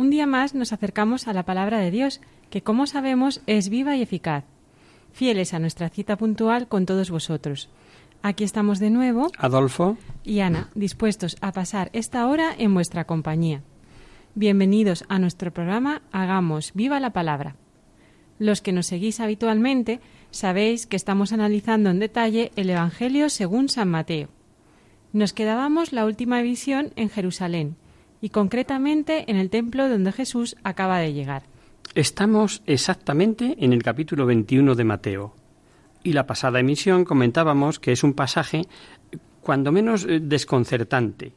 un 0.00 0.08
día 0.08 0.24
más 0.24 0.54
nos 0.54 0.72
acercamos 0.72 1.28
a 1.28 1.34
la 1.34 1.44
palabra 1.44 1.78
de 1.78 1.90
Dios, 1.90 2.22
que 2.48 2.62
como 2.62 2.86
sabemos 2.86 3.42
es 3.46 3.68
viva 3.68 3.96
y 3.96 4.02
eficaz. 4.02 4.44
Fieles 5.12 5.52
a 5.52 5.58
nuestra 5.58 5.90
cita 5.90 6.16
puntual 6.16 6.68
con 6.68 6.86
todos 6.86 7.10
vosotros. 7.10 7.68
Aquí 8.22 8.42
estamos 8.42 8.78
de 8.78 8.88
nuevo, 8.88 9.30
Adolfo, 9.36 9.98
y 10.24 10.40
Ana, 10.40 10.70
dispuestos 10.74 11.36
a 11.42 11.52
pasar 11.52 11.90
esta 11.92 12.26
hora 12.26 12.54
en 12.56 12.72
vuestra 12.72 13.04
compañía. 13.04 13.60
Bienvenidos 14.34 15.04
a 15.10 15.18
nuestro 15.18 15.52
programa 15.52 16.00
Hagamos 16.12 16.72
viva 16.72 16.98
la 16.98 17.12
palabra. 17.12 17.56
Los 18.38 18.62
que 18.62 18.72
nos 18.72 18.86
seguís 18.86 19.20
habitualmente 19.20 20.00
sabéis 20.30 20.86
que 20.86 20.96
estamos 20.96 21.34
analizando 21.34 21.90
en 21.90 21.98
detalle 21.98 22.52
el 22.56 22.70
Evangelio 22.70 23.28
según 23.28 23.68
San 23.68 23.90
Mateo. 23.90 24.30
Nos 25.12 25.34
quedábamos 25.34 25.92
la 25.92 26.06
última 26.06 26.40
visión 26.40 26.94
en 26.96 27.10
Jerusalén 27.10 27.76
y 28.20 28.30
concretamente 28.30 29.30
en 29.30 29.36
el 29.36 29.50
templo 29.50 29.88
donde 29.88 30.12
Jesús 30.12 30.56
acaba 30.62 30.98
de 30.98 31.12
llegar. 31.12 31.42
estamos 31.94 32.62
exactamente 32.66 33.56
en 33.58 33.72
el 33.72 33.82
capítulo 33.82 34.26
21 34.26 34.74
de 34.74 34.84
Mateo. 34.84 35.34
Y 36.02 36.12
la 36.12 36.26
pasada 36.26 36.60
emisión 36.60 37.04
comentábamos 37.04 37.80
que 37.80 37.92
es 37.92 38.04
un 38.04 38.14
pasaje 38.14 38.66
cuando 39.40 39.72
menos 39.72 40.04
eh, 40.04 40.20
desconcertante 40.20 41.32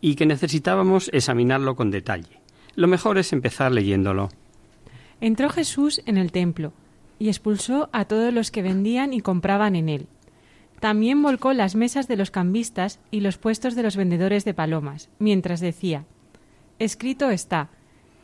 y 0.00 0.14
que 0.14 0.26
necesitábamos 0.26 1.10
examinarlo 1.12 1.74
con 1.74 1.90
detalle. 1.90 2.40
Lo 2.76 2.86
mejor 2.86 3.18
es 3.18 3.32
empezar 3.32 3.72
leyéndolo. 3.72 4.28
Entró 5.20 5.48
Jesús 5.48 6.00
en 6.06 6.16
el 6.16 6.30
templo 6.30 6.72
y 7.18 7.28
expulsó 7.28 7.88
a 7.92 8.04
todos 8.04 8.32
los 8.32 8.52
que 8.52 8.62
vendían 8.62 9.12
y 9.12 9.20
compraban 9.20 9.74
en 9.74 9.88
él. 9.88 10.06
También 10.78 11.20
volcó 11.20 11.52
las 11.52 11.74
mesas 11.74 12.06
de 12.06 12.16
los 12.16 12.30
cambistas 12.30 13.00
y 13.10 13.20
los 13.20 13.36
puestos 13.36 13.74
de 13.74 13.82
los 13.82 13.96
vendedores 13.96 14.44
de 14.44 14.54
palomas, 14.54 15.08
mientras 15.18 15.58
decía 15.58 16.04
Escrito 16.78 17.30
está 17.30 17.70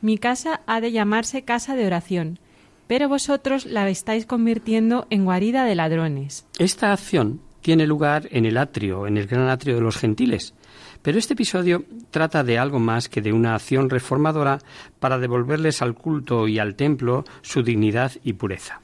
Mi 0.00 0.18
casa 0.18 0.60
ha 0.66 0.80
de 0.80 0.92
llamarse 0.92 1.42
casa 1.42 1.74
de 1.74 1.86
oración, 1.86 2.38
pero 2.86 3.08
vosotros 3.08 3.66
la 3.66 3.88
estáis 3.88 4.26
convirtiendo 4.26 5.06
en 5.10 5.24
guarida 5.24 5.64
de 5.64 5.74
ladrones. 5.74 6.46
Esta 6.58 6.92
acción 6.92 7.40
tiene 7.62 7.86
lugar 7.86 8.28
en 8.30 8.44
el 8.44 8.58
atrio, 8.58 9.06
en 9.06 9.16
el 9.16 9.26
gran 9.26 9.48
atrio 9.48 9.76
de 9.76 9.80
los 9.80 9.96
gentiles. 9.96 10.54
Pero 11.02 11.18
este 11.18 11.32
episodio 11.32 11.84
trata 12.10 12.44
de 12.44 12.58
algo 12.58 12.78
más 12.78 13.08
que 13.08 13.22
de 13.22 13.32
una 13.32 13.54
acción 13.54 13.90
reformadora 13.90 14.58
para 15.00 15.18
devolverles 15.18 15.82
al 15.82 15.94
culto 15.94 16.46
y 16.46 16.58
al 16.58 16.76
templo 16.76 17.24
su 17.40 17.62
dignidad 17.62 18.12
y 18.22 18.34
pureza. 18.34 18.80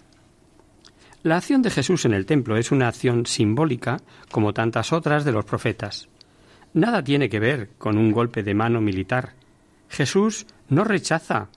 La 1.22 1.36
acción 1.36 1.60
de 1.60 1.70
Jesús 1.70 2.06
en 2.06 2.14
el 2.14 2.24
templo 2.24 2.56
es 2.56 2.72
una 2.72 2.88
acción 2.88 3.26
simbólica 3.26 3.98
como 4.30 4.54
tantas 4.54 4.92
otras 4.92 5.26
de 5.26 5.32
los 5.32 5.44
profetas. 5.44 6.08
Nada 6.72 7.04
tiene 7.04 7.28
que 7.28 7.40
ver 7.40 7.70
con 7.76 7.98
un 7.98 8.12
golpe 8.12 8.42
de 8.42 8.54
mano 8.54 8.80
militar. 8.80 9.34
Jesús 9.90 10.46
no 10.68 10.84
rechaza 10.84 11.48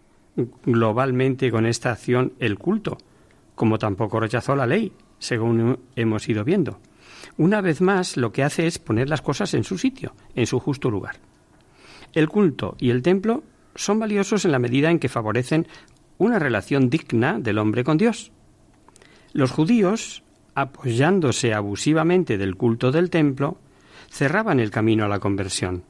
globalmente 0.65 1.51
con 1.51 1.65
esta 1.65 1.91
acción 1.91 2.33
el 2.39 2.57
culto, 2.57 2.97
como 3.55 3.77
tampoco 3.77 4.19
rechazó 4.19 4.55
la 4.55 4.65
ley, 4.65 4.91
según 5.19 5.79
hemos 5.95 6.27
ido 6.27 6.43
viendo. 6.43 6.79
Una 7.37 7.61
vez 7.61 7.79
más, 7.79 8.17
lo 8.17 8.31
que 8.31 8.43
hace 8.43 8.65
es 8.65 8.79
poner 8.79 9.07
las 9.07 9.21
cosas 9.21 9.53
en 9.53 9.63
su 9.63 9.77
sitio, 9.77 10.13
en 10.35 10.47
su 10.47 10.59
justo 10.59 10.89
lugar. 10.89 11.15
El 12.11 12.27
culto 12.27 12.75
y 12.79 12.89
el 12.89 13.03
templo 13.03 13.43
son 13.75 13.99
valiosos 13.99 14.45
en 14.45 14.51
la 14.51 14.59
medida 14.59 14.89
en 14.89 14.99
que 14.99 15.09
favorecen 15.09 15.67
una 16.17 16.39
relación 16.39 16.89
digna 16.89 17.39
del 17.39 17.59
hombre 17.59 17.83
con 17.83 17.97
Dios. 17.97 18.31
Los 19.31 19.51
judíos, 19.51 20.23
apoyándose 20.55 21.53
abusivamente 21.53 22.37
del 22.37 22.55
culto 22.55 22.91
del 22.91 23.09
templo, 23.09 23.57
cerraban 24.09 24.59
el 24.59 24.71
camino 24.71 25.05
a 25.05 25.07
la 25.07 25.19
conversión. 25.19 25.83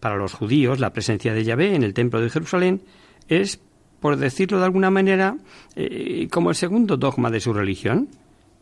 Para 0.00 0.16
los 0.16 0.32
judíos, 0.32 0.80
la 0.80 0.92
presencia 0.92 1.34
de 1.34 1.44
Yahvé 1.44 1.74
en 1.74 1.82
el 1.82 1.94
templo 1.94 2.20
de 2.20 2.30
Jerusalén 2.30 2.82
es, 3.28 3.60
por 4.00 4.16
decirlo 4.16 4.58
de 4.58 4.64
alguna 4.64 4.90
manera, 4.90 5.36
eh, 5.76 6.28
como 6.30 6.50
el 6.50 6.56
segundo 6.56 6.96
dogma 6.96 7.30
de 7.30 7.40
su 7.40 7.52
religión. 7.52 8.08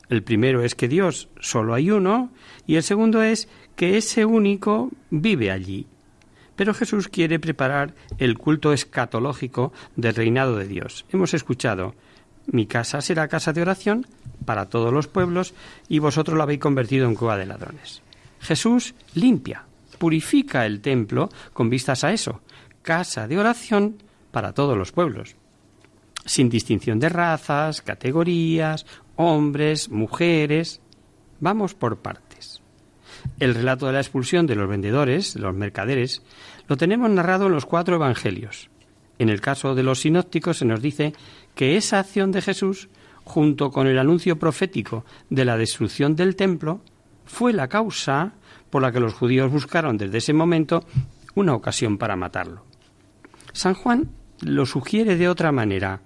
El 0.08 0.22
primero 0.22 0.62
es 0.62 0.74
que 0.74 0.88
Dios 0.88 1.28
solo 1.40 1.74
hay 1.74 1.90
uno 1.90 2.30
y 2.66 2.76
el 2.76 2.82
segundo 2.82 3.22
es 3.22 3.48
que 3.74 3.96
ese 3.96 4.24
único 4.24 4.90
vive 5.10 5.50
allí. 5.50 5.86
Pero 6.54 6.72
Jesús 6.72 7.08
quiere 7.08 7.38
preparar 7.38 7.94
el 8.18 8.38
culto 8.38 8.72
escatológico 8.72 9.72
del 9.94 10.14
reinado 10.14 10.56
de 10.56 10.66
Dios. 10.66 11.04
Hemos 11.12 11.34
escuchado, 11.34 11.94
mi 12.46 12.66
casa 12.66 13.00
será 13.00 13.28
casa 13.28 13.52
de 13.52 13.62
oración 13.62 14.06
para 14.44 14.66
todos 14.66 14.92
los 14.92 15.08
pueblos 15.08 15.54
y 15.88 15.98
vosotros 15.98 16.38
la 16.38 16.44
habéis 16.44 16.60
convertido 16.60 17.06
en 17.06 17.14
cueva 17.14 17.36
de 17.36 17.46
ladrones. 17.46 18.00
Jesús 18.40 18.94
limpia, 19.14 19.65
purifica 19.98 20.66
el 20.66 20.80
templo 20.80 21.28
con 21.52 21.70
vistas 21.70 22.04
a 22.04 22.12
eso, 22.12 22.40
casa 22.82 23.26
de 23.26 23.38
oración 23.38 24.02
para 24.30 24.52
todos 24.52 24.76
los 24.76 24.92
pueblos, 24.92 25.36
sin 26.24 26.48
distinción 26.48 26.98
de 26.98 27.08
razas, 27.08 27.82
categorías, 27.82 28.86
hombres, 29.16 29.90
mujeres. 29.90 30.80
Vamos 31.40 31.74
por 31.74 31.98
partes. 31.98 32.62
El 33.40 33.54
relato 33.54 33.86
de 33.86 33.92
la 33.92 34.00
expulsión 34.00 34.46
de 34.46 34.54
los 34.54 34.68
vendedores, 34.68 35.34
de 35.34 35.40
los 35.40 35.54
mercaderes, 35.54 36.22
lo 36.68 36.76
tenemos 36.76 37.10
narrado 37.10 37.46
en 37.46 37.52
los 37.52 37.66
cuatro 37.66 37.96
evangelios. 37.96 38.70
En 39.18 39.28
el 39.28 39.40
caso 39.40 39.74
de 39.74 39.82
los 39.82 40.00
sinópticos 40.00 40.58
se 40.58 40.64
nos 40.64 40.82
dice 40.82 41.14
que 41.54 41.76
esa 41.76 41.98
acción 41.98 42.32
de 42.32 42.42
Jesús, 42.42 42.88
junto 43.24 43.70
con 43.70 43.86
el 43.86 43.98
anuncio 43.98 44.38
profético 44.38 45.04
de 45.30 45.44
la 45.44 45.56
destrucción 45.56 46.14
del 46.14 46.36
templo, 46.36 46.80
fue 47.24 47.52
la 47.52 47.68
causa 47.68 48.34
por 48.70 48.82
la 48.82 48.92
que 48.92 49.00
los 49.00 49.14
judíos 49.14 49.50
buscaron 49.50 49.96
desde 49.96 50.18
ese 50.18 50.32
momento 50.32 50.84
una 51.34 51.54
ocasión 51.54 51.98
para 51.98 52.16
matarlo. 52.16 52.64
San 53.52 53.74
Juan 53.74 54.10
lo 54.40 54.66
sugiere 54.66 55.16
de 55.16 55.28
otra 55.28 55.52
manera, 55.52 56.00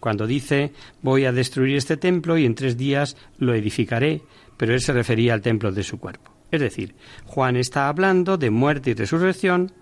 cuando 0.00 0.26
dice 0.26 0.72
voy 1.02 1.24
a 1.24 1.32
destruir 1.32 1.76
este 1.76 1.96
templo 1.96 2.36
y 2.36 2.44
en 2.44 2.54
tres 2.54 2.76
días 2.76 3.16
lo 3.38 3.54
edificaré, 3.54 4.22
pero 4.56 4.74
él 4.74 4.80
se 4.80 4.92
refería 4.92 5.34
al 5.34 5.42
templo 5.42 5.72
de 5.72 5.82
su 5.82 5.98
cuerpo. 5.98 6.30
Es 6.50 6.60
decir, 6.60 6.94
Juan 7.26 7.56
está 7.56 7.88
hablando 7.88 8.36
de 8.36 8.50
muerte 8.50 8.90
y 8.90 8.94
resurrección 8.94 9.72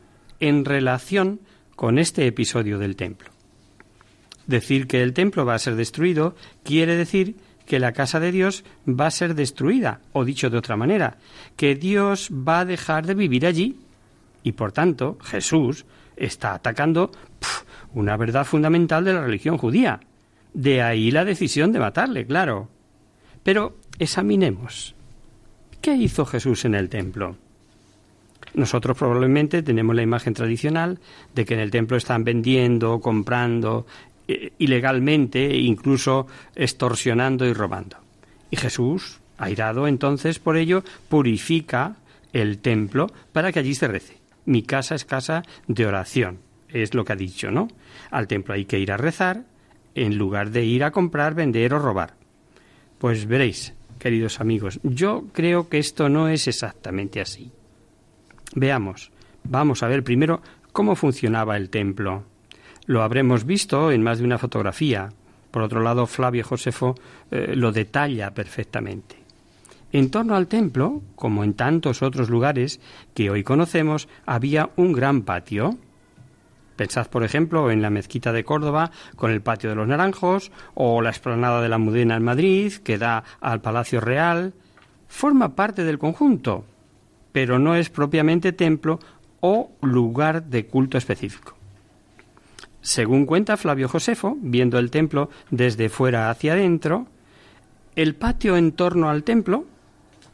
en 0.40 0.64
relación 0.64 1.40
con 1.76 1.98
este 1.98 2.26
episodio 2.26 2.78
del 2.78 2.96
templo. 2.96 3.30
Decir 4.46 4.86
que 4.86 5.02
el 5.02 5.12
templo 5.12 5.44
va 5.44 5.54
a 5.54 5.58
ser 5.58 5.76
destruido 5.76 6.34
quiere 6.64 6.96
decir 6.96 7.36
que 7.66 7.78
la 7.78 7.92
casa 7.92 8.20
de 8.20 8.32
Dios 8.32 8.64
va 8.88 9.06
a 9.06 9.10
ser 9.10 9.34
destruida, 9.34 10.00
o 10.12 10.24
dicho 10.24 10.50
de 10.50 10.58
otra 10.58 10.76
manera, 10.76 11.18
que 11.56 11.74
Dios 11.74 12.30
va 12.30 12.60
a 12.60 12.64
dejar 12.64 13.06
de 13.06 13.14
vivir 13.14 13.46
allí. 13.46 13.78
Y 14.42 14.52
por 14.52 14.72
tanto, 14.72 15.18
Jesús 15.22 15.84
está 16.16 16.54
atacando 16.54 17.10
una 17.94 18.16
verdad 18.16 18.44
fundamental 18.44 19.04
de 19.04 19.12
la 19.12 19.22
religión 19.22 19.58
judía. 19.58 20.00
De 20.54 20.82
ahí 20.82 21.10
la 21.10 21.24
decisión 21.24 21.72
de 21.72 21.78
matarle, 21.78 22.26
claro. 22.26 22.68
Pero 23.42 23.76
examinemos. 23.98 24.94
¿Qué 25.80 25.94
hizo 25.94 26.24
Jesús 26.24 26.64
en 26.64 26.74
el 26.74 26.88
templo? 26.88 27.36
Nosotros 28.54 28.98
probablemente 28.98 29.62
tenemos 29.62 29.96
la 29.96 30.02
imagen 30.02 30.34
tradicional 30.34 30.98
de 31.34 31.44
que 31.44 31.54
en 31.54 31.60
el 31.60 31.70
templo 31.70 31.96
están 31.96 32.22
vendiendo, 32.22 33.00
comprando 33.00 33.86
eh, 34.28 34.52
ilegalmente, 34.58 35.56
incluso 35.56 36.26
extorsionando 36.54 37.46
y 37.46 37.52
robando. 37.52 37.96
Y 38.50 38.56
Jesús, 38.56 39.20
airado 39.38 39.86
entonces 39.86 40.38
por 40.38 40.56
ello, 40.56 40.84
purifica 41.08 41.96
el 42.32 42.58
templo 42.58 43.08
para 43.32 43.52
que 43.52 43.58
allí 43.58 43.74
se 43.74 43.88
rece. 43.88 44.19
Mi 44.44 44.62
casa 44.62 44.94
es 44.94 45.04
casa 45.04 45.42
de 45.66 45.86
oración. 45.86 46.38
es 46.69 46.94
lo 46.94 47.04
que 47.04 47.12
ha 47.12 47.16
dicho, 47.16 47.50
¿no? 47.50 47.69
Al 48.10 48.26
templo 48.26 48.54
hay 48.54 48.64
que 48.64 48.78
ir 48.78 48.92
a 48.92 48.96
rezar 48.96 49.44
en 49.94 50.16
lugar 50.16 50.50
de 50.50 50.64
ir 50.64 50.84
a 50.84 50.90
comprar, 50.90 51.34
vender 51.34 51.74
o 51.74 51.78
robar. 51.78 52.14
Pues 52.98 53.26
veréis, 53.26 53.74
queridos 53.98 54.40
amigos, 54.40 54.80
yo 54.82 55.26
creo 55.32 55.69
que 55.69 55.78
esto 55.78 56.08
no 56.08 56.28
es 56.28 56.48
exactamente 56.48 57.20
así. 57.20 57.52
Veamos, 58.54 59.10
vamos 59.44 59.82
a 59.82 59.88
ver 59.88 60.02
primero 60.02 60.40
cómo 60.72 60.96
funcionaba 60.96 61.56
el 61.56 61.70
templo. 61.70 62.24
Lo 62.87 63.02
habremos 63.02 63.44
visto 63.44 63.93
en 63.93 64.02
más 64.02 64.19
de 64.19 64.25
una 64.25 64.38
fotografía. 64.38 65.11
Por 65.50 65.62
otro 65.62 65.81
lado, 65.81 66.06
Flavio 66.06 66.44
Josefo 66.44 66.96
eh, 67.31 67.52
lo 67.55 67.70
detalla 67.70 68.32
perfectamente. 68.34 69.17
En 69.93 70.11
torno 70.11 70.34
al 70.34 70.49
templo, 70.49 71.02
como 71.14 71.44
en 71.44 71.55
tantos 71.55 72.02
otros 72.02 72.31
lugares 72.31 72.81
que 73.14 73.31
hoy 73.31 73.44
conocemos, 73.44 74.08
había 74.25 74.70
un 74.76 74.93
gran 74.93 75.23
patio. 75.23 75.76
Pensad, 76.76 77.08
por 77.08 77.23
ejemplo, 77.23 77.70
en 77.70 77.82
la 77.82 77.90
mezquita 77.90 78.32
de 78.32 78.44
Córdoba 78.44 78.90
con 79.14 79.31
el 79.31 79.43
patio 79.43 79.69
de 79.69 79.76
los 79.76 79.87
Naranjos 79.87 80.50
o 80.75 81.02
la 81.02 81.11
explanada 81.11 81.61
de 81.61 81.69
la 81.69 81.79
Mudena 81.79 82.17
en 82.17 82.25
Madrid 82.25 82.73
que 82.73 82.99
da 82.99 83.23
al 83.40 83.61
Palacio 83.61 84.00
Real. 84.00 84.55
Forma 85.06 85.55
parte 85.55 85.84
del 85.84 85.99
conjunto, 85.99 86.64
pero 87.31 87.58
no 87.58 87.76
es 87.76 87.90
propiamente 87.90 88.52
templo 88.52 88.99
o 89.40 89.70
lugar 89.82 90.44
de 90.44 90.67
culto 90.67 90.96
específico. 90.96 91.61
Según 92.82 93.26
cuenta 93.26 93.56
Flavio 93.56 93.88
Josefo, 93.88 94.37
viendo 94.40 94.79
el 94.79 94.90
templo 94.90 95.31
desde 95.50 95.88
fuera 95.88 96.31
hacia 96.31 96.55
adentro, 96.55 97.06
el 97.94 98.17
patio 98.17 98.56
en 98.56 98.73
torno 98.73 99.08
al 99.08 99.23
templo 99.23 99.67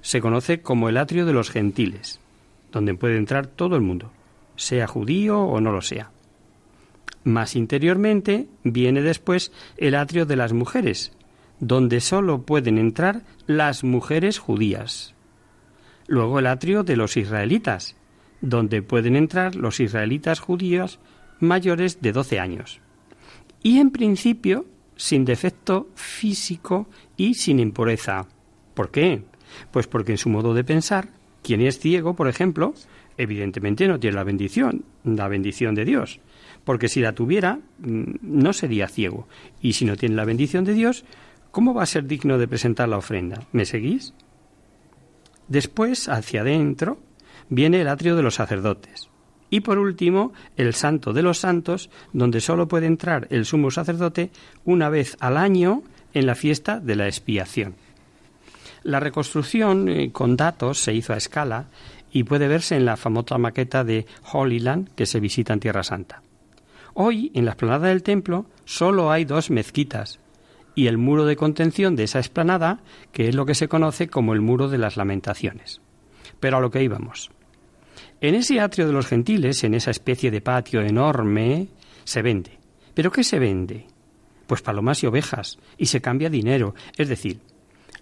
se 0.00 0.22
conoce 0.22 0.62
como 0.62 0.88
el 0.88 0.96
atrio 0.96 1.26
de 1.26 1.34
los 1.34 1.50
gentiles, 1.50 2.20
donde 2.72 2.94
puede 2.94 3.18
entrar 3.18 3.46
todo 3.46 3.76
el 3.76 3.82
mundo, 3.82 4.12
sea 4.56 4.86
judío 4.86 5.40
o 5.42 5.60
no 5.60 5.72
lo 5.72 5.82
sea. 5.82 6.10
Más 7.22 7.54
interiormente 7.54 8.46
viene 8.64 9.02
después 9.02 9.52
el 9.76 9.94
atrio 9.94 10.24
de 10.24 10.36
las 10.36 10.54
mujeres, 10.54 11.12
donde 11.60 12.00
sólo 12.00 12.42
pueden 12.42 12.78
entrar 12.78 13.24
las 13.46 13.84
mujeres 13.84 14.38
judías. 14.38 15.14
Luego 16.06 16.38
el 16.38 16.46
atrio 16.46 16.82
de 16.82 16.96
los 16.96 17.18
israelitas, 17.18 17.96
donde 18.40 18.80
pueden 18.80 19.16
entrar 19.16 19.54
los 19.54 19.80
israelitas 19.80 20.40
judíos 20.40 20.98
mayores 21.40 22.00
de 22.00 22.12
12 22.12 22.40
años. 22.40 22.80
Y 23.62 23.78
en 23.78 23.90
principio 23.90 24.66
sin 24.98 25.24
defecto 25.24 25.88
físico 25.94 26.88
y 27.16 27.34
sin 27.34 27.60
impureza. 27.60 28.26
¿Por 28.74 28.90
qué? 28.90 29.22
Pues 29.70 29.86
porque 29.86 30.12
en 30.12 30.18
su 30.18 30.28
modo 30.28 30.52
de 30.52 30.64
pensar, 30.64 31.08
quien 31.42 31.62
es 31.62 31.78
ciego, 31.78 32.14
por 32.14 32.28
ejemplo, 32.28 32.74
evidentemente 33.16 33.88
no 33.88 33.98
tiene 33.98 34.16
la 34.16 34.24
bendición, 34.24 34.84
la 35.04 35.28
bendición 35.28 35.74
de 35.74 35.84
Dios. 35.84 36.20
Porque 36.64 36.88
si 36.88 37.00
la 37.00 37.12
tuviera, 37.12 37.60
mm, 37.78 38.16
no 38.22 38.52
sería 38.52 38.88
ciego. 38.88 39.28
Y 39.62 39.74
si 39.74 39.84
no 39.84 39.96
tiene 39.96 40.16
la 40.16 40.24
bendición 40.24 40.64
de 40.64 40.74
Dios, 40.74 41.04
¿cómo 41.52 41.72
va 41.72 41.84
a 41.84 41.86
ser 41.86 42.06
digno 42.06 42.36
de 42.36 42.48
presentar 42.48 42.88
la 42.88 42.98
ofrenda? 42.98 43.46
¿Me 43.52 43.64
seguís? 43.64 44.12
Después, 45.46 46.08
hacia 46.08 46.42
adentro, 46.42 46.98
viene 47.48 47.80
el 47.80 47.88
atrio 47.88 48.16
de 48.16 48.22
los 48.22 48.34
sacerdotes. 48.34 49.08
Y 49.50 49.60
por 49.60 49.78
último, 49.78 50.32
el 50.56 50.74
santo 50.74 51.12
de 51.12 51.22
los 51.22 51.38
santos, 51.38 51.90
donde 52.12 52.40
sólo 52.40 52.68
puede 52.68 52.86
entrar 52.86 53.26
el 53.30 53.44
sumo 53.44 53.70
sacerdote 53.70 54.30
una 54.64 54.88
vez 54.88 55.16
al 55.20 55.36
año 55.36 55.82
en 56.14 56.26
la 56.26 56.34
fiesta 56.34 56.80
de 56.80 56.96
la 56.96 57.06
expiación. 57.06 57.74
La 58.82 59.00
reconstrucción 59.00 59.88
eh, 59.88 60.12
con 60.12 60.36
datos 60.36 60.78
se 60.78 60.94
hizo 60.94 61.12
a 61.12 61.16
escala 61.16 61.66
y 62.12 62.24
puede 62.24 62.48
verse 62.48 62.76
en 62.76 62.84
la 62.84 62.96
famosa 62.96 63.38
maqueta 63.38 63.84
de 63.84 64.06
Holy 64.32 64.60
Land 64.60 64.90
que 64.94 65.06
se 65.06 65.20
visita 65.20 65.52
en 65.52 65.60
Tierra 65.60 65.82
Santa. 65.82 66.22
Hoy, 66.94 67.30
en 67.34 67.44
la 67.44 67.52
explanada 67.52 67.88
del 67.88 68.02
templo, 68.02 68.46
solo 68.64 69.10
hay 69.10 69.24
dos 69.24 69.50
mezquitas 69.50 70.20
y 70.74 70.86
el 70.86 70.98
muro 70.98 71.26
de 71.26 71.36
contención 71.36 71.96
de 71.96 72.04
esa 72.04 72.18
explanada, 72.18 72.80
que 73.12 73.28
es 73.28 73.34
lo 73.34 73.46
que 73.46 73.54
se 73.54 73.68
conoce 73.68 74.08
como 74.08 74.32
el 74.32 74.40
muro 74.40 74.68
de 74.68 74.78
las 74.78 74.96
lamentaciones. 74.96 75.80
Pero 76.40 76.58
a 76.58 76.60
lo 76.60 76.70
que 76.70 76.82
íbamos. 76.82 77.30
En 78.20 78.34
ese 78.34 78.58
atrio 78.60 78.86
de 78.86 78.92
los 78.92 79.06
gentiles, 79.06 79.62
en 79.62 79.74
esa 79.74 79.92
especie 79.92 80.32
de 80.32 80.40
patio 80.40 80.80
enorme, 80.80 81.68
se 82.02 82.20
vende. 82.20 82.58
¿Pero 82.94 83.12
qué 83.12 83.22
se 83.22 83.38
vende? 83.38 83.86
Pues 84.48 84.60
palomas 84.60 85.02
y 85.04 85.06
ovejas, 85.06 85.58
y 85.76 85.86
se 85.86 86.00
cambia 86.00 86.28
dinero, 86.28 86.74
es 86.96 87.08
decir, 87.08 87.38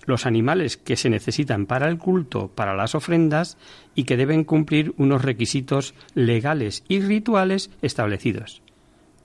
los 0.07 0.25
animales 0.25 0.79
que 0.79 0.97
se 0.97 1.11
necesitan 1.11 1.67
para 1.67 1.89
el 1.89 1.99
culto, 1.99 2.49
para 2.49 2.75
las 2.75 2.95
ofrendas, 2.95 3.59
y 3.95 4.05
que 4.05 4.17
deben 4.17 4.45
cumplir 4.45 4.95
unos 4.97 5.23
requisitos 5.23 5.95
legales 6.15 6.83
y 6.89 7.01
rituales 7.01 7.71
establecidos. 7.83 8.63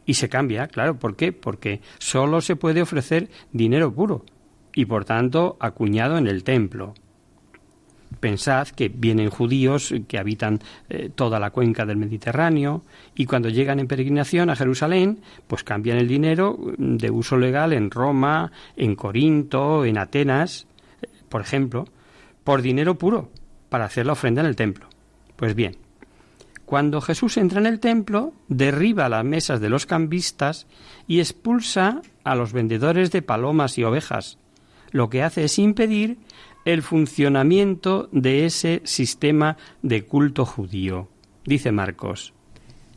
Y 0.05 0.15
se 0.15 0.27
cambia, 0.27 0.67
claro, 0.67 0.99
¿por 0.99 1.15
qué? 1.15 1.31
Porque 1.31 1.79
solo 1.99 2.41
se 2.41 2.57
puede 2.57 2.81
ofrecer 2.81 3.29
dinero 3.53 3.93
puro, 3.93 4.25
y 4.73 4.85
por 4.85 5.05
tanto 5.05 5.55
acuñado 5.61 6.17
en 6.17 6.27
el 6.27 6.43
templo. 6.43 6.95
Pensad 8.19 8.67
que 8.67 8.89
vienen 8.89 9.29
judíos 9.29 9.93
que 10.07 10.17
habitan 10.17 10.59
eh, 10.89 11.09
toda 11.13 11.39
la 11.39 11.51
cuenca 11.51 11.85
del 11.85 11.97
Mediterráneo 11.97 12.83
y 13.15 13.25
cuando 13.25 13.49
llegan 13.49 13.79
en 13.79 13.87
peregrinación 13.87 14.49
a 14.49 14.55
Jerusalén, 14.55 15.21
pues 15.47 15.63
cambian 15.63 15.97
el 15.97 16.07
dinero 16.07 16.57
mm, 16.57 16.97
de 16.97 17.09
uso 17.09 17.37
legal 17.37 17.73
en 17.73 17.89
Roma, 17.89 18.51
en 18.75 18.95
Corinto, 18.95 19.85
en 19.85 19.97
Atenas, 19.97 20.67
eh, 21.01 21.07
por 21.29 21.41
ejemplo, 21.41 21.85
por 22.43 22.61
dinero 22.61 22.97
puro 22.97 23.29
para 23.69 23.85
hacer 23.85 24.05
la 24.05 24.13
ofrenda 24.13 24.41
en 24.41 24.47
el 24.47 24.55
templo. 24.55 24.87
Pues 25.37 25.55
bien, 25.55 25.77
cuando 26.71 27.01
Jesús 27.01 27.35
entra 27.35 27.59
en 27.59 27.65
el 27.65 27.81
templo, 27.81 28.31
derriba 28.47 29.09
las 29.09 29.25
mesas 29.25 29.59
de 29.59 29.69
los 29.69 29.85
cambistas 29.85 30.67
y 31.05 31.19
expulsa 31.19 32.01
a 32.23 32.35
los 32.35 32.53
vendedores 32.53 33.11
de 33.11 33.21
palomas 33.21 33.77
y 33.77 33.83
ovejas. 33.83 34.37
Lo 34.91 35.09
que 35.09 35.21
hace 35.21 35.43
es 35.43 35.59
impedir 35.59 36.17
el 36.65 36.81
funcionamiento 36.81 38.09
de 38.11 38.45
ese 38.45 38.81
sistema 38.83 39.57
de 39.81 40.03
culto 40.03 40.45
judío. 40.45 41.09
Dice 41.45 41.71
Marcos. 41.71 42.33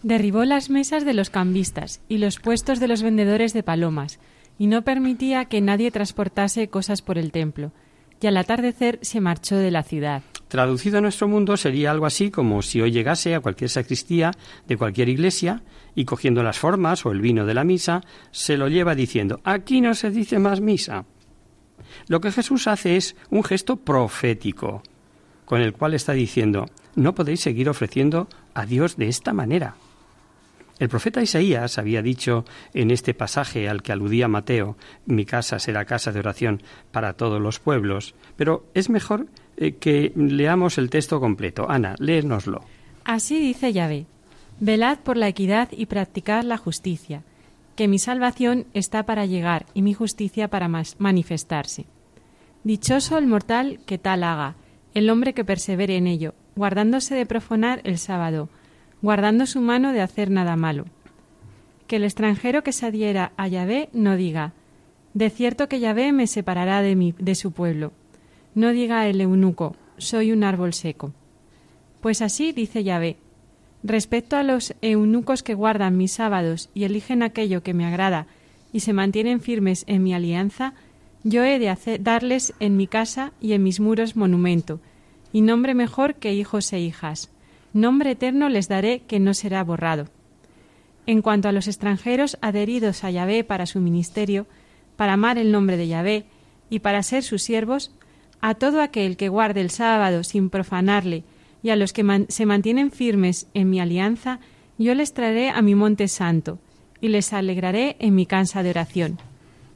Derribó 0.02 0.44
las 0.44 0.68
mesas 0.68 1.04
de 1.04 1.14
los 1.14 1.30
cambistas 1.30 2.02
y 2.08 2.18
los 2.18 2.38
puestos 2.38 2.78
de 2.78 2.88
los 2.88 3.02
vendedores 3.02 3.54
de 3.54 3.62
palomas, 3.62 4.18
y 4.58 4.66
no 4.66 4.82
permitía 4.82 5.46
que 5.46 5.60
nadie 5.60 5.90
transportase 5.90 6.68
cosas 6.68 7.02
por 7.02 7.18
el 7.18 7.32
templo, 7.32 7.72
y 8.20 8.26
al 8.26 8.36
atardecer 8.36 8.98
se 9.02 9.20
marchó 9.20 9.56
de 9.56 9.70
la 9.70 9.82
ciudad. 9.82 10.22
Traducido 10.48 10.98
a 10.98 11.00
nuestro 11.00 11.28
mundo 11.28 11.56
sería 11.56 11.90
algo 11.90 12.06
así 12.06 12.30
como 12.30 12.62
si 12.62 12.80
hoy 12.80 12.90
llegase 12.90 13.34
a 13.34 13.40
cualquier 13.40 13.70
sacristía 13.70 14.30
de 14.66 14.76
cualquier 14.76 15.08
iglesia 15.08 15.62
y 15.94 16.04
cogiendo 16.04 16.42
las 16.42 16.58
formas 16.58 17.04
o 17.04 17.12
el 17.12 17.20
vino 17.20 17.44
de 17.44 17.54
la 17.54 17.64
misa, 17.64 18.02
se 18.30 18.56
lo 18.56 18.68
lleva 18.68 18.94
diciendo 18.94 19.40
aquí 19.44 19.80
no 19.80 19.94
se 19.94 20.10
dice 20.10 20.38
más 20.38 20.60
misa. 20.60 21.06
Lo 22.06 22.20
que 22.20 22.32
Jesús 22.32 22.66
hace 22.66 22.96
es 22.96 23.16
un 23.30 23.42
gesto 23.42 23.76
profético, 23.76 24.82
con 25.44 25.60
el 25.60 25.72
cual 25.72 25.94
está 25.94 26.12
diciendo, 26.12 26.66
no 26.94 27.14
podéis 27.14 27.40
seguir 27.40 27.68
ofreciendo 27.68 28.28
a 28.54 28.66
Dios 28.66 28.96
de 28.96 29.08
esta 29.08 29.32
manera. 29.32 29.76
El 30.78 30.88
profeta 30.88 31.22
Isaías 31.22 31.78
había 31.78 32.02
dicho 32.02 32.44
en 32.72 32.90
este 32.90 33.14
pasaje 33.14 33.68
al 33.68 33.82
que 33.82 33.92
aludía 33.92 34.26
Mateo, 34.26 34.76
mi 35.06 35.24
casa 35.24 35.58
será 35.60 35.84
casa 35.84 36.10
de 36.10 36.18
oración 36.18 36.62
para 36.90 37.12
todos 37.12 37.40
los 37.40 37.60
pueblos, 37.60 38.14
pero 38.36 38.66
es 38.74 38.90
mejor 38.90 39.26
eh, 39.56 39.76
que 39.76 40.12
leamos 40.16 40.78
el 40.78 40.90
texto 40.90 41.20
completo. 41.20 41.70
Ana, 41.70 41.94
léenoslo. 41.98 42.64
Así 43.04 43.38
dice 43.38 43.72
Yahvé, 43.72 44.06
velad 44.58 44.98
por 44.98 45.16
la 45.16 45.28
equidad 45.28 45.68
y 45.70 45.86
practicad 45.86 46.42
la 46.42 46.58
justicia 46.58 47.22
que 47.74 47.88
mi 47.88 47.98
salvación 47.98 48.66
está 48.72 49.04
para 49.04 49.26
llegar 49.26 49.66
y 49.74 49.82
mi 49.82 49.94
justicia 49.94 50.48
para 50.48 50.68
manifestarse. 50.98 51.86
Dichoso 52.64 53.18
el 53.18 53.26
mortal 53.26 53.80
que 53.86 53.98
tal 53.98 54.24
haga, 54.24 54.56
el 54.94 55.10
hombre 55.10 55.34
que 55.34 55.44
persevere 55.44 55.96
en 55.96 56.06
ello, 56.06 56.34
guardándose 56.56 57.14
de 57.14 57.26
profanar 57.26 57.82
el 57.84 57.98
sábado, 57.98 58.48
guardando 59.02 59.44
su 59.44 59.60
mano 59.60 59.92
de 59.92 60.00
hacer 60.00 60.30
nada 60.30 60.56
malo. 60.56 60.86
Que 61.86 61.96
el 61.96 62.04
extranjero 62.04 62.62
que 62.62 62.72
se 62.72 62.86
adhiera 62.86 63.32
a 63.36 63.48
Yahvé 63.48 63.90
no 63.92 64.16
diga, 64.16 64.54
de 65.12 65.28
cierto 65.28 65.68
que 65.68 65.78
Yahvé 65.78 66.12
me 66.12 66.26
separará 66.26 66.80
de, 66.80 66.96
mi, 66.96 67.12
de 67.18 67.34
su 67.34 67.52
pueblo. 67.52 67.92
No 68.54 68.70
diga 68.70 69.06
el 69.06 69.20
eunuco, 69.20 69.76
soy 69.98 70.32
un 70.32 70.42
árbol 70.42 70.72
seco. 70.72 71.12
Pues 72.00 72.22
así 72.22 72.52
dice 72.52 72.82
Yahvé, 72.82 73.18
Respecto 73.82 74.38
a 74.38 74.42
los 74.42 74.74
eunucos 74.80 75.42
que 75.42 75.52
guardan 75.52 75.98
mis 75.98 76.12
sábados 76.12 76.70
y 76.72 76.84
eligen 76.84 77.22
aquello 77.22 77.62
que 77.62 77.74
me 77.74 77.84
agrada 77.84 78.26
y 78.72 78.80
se 78.80 78.94
mantienen 78.94 79.42
firmes 79.42 79.84
en 79.86 80.02
mi 80.02 80.14
alianza, 80.14 80.72
yo 81.24 81.42
he 81.42 81.58
de 81.58 81.98
darles 81.98 82.52
en 82.60 82.76
mi 82.76 82.86
casa 82.86 83.32
y 83.40 83.54
en 83.54 83.62
mis 83.62 83.80
muros 83.80 84.14
monumento, 84.14 84.80
y 85.32 85.40
nombre 85.40 85.74
mejor 85.74 86.16
que 86.16 86.34
hijos 86.34 86.72
e 86.72 86.80
hijas. 86.80 87.30
Nombre 87.72 88.12
eterno 88.12 88.48
les 88.50 88.68
daré 88.68 89.00
que 89.00 89.18
no 89.18 89.32
será 89.34 89.64
borrado. 89.64 90.06
En 91.06 91.22
cuanto 91.22 91.48
a 91.48 91.52
los 91.52 91.66
extranjeros 91.66 92.38
adheridos 92.40 93.04
a 93.04 93.10
Yahvé 93.10 93.42
para 93.42 93.66
su 93.66 93.80
ministerio, 93.80 94.46
para 94.96 95.14
amar 95.14 95.38
el 95.38 95.50
nombre 95.50 95.76
de 95.76 95.88
Yahvé 95.88 96.26
y 96.70 96.80
para 96.80 97.02
ser 97.02 97.22
sus 97.22 97.42
siervos, 97.42 97.90
a 98.40 98.54
todo 98.54 98.82
aquel 98.82 99.16
que 99.16 99.30
guarde 99.30 99.62
el 99.62 99.70
sábado 99.70 100.22
sin 100.24 100.50
profanarle 100.50 101.24
y 101.62 101.70
a 101.70 101.76
los 101.76 101.94
que 101.94 102.26
se 102.28 102.46
mantienen 102.46 102.90
firmes 102.90 103.48
en 103.54 103.70
mi 103.70 103.80
alianza, 103.80 104.40
Yo 104.76 104.94
les 104.94 105.14
traeré 105.14 105.50
a 105.50 105.62
mi 105.62 105.74
monte 105.74 106.08
santo, 106.08 106.58
y 107.00 107.08
les 107.08 107.32
alegraré 107.32 107.96
en 108.00 108.14
mi 108.14 108.26
casa 108.26 108.62
de 108.62 108.70
oración. 108.70 109.18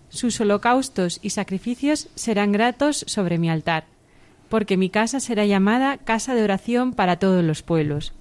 Sus 0.09 0.41
holocaustos 0.41 1.21
y 1.23 1.31
sacrificios 1.31 2.09
serán 2.15 2.53
gratos 2.53 3.05
sobre 3.07 3.39
mi 3.39 3.51
altar, 3.51 3.87
porque 4.49 4.77
mi 4.77 4.91
casa 4.91 5.21
será 5.21 5.45
llamada 5.45 5.99
casa 5.99 6.35
de 6.35 6.43
oración 6.43 6.95
para 6.95 7.19
todos 7.19 7.45
los 7.45 7.63
pueblos. 7.63 8.15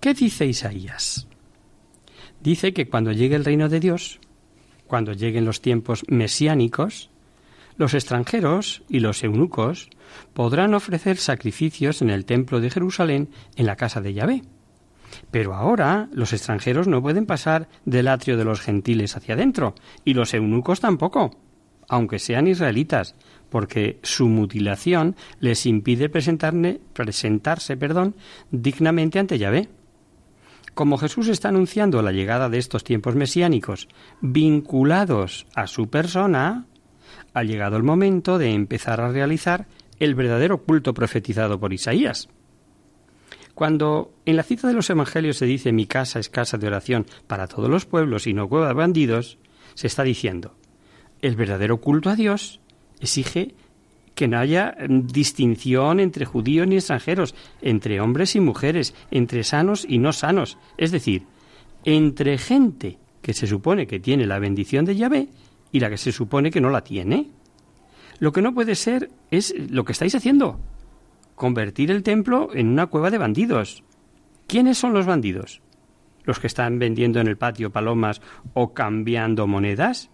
¿Qué 0.00 0.14
dice 0.14 0.46
Isaías? 0.46 1.26
Dice 2.40 2.72
que 2.72 2.88
cuando 2.88 3.12
llegue 3.12 3.36
el 3.36 3.44
reino 3.44 3.68
de 3.68 3.80
Dios, 3.80 4.20
cuando 4.86 5.12
lleguen 5.12 5.44
los 5.44 5.60
tiempos 5.60 6.04
mesiánicos, 6.08 7.10
los 7.76 7.94
extranjeros 7.94 8.82
y 8.88 9.00
los 9.00 9.22
eunucos 9.22 9.88
podrán 10.34 10.74
ofrecer 10.74 11.16
sacrificios 11.16 12.02
en 12.02 12.10
el 12.10 12.24
templo 12.24 12.60
de 12.60 12.70
Jerusalén 12.70 13.28
en 13.56 13.66
la 13.66 13.76
casa 13.76 14.00
de 14.00 14.14
Yahvé. 14.14 14.42
Pero 15.30 15.54
ahora 15.54 16.08
los 16.12 16.32
extranjeros 16.32 16.88
no 16.88 17.02
pueden 17.02 17.26
pasar 17.26 17.68
del 17.84 18.08
atrio 18.08 18.36
de 18.36 18.44
los 18.44 18.60
gentiles 18.60 19.16
hacia 19.16 19.34
adentro, 19.34 19.74
y 20.04 20.14
los 20.14 20.34
eunucos 20.34 20.80
tampoco, 20.80 21.30
aunque 21.88 22.18
sean 22.18 22.46
israelitas, 22.46 23.14
porque 23.50 23.98
su 24.02 24.28
mutilación 24.28 25.16
les 25.40 25.66
impide 25.66 26.08
presentarse 26.08 27.76
perdón, 27.76 28.14
dignamente 28.50 29.18
ante 29.18 29.38
Yahvé. 29.38 29.68
Como 30.74 30.98
Jesús 30.98 31.28
está 31.28 31.48
anunciando 31.48 32.02
la 32.02 32.12
llegada 32.12 32.48
de 32.48 32.58
estos 32.58 32.84
tiempos 32.84 33.16
mesiánicos 33.16 33.88
vinculados 34.20 35.46
a 35.54 35.66
su 35.66 35.88
persona, 35.88 36.66
ha 37.34 37.42
llegado 37.42 37.76
el 37.76 37.82
momento 37.82 38.38
de 38.38 38.52
empezar 38.52 39.00
a 39.00 39.10
realizar 39.10 39.66
el 39.98 40.14
verdadero 40.14 40.62
culto 40.62 40.94
profetizado 40.94 41.58
por 41.58 41.72
Isaías. 41.72 42.28
Cuando 43.58 44.12
en 44.24 44.36
la 44.36 44.44
cita 44.44 44.68
de 44.68 44.72
los 44.72 44.88
Evangelios 44.88 45.36
se 45.36 45.44
dice 45.44 45.72
mi 45.72 45.86
casa 45.86 46.20
es 46.20 46.28
casa 46.28 46.58
de 46.58 46.68
oración 46.68 47.06
para 47.26 47.48
todos 47.48 47.68
los 47.68 47.86
pueblos 47.86 48.28
y 48.28 48.32
no 48.32 48.48
cueva 48.48 48.68
de 48.68 48.74
bandidos, 48.74 49.36
se 49.74 49.88
está 49.88 50.04
diciendo 50.04 50.54
el 51.22 51.34
verdadero 51.34 51.78
culto 51.78 52.08
a 52.08 52.14
Dios 52.14 52.60
exige 53.00 53.56
que 54.14 54.28
no 54.28 54.38
haya 54.38 54.76
distinción 54.88 55.98
entre 55.98 56.24
judíos 56.24 56.68
ni 56.68 56.76
extranjeros, 56.76 57.34
entre 57.60 58.00
hombres 58.00 58.36
y 58.36 58.40
mujeres, 58.40 58.94
entre 59.10 59.42
sanos 59.42 59.84
y 59.88 59.98
no 59.98 60.12
sanos, 60.12 60.56
es 60.76 60.92
decir, 60.92 61.24
entre 61.84 62.38
gente 62.38 62.96
que 63.22 63.34
se 63.34 63.48
supone 63.48 63.88
que 63.88 63.98
tiene 63.98 64.24
la 64.24 64.38
bendición 64.38 64.84
de 64.84 64.94
Yahvé 64.94 65.30
y 65.72 65.80
la 65.80 65.90
que 65.90 65.98
se 65.98 66.12
supone 66.12 66.52
que 66.52 66.60
no 66.60 66.70
la 66.70 66.84
tiene. 66.84 67.28
Lo 68.20 68.30
que 68.30 68.40
no 68.40 68.54
puede 68.54 68.76
ser 68.76 69.10
es 69.32 69.52
lo 69.68 69.84
que 69.84 69.90
estáis 69.90 70.14
haciendo, 70.14 70.60
convertir 71.38 71.90
el 71.90 72.02
templo 72.02 72.50
en 72.52 72.68
una 72.68 72.88
cueva 72.88 73.10
de 73.10 73.16
bandidos. 73.16 73.82
¿Quiénes 74.46 74.76
son 74.76 74.92
los 74.92 75.06
bandidos? 75.06 75.62
¿Los 76.24 76.40
que 76.40 76.46
están 76.46 76.78
vendiendo 76.78 77.20
en 77.20 77.28
el 77.28 77.38
patio 77.38 77.70
palomas 77.70 78.20
o 78.52 78.74
cambiando 78.74 79.46
monedas? 79.46 80.10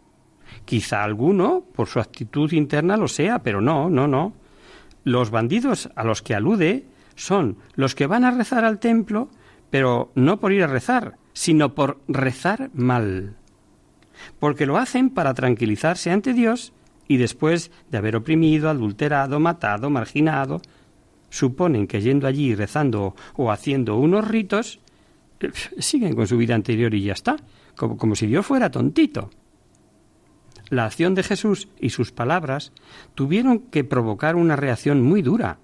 Quizá 0.64 1.02
alguno, 1.02 1.64
por 1.75 1.88
su 1.88 1.99
actitud 1.99 2.52
interna, 2.52 2.97
lo 2.97 3.09
sea, 3.09 3.43
pero 3.43 3.61
no, 3.61 3.90
no, 3.90 4.07
no. 4.07 4.35
Los 5.02 5.31
bandidos 5.31 5.90
a 5.97 6.04
los 6.04 6.23
que 6.23 6.35
alude 6.35 6.85
son 7.16 7.57
los 7.75 7.95
que 7.95 8.07
van 8.07 8.25
a 8.25 8.31
rezar 8.31 8.64
al 8.64 8.78
templo, 8.78 9.28
pero 9.71 10.12
no 10.14 10.38
por 10.38 10.52
ir 10.52 10.62
a 10.62 10.69
rezar, 10.69 11.16
sino 11.33 11.75
por 11.75 12.00
rezar 12.07 12.71
mal. 12.75 13.37
Porque 14.38 14.66
lo 14.66 14.76
hacen 14.76 15.11
para 15.11 15.35
tranquilizarse 15.35 16.11
ante 16.11 16.33
Dios 16.33 16.73
y 17.09 17.16
después 17.16 17.71
de 17.90 17.99
haber 17.99 18.16
oprimido, 18.16 18.71
adulterado, 18.71 19.40
matado, 19.40 19.90
marginado, 19.90 20.61
suponen 21.34 21.88
que 21.88 22.00
yendo 22.00 22.28
allí 22.28 22.54
rezando 22.54 23.16
o 23.34 23.50
haciendo 23.50 23.96
unos 23.96 24.28
ritos, 24.28 24.78
siguen 25.78 26.14
con 26.14 26.28
su 26.28 26.36
vida 26.36 26.54
anterior 26.54 26.94
y 26.94 27.02
ya 27.02 27.12
está, 27.12 27.36
como, 27.76 27.96
como 27.96 28.14
si 28.14 28.28
Dios 28.28 28.46
fuera 28.46 28.70
tontito. 28.70 29.30
La 30.70 30.86
acción 30.86 31.14
de 31.14 31.24
Jesús 31.24 31.68
y 31.78 31.90
sus 31.90 32.12
palabras 32.12 32.72
tuvieron 33.16 33.58
que 33.58 33.82
provocar 33.82 34.36
una 34.36 34.54
reacción 34.54 35.02
muy 35.02 35.22
dura 35.22 35.58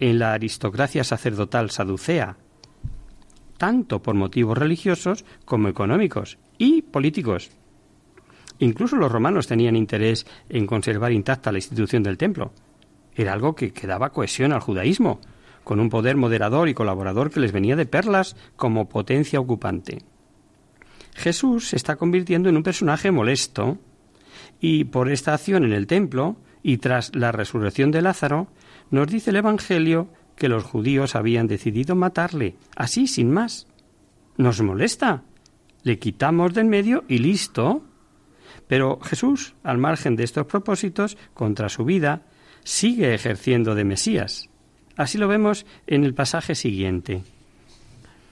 en 0.00 0.18
la 0.18 0.32
aristocracia 0.32 1.04
sacerdotal 1.04 1.70
saducea, 1.70 2.36
tanto 3.58 4.02
por 4.02 4.16
motivos 4.16 4.58
religiosos 4.58 5.24
como 5.44 5.68
económicos 5.68 6.38
y 6.58 6.82
políticos. 6.82 7.50
Incluso 8.58 8.96
los 8.96 9.10
romanos 9.10 9.46
tenían 9.46 9.76
interés 9.76 10.26
en 10.48 10.66
conservar 10.66 11.12
intacta 11.12 11.52
la 11.52 11.58
institución 11.58 12.02
del 12.02 12.18
templo, 12.18 12.52
era 13.14 13.32
algo 13.32 13.54
que, 13.54 13.72
que 13.72 13.86
daba 13.86 14.10
cohesión 14.10 14.52
al 14.52 14.60
judaísmo, 14.60 15.20
con 15.64 15.80
un 15.80 15.90
poder 15.90 16.16
moderador 16.16 16.68
y 16.68 16.74
colaborador 16.74 17.30
que 17.30 17.40
les 17.40 17.52
venía 17.52 17.76
de 17.76 17.86
perlas 17.86 18.36
como 18.56 18.88
potencia 18.88 19.40
ocupante. 19.40 20.02
Jesús 21.14 21.68
se 21.68 21.76
está 21.76 21.96
convirtiendo 21.96 22.48
en 22.48 22.56
un 22.56 22.62
personaje 22.62 23.10
molesto 23.10 23.78
y 24.60 24.84
por 24.84 25.10
esta 25.10 25.34
acción 25.34 25.64
en 25.64 25.72
el 25.72 25.86
templo 25.86 26.36
y 26.62 26.78
tras 26.78 27.14
la 27.14 27.32
resurrección 27.32 27.90
de 27.90 28.02
Lázaro, 28.02 28.48
nos 28.90 29.08
dice 29.08 29.30
el 29.30 29.36
Evangelio 29.36 30.08
que 30.36 30.48
los 30.48 30.64
judíos 30.64 31.14
habían 31.14 31.46
decidido 31.46 31.94
matarle, 31.94 32.56
así 32.76 33.06
sin 33.06 33.30
más. 33.30 33.66
Nos 34.36 34.60
molesta. 34.62 35.22
Le 35.82 35.98
quitamos 35.98 36.54
del 36.54 36.66
medio 36.66 37.04
y 37.08 37.18
listo. 37.18 37.82
Pero 38.68 39.00
Jesús, 39.00 39.54
al 39.62 39.78
margen 39.78 40.16
de 40.16 40.24
estos 40.24 40.46
propósitos, 40.46 41.18
contra 41.34 41.68
su 41.68 41.84
vida, 41.84 42.22
sigue 42.64 43.14
ejerciendo 43.14 43.74
de 43.74 43.84
Mesías. 43.84 44.48
Así 44.96 45.18
lo 45.18 45.28
vemos 45.28 45.66
en 45.86 46.04
el 46.04 46.14
pasaje 46.14 46.54
siguiente. 46.54 47.22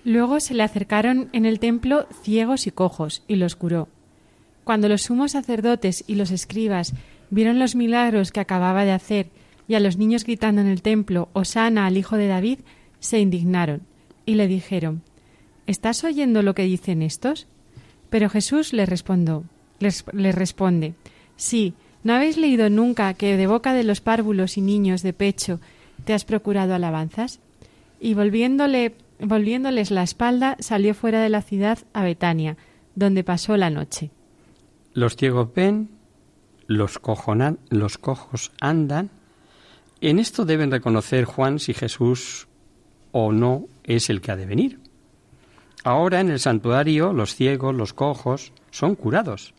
Luego 0.05 0.41
se 0.41 0.55
le 0.55 0.63
acercaron 0.63 1.29
en 1.33 1.45
el 1.45 1.59
templo 1.59 2.07
ciegos 2.23 2.67
y 2.67 2.71
cojos, 2.71 3.23
y 3.29 3.37
los 3.37 3.57
curó. 3.57 3.89
Cuando 4.65 4.89
los 4.89 5.03
sumos 5.03 5.33
sacerdotes 5.33 6.05
y 6.07 6.15
los 6.15 6.31
escribas 6.31 6.95
vieron 7.31 7.59
los 7.59 7.75
milagros 7.75 8.33
que 8.33 8.41
acababa 8.41 8.85
de 8.85 8.93
hacer 8.93 9.29
y 9.69 9.75
a 9.75 9.81
los 9.81 9.97
niños 9.97 10.25
gritando 10.25 10.61
en 10.61 10.67
el 10.67 10.83
templo, 10.83 11.29
Osana 11.33 11.87
al 11.87 11.97
hijo 11.97 12.17
de 12.17 12.27
David, 12.27 12.59
se 12.99 13.21
indignaron 13.21 13.83
y 14.27 14.35
le 14.35 14.49
dijeron, 14.49 15.03
¿Estás 15.67 16.03
oyendo 16.03 16.43
lo 16.43 16.55
que 16.55 16.65
dicen 16.65 17.03
estos? 17.03 17.47
Pero 18.11 18.29
Jesús 18.29 18.73
les, 18.73 18.89
respondió, 18.89 19.45
les, 19.79 20.05
responde, 20.35 20.95
Sí, 21.37 21.75
¿No 22.03 22.15
habéis 22.15 22.39
leído 22.39 22.71
nunca 22.71 23.13
que 23.15 23.37
de 23.37 23.47
boca 23.47 23.75
de 23.75 23.85
los 23.85 24.01
párvulos 24.01 24.57
y 24.57 24.63
niños 24.63 25.03
de 25.03 25.13
pecho 25.13 25.61
te 26.05 26.15
has 26.15 26.25
procurado 26.25 26.75
alabanzas? 26.75 27.41
Y 28.01 28.15
volviéndole, 28.15 28.95
volviéndoles 29.21 29.91
la 29.91 30.03
espalda, 30.03 30.57
salió 30.61 30.95
fuera 30.95 31.21
de 31.23 31.29
la 31.29 31.43
ciudad 31.43 31.79
a 31.93 32.03
Betania, 32.03 32.57
donde 32.95 33.23
pasó 33.23 33.57
la 33.59 33.69
noche. 33.69 34.11
Los 34.95 35.17
ciegos 35.17 35.53
ven, 35.55 35.91
los, 36.67 36.99
cojonan, 36.99 37.59
los 37.69 37.99
cojos 37.99 38.51
andan. 38.61 39.11
En 40.01 40.19
esto 40.19 40.47
deben 40.47 40.71
reconocer 40.71 41.27
Juan 41.27 41.59
si 41.59 41.75
Jesús 41.75 42.49
o 43.13 43.31
no 43.33 43.67
es 43.85 44.09
el 44.09 44.23
que 44.23 44.33
ha 44.33 44.37
de 44.37 44.47
venir. 44.47 44.81
Ahora 45.85 46.21
en 46.21 46.31
el 46.31 46.41
santuario 46.41 47.13
los 47.13 47.35
ciegos, 47.35 47.75
los 47.75 47.93
cojos 47.93 48.53
son 48.71 48.95
curados 48.95 49.53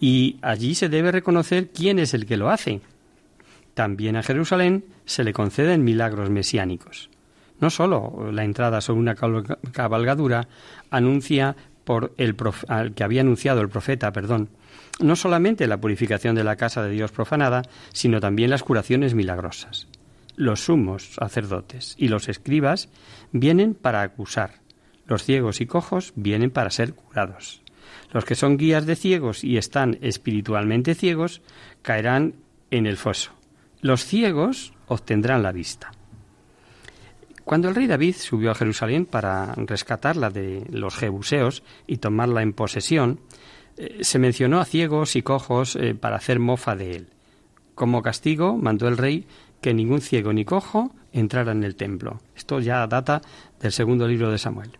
y 0.00 0.38
allí 0.40 0.74
se 0.74 0.88
debe 0.88 1.12
reconocer 1.12 1.68
quién 1.68 1.98
es 1.98 2.14
el 2.14 2.26
que 2.26 2.38
lo 2.38 2.50
hace. 2.50 2.80
También 3.74 4.16
a 4.16 4.22
Jerusalén 4.22 4.84
se 5.04 5.22
le 5.22 5.32
conceden 5.32 5.84
milagros 5.84 6.30
mesiánicos. 6.30 7.10
No 7.60 7.68
sólo 7.68 8.32
la 8.32 8.44
entrada 8.44 8.80
sobre 8.80 9.00
una 9.00 9.14
cabalgadura 9.72 10.48
anuncia 10.90 11.54
por 11.84 12.14
el 12.16 12.34
que 12.94 13.04
había 13.04 13.20
anunciado 13.20 13.60
el 13.60 13.68
profeta, 13.68 14.12
perdón, 14.12 14.48
no 15.00 15.16
solamente 15.16 15.66
la 15.66 15.80
purificación 15.80 16.34
de 16.34 16.44
la 16.44 16.56
casa 16.56 16.82
de 16.82 16.90
Dios 16.90 17.12
profanada, 17.12 17.62
sino 17.92 18.20
también 18.20 18.50
las 18.50 18.62
curaciones 18.62 19.14
milagrosas. 19.14 19.88
Los 20.36 20.64
sumos 20.64 21.14
sacerdotes 21.14 21.94
y 21.98 22.08
los 22.08 22.28
escribas 22.28 22.88
vienen 23.32 23.74
para 23.74 24.02
acusar, 24.02 24.60
los 25.06 25.24
ciegos 25.24 25.60
y 25.60 25.66
cojos 25.66 26.12
vienen 26.16 26.50
para 26.50 26.70
ser 26.70 26.94
curados. 26.94 27.62
Los 28.12 28.24
que 28.24 28.34
son 28.34 28.56
guías 28.56 28.86
de 28.86 28.96
ciegos 28.96 29.44
y 29.44 29.56
están 29.56 29.98
espiritualmente 30.00 30.94
ciegos 30.94 31.42
caerán 31.82 32.34
en 32.70 32.86
el 32.86 32.96
foso. 32.96 33.32
Los 33.80 34.04
ciegos 34.04 34.72
obtendrán 34.86 35.42
la 35.42 35.52
vista. 35.52 35.92
Cuando 37.44 37.68
el 37.68 37.74
rey 37.74 37.86
David 37.86 38.14
subió 38.16 38.50
a 38.50 38.54
Jerusalén 38.54 39.06
para 39.06 39.54
rescatarla 39.56 40.30
de 40.30 40.66
los 40.70 40.94
jebuseos 40.94 41.62
y 41.86 41.96
tomarla 41.96 42.42
en 42.42 42.52
posesión, 42.52 43.20
eh, 43.76 43.98
se 44.02 44.18
mencionó 44.18 44.60
a 44.60 44.64
ciegos 44.64 45.16
y 45.16 45.22
cojos 45.22 45.74
eh, 45.76 45.94
para 45.94 46.16
hacer 46.16 46.38
mofa 46.38 46.76
de 46.76 46.92
él. 46.96 47.08
Como 47.74 48.02
castigo 48.02 48.56
mandó 48.56 48.88
el 48.88 48.98
rey 48.98 49.26
que 49.60 49.74
ningún 49.74 50.00
ciego 50.00 50.32
ni 50.32 50.44
cojo 50.44 50.92
entrara 51.12 51.52
en 51.52 51.64
el 51.64 51.76
templo. 51.76 52.20
Esto 52.36 52.60
ya 52.60 52.86
data 52.86 53.22
del 53.60 53.72
segundo 53.72 54.06
libro 54.06 54.30
de 54.30 54.38
Samuel. 54.38 54.70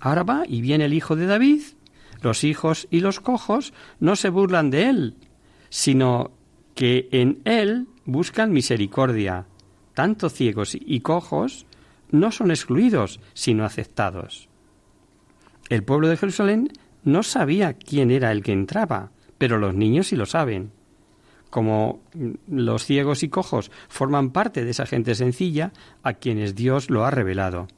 Ahora 0.00 0.22
va 0.22 0.44
y 0.46 0.60
viene 0.60 0.84
el 0.84 0.94
hijo 0.94 1.16
de 1.16 1.26
David 1.26 1.62
los 2.22 2.44
hijos 2.44 2.88
y 2.90 3.00
los 3.00 3.20
cojos 3.20 3.72
no 4.00 4.16
se 4.16 4.30
burlan 4.30 4.70
de 4.70 4.88
él, 4.88 5.16
sino 5.68 6.30
que 6.74 7.08
en 7.12 7.42
él 7.44 7.88
buscan 8.04 8.52
misericordia. 8.52 9.46
Tanto 9.94 10.30
ciegos 10.30 10.74
y 10.74 11.00
cojos 11.00 11.66
no 12.10 12.32
son 12.32 12.50
excluidos, 12.50 13.20
sino 13.34 13.64
aceptados. 13.64 14.48
El 15.68 15.82
pueblo 15.84 16.08
de 16.08 16.16
Jerusalén 16.16 16.68
no 17.04 17.22
sabía 17.22 17.74
quién 17.74 18.10
era 18.10 18.32
el 18.32 18.42
que 18.42 18.52
entraba, 18.52 19.10
pero 19.38 19.58
los 19.58 19.74
niños 19.74 20.08
sí 20.08 20.16
lo 20.16 20.26
saben. 20.26 20.72
Como 21.50 22.02
los 22.48 22.84
ciegos 22.84 23.22
y 23.22 23.28
cojos 23.28 23.70
forman 23.88 24.30
parte 24.30 24.64
de 24.64 24.70
esa 24.70 24.86
gente 24.86 25.14
sencilla 25.14 25.72
a 26.02 26.14
quienes 26.14 26.54
Dios 26.54 26.88
lo 26.88 27.04
ha 27.04 27.10
revelado. 27.10 27.68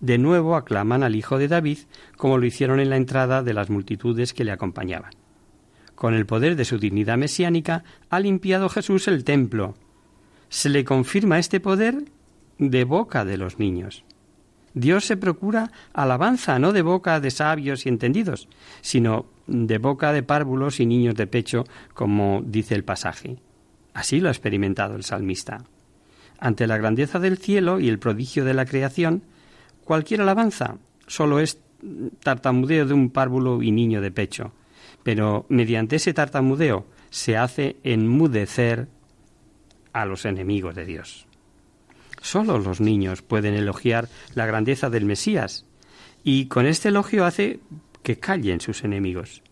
De 0.00 0.18
nuevo 0.18 0.54
aclaman 0.54 1.02
al 1.02 1.16
Hijo 1.16 1.38
de 1.38 1.48
David, 1.48 1.78
como 2.16 2.38
lo 2.38 2.46
hicieron 2.46 2.78
en 2.78 2.90
la 2.90 2.96
entrada 2.96 3.42
de 3.42 3.54
las 3.54 3.68
multitudes 3.68 4.32
que 4.32 4.44
le 4.44 4.52
acompañaban. 4.52 5.10
Con 5.94 6.14
el 6.14 6.26
poder 6.26 6.54
de 6.54 6.64
su 6.64 6.78
dignidad 6.78 7.18
mesiánica, 7.18 7.82
ha 8.08 8.20
limpiado 8.20 8.68
Jesús 8.68 9.08
el 9.08 9.24
templo. 9.24 9.74
Se 10.48 10.68
le 10.68 10.84
confirma 10.84 11.40
este 11.40 11.58
poder 11.58 12.04
de 12.58 12.84
boca 12.84 13.24
de 13.24 13.36
los 13.36 13.58
niños. 13.58 14.04
Dios 14.74 15.04
se 15.04 15.16
procura 15.16 15.72
alabanza 15.92 16.58
no 16.60 16.72
de 16.72 16.82
boca 16.82 17.18
de 17.18 17.32
sabios 17.32 17.84
y 17.84 17.88
entendidos, 17.88 18.48
sino 18.80 19.26
de 19.48 19.78
boca 19.78 20.12
de 20.12 20.22
párvulos 20.22 20.78
y 20.78 20.86
niños 20.86 21.16
de 21.16 21.26
pecho, 21.26 21.64
como 21.94 22.42
dice 22.44 22.76
el 22.76 22.84
pasaje. 22.84 23.38
Así 23.94 24.20
lo 24.20 24.28
ha 24.28 24.32
experimentado 24.32 24.94
el 24.94 25.02
salmista. 25.02 25.64
Ante 26.38 26.68
la 26.68 26.78
grandeza 26.78 27.18
del 27.18 27.38
cielo 27.38 27.80
y 27.80 27.88
el 27.88 27.98
prodigio 27.98 28.44
de 28.44 28.54
la 28.54 28.66
creación, 28.66 29.22
cualquier 29.88 30.20
alabanza 30.20 30.76
solo 31.06 31.40
es 31.40 31.58
tartamudeo 32.22 32.84
de 32.84 32.92
un 32.92 33.08
párvulo 33.08 33.62
y 33.62 33.72
niño 33.72 34.02
de 34.02 34.10
pecho, 34.10 34.52
pero 35.02 35.46
mediante 35.48 35.96
ese 35.96 36.12
tartamudeo 36.12 36.84
se 37.08 37.38
hace 37.38 37.76
enmudecer 37.84 38.86
a 39.94 40.04
los 40.04 40.26
enemigos 40.26 40.74
de 40.74 40.84
Dios. 40.84 41.26
Solo 42.20 42.58
los 42.58 42.82
niños 42.82 43.22
pueden 43.22 43.54
elogiar 43.54 44.10
la 44.34 44.44
grandeza 44.44 44.90
del 44.90 45.06
Mesías, 45.06 45.64
y 46.22 46.48
con 46.48 46.66
este 46.66 46.90
elogio 46.90 47.24
hace 47.24 47.60
que 48.02 48.18
callen 48.18 48.60
sus 48.60 48.84
enemigos. 48.84 49.42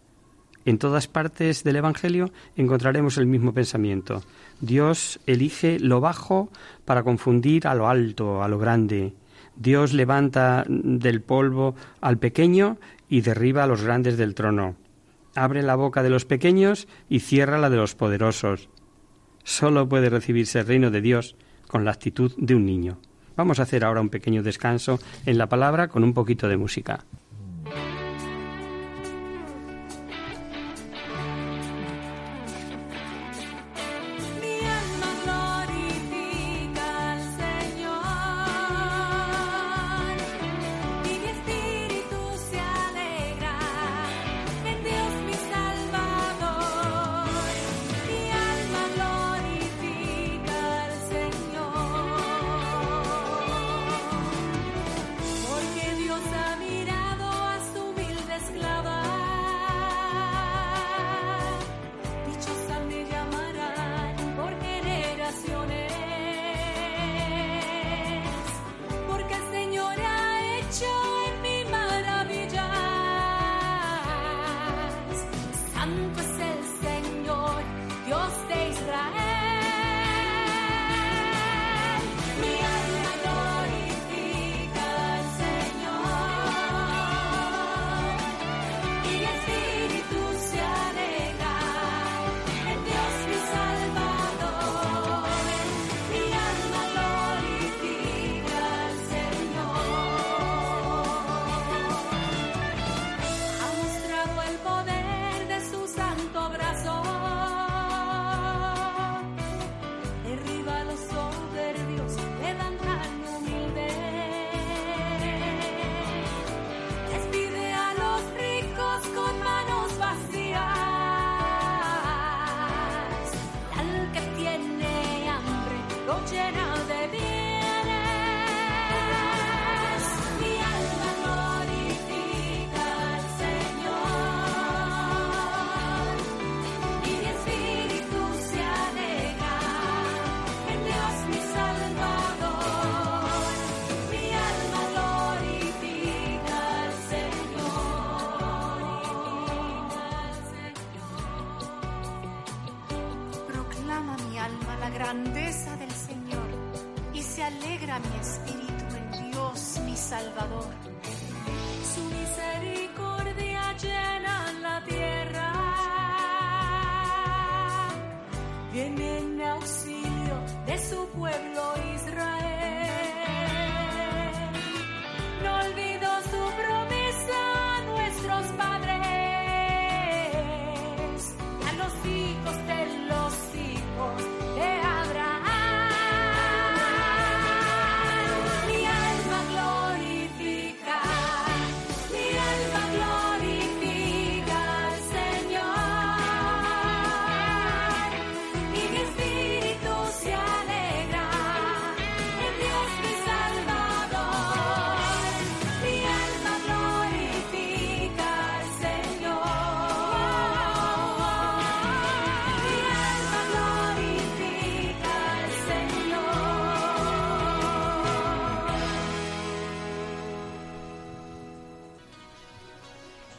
En 0.67 0.77
todas 0.77 1.09
partes 1.09 1.65
del 1.65 1.77
Evangelio 1.77 2.31
encontraremos 2.57 3.17
el 3.17 3.25
mismo 3.25 3.55
pensamiento. 3.55 4.23
Dios 4.61 5.19
elige 5.27 5.79
lo 5.81 6.03
bajo 6.03 6.51
para 6.85 7.05
confundir 7.05 7.67
a 7.67 7.75
lo 7.75 7.89
alto, 7.89 8.43
a 8.43 8.49
lo 8.49 8.59
grande. 8.59 9.15
Dios 9.57 9.93
levanta 9.93 10.65
del 10.69 11.23
polvo 11.23 11.75
al 12.01 12.19
pequeño 12.19 12.79
y 13.09 13.23
derriba 13.23 13.65
a 13.65 13.67
los 13.67 13.83
grandes 13.83 14.17
del 14.17 14.35
trono. 14.35 14.77
Abre 15.35 15.63
la 15.63 15.77
boca 15.77 16.03
de 16.03 16.11
los 16.11 16.25
pequeños 16.25 16.89
y 17.09 17.21
cierra 17.21 17.59
la 17.59 17.71
de 17.71 17.77
los 17.77 17.95
poderosos. 17.95 18.69
Solo 19.45 19.89
puede 19.89 20.11
recibirse 20.11 20.61
el 20.61 20.67
reino 20.67 20.91
de 20.91 21.01
Dios 21.01 21.37
con 21.69 21.85
la 21.85 21.93
actitud 21.93 22.33
de 22.37 22.55
un 22.55 22.67
niño. 22.67 22.99
Vamos 23.37 23.59
a 23.59 23.65
hacer 23.65 23.85
ahora 23.85 24.01
un 24.01 24.09
pequeño 24.09 24.43
descanso 24.43 24.99
en 25.27 25.39
la 25.39 25.49
palabra 25.49 25.89
con 25.89 26.05
un 26.05 26.15
poquito 26.15 26.49
de 26.49 26.57
música. 26.57 27.05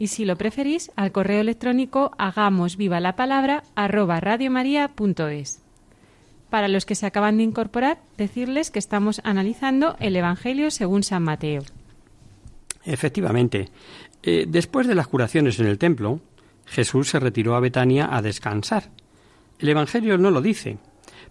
Y 0.00 0.06
si 0.06 0.24
lo 0.24 0.36
preferís, 0.36 0.90
al 0.96 1.12
correo 1.12 1.42
electrónico 1.42 2.12
hagamos 2.16 2.78
viva 2.78 3.00
la 3.00 3.16
palabra 3.16 3.64
arroba. 3.74 4.18
Para 6.48 6.68
los 6.68 6.86
que 6.86 6.94
se 6.94 7.04
acaban 7.04 7.36
de 7.36 7.42
incorporar, 7.42 7.98
decirles 8.16 8.70
que 8.70 8.78
estamos 8.78 9.20
analizando 9.24 9.96
el 10.00 10.16
Evangelio 10.16 10.70
según 10.70 11.02
San 11.02 11.22
Mateo. 11.24 11.64
Efectivamente, 12.86 13.68
eh, 14.22 14.46
después 14.48 14.86
de 14.86 14.94
las 14.94 15.06
curaciones 15.06 15.60
en 15.60 15.66
el 15.66 15.76
templo, 15.76 16.20
Jesús 16.64 17.10
se 17.10 17.20
retiró 17.20 17.54
a 17.54 17.60
Betania 17.60 18.08
a 18.10 18.22
descansar. 18.22 18.84
El 19.58 19.68
Evangelio 19.68 20.16
no 20.16 20.30
lo 20.30 20.40
dice, 20.40 20.78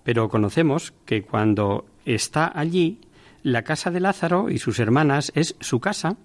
pero 0.03 0.29
conocemos 0.29 0.93
que 1.07 1.23
cuando 1.23 1.87
está 2.05 2.51
allí, 2.53 2.99
la 3.41 3.63
casa 3.63 3.89
de 3.89 3.99
Lázaro 3.99 4.51
y 4.51 4.59
sus 4.59 4.77
hermanas 4.77 5.31
es 5.33 5.55
su 5.59 5.79
casa, 5.79 6.17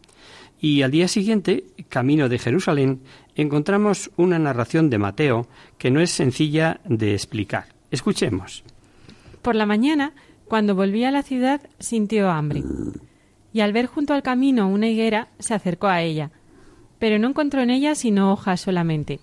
y 0.65 0.81
al 0.81 0.91
día 0.91 1.09
siguiente, 1.09 1.67
camino 1.91 2.31
de 2.31 2.39
Jerusalén, 2.39 3.03
encontramos 3.35 4.11
una 4.17 4.39
narración 4.39 4.89
de 4.89 4.97
Mateo 4.97 5.47
que 5.77 5.91
no 5.91 6.01
es 6.01 6.11
sencilla 6.11 6.81
de 6.87 7.13
explicar. 7.13 7.67
Escuchemos. 7.91 8.65
Por 9.43 9.57
la 9.57 9.67
mañana, 9.67 10.15
cuando 10.47 10.75
volvía 10.75 11.09
a 11.09 11.13
la 11.13 11.23
ciudad, 11.23 11.61
sintió 11.81 12.31
hambre. 12.31 12.63
Y 13.53 13.61
al 13.61 13.75
ver 13.75 13.85
junto 13.85 14.15
al 14.15 14.23
camino 14.23 14.67
una 14.67 14.89
higuera, 14.89 15.29
se 15.39 15.53
acercó 15.53 15.89
a 15.89 16.01
ella, 16.01 16.31
pero 16.99 17.19
no 17.19 17.29
encontró 17.29 17.61
en 17.61 17.69
ella 17.69 17.95
sino 17.95 18.33
hojas 18.33 18.63
solamente. 18.63 19.21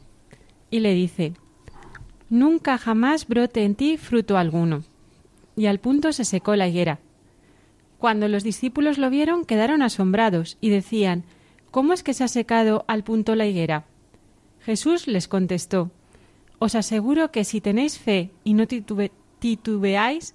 Y 0.70 0.82
le 0.82 0.94
dice, 0.94 1.34
Nunca 2.30 2.78
jamás 2.78 3.28
brote 3.28 3.64
en 3.64 3.74
ti 3.74 3.98
fruto 3.98 4.38
alguno. 4.38 4.84
Y 5.56 5.66
al 5.66 5.80
punto 5.80 6.14
se 6.14 6.24
secó 6.24 6.56
la 6.56 6.68
higuera. 6.68 7.00
Cuando 8.02 8.28
los 8.28 8.44
discípulos 8.44 8.98
lo 8.98 9.12
vieron, 9.12 9.46
quedaron 9.46 9.84
asombrados 9.84 10.58
y 10.60 10.72
decían, 10.72 11.24
¿Cómo 11.70 11.94
es 11.94 12.02
que 12.02 12.16
se 12.16 12.24
ha 12.24 12.28
secado 12.28 12.84
al 12.88 13.04
punto 13.04 13.36
la 13.36 13.46
higuera? 13.46 13.86
Jesús 14.62 15.06
les 15.06 15.28
contestó, 15.28 15.92
Os 16.58 16.74
aseguro 16.74 17.30
que 17.30 17.44
si 17.44 17.62
tenéis 17.62 18.00
fe 18.00 18.32
y 18.44 18.56
no 18.56 18.66
titubeáis, 18.66 20.34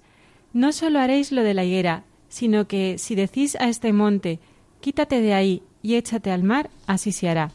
no 0.53 0.71
solo 0.71 0.99
haréis 0.99 1.33
lo 1.33 1.43
de 1.43 1.53
la 1.53 1.65
higuera, 1.65 2.05
sino 2.29 2.69
que 2.69 2.97
si 2.97 3.15
decís 3.15 3.57
a 3.59 3.67
este 3.67 3.91
monte, 3.91 4.39
quítate 4.79 5.19
de 5.19 5.33
ahí 5.33 5.61
y 5.81 5.95
échate 5.95 6.31
al 6.31 6.43
mar, 6.43 6.69
así 6.85 7.11
se 7.11 7.27
hará. 7.27 7.51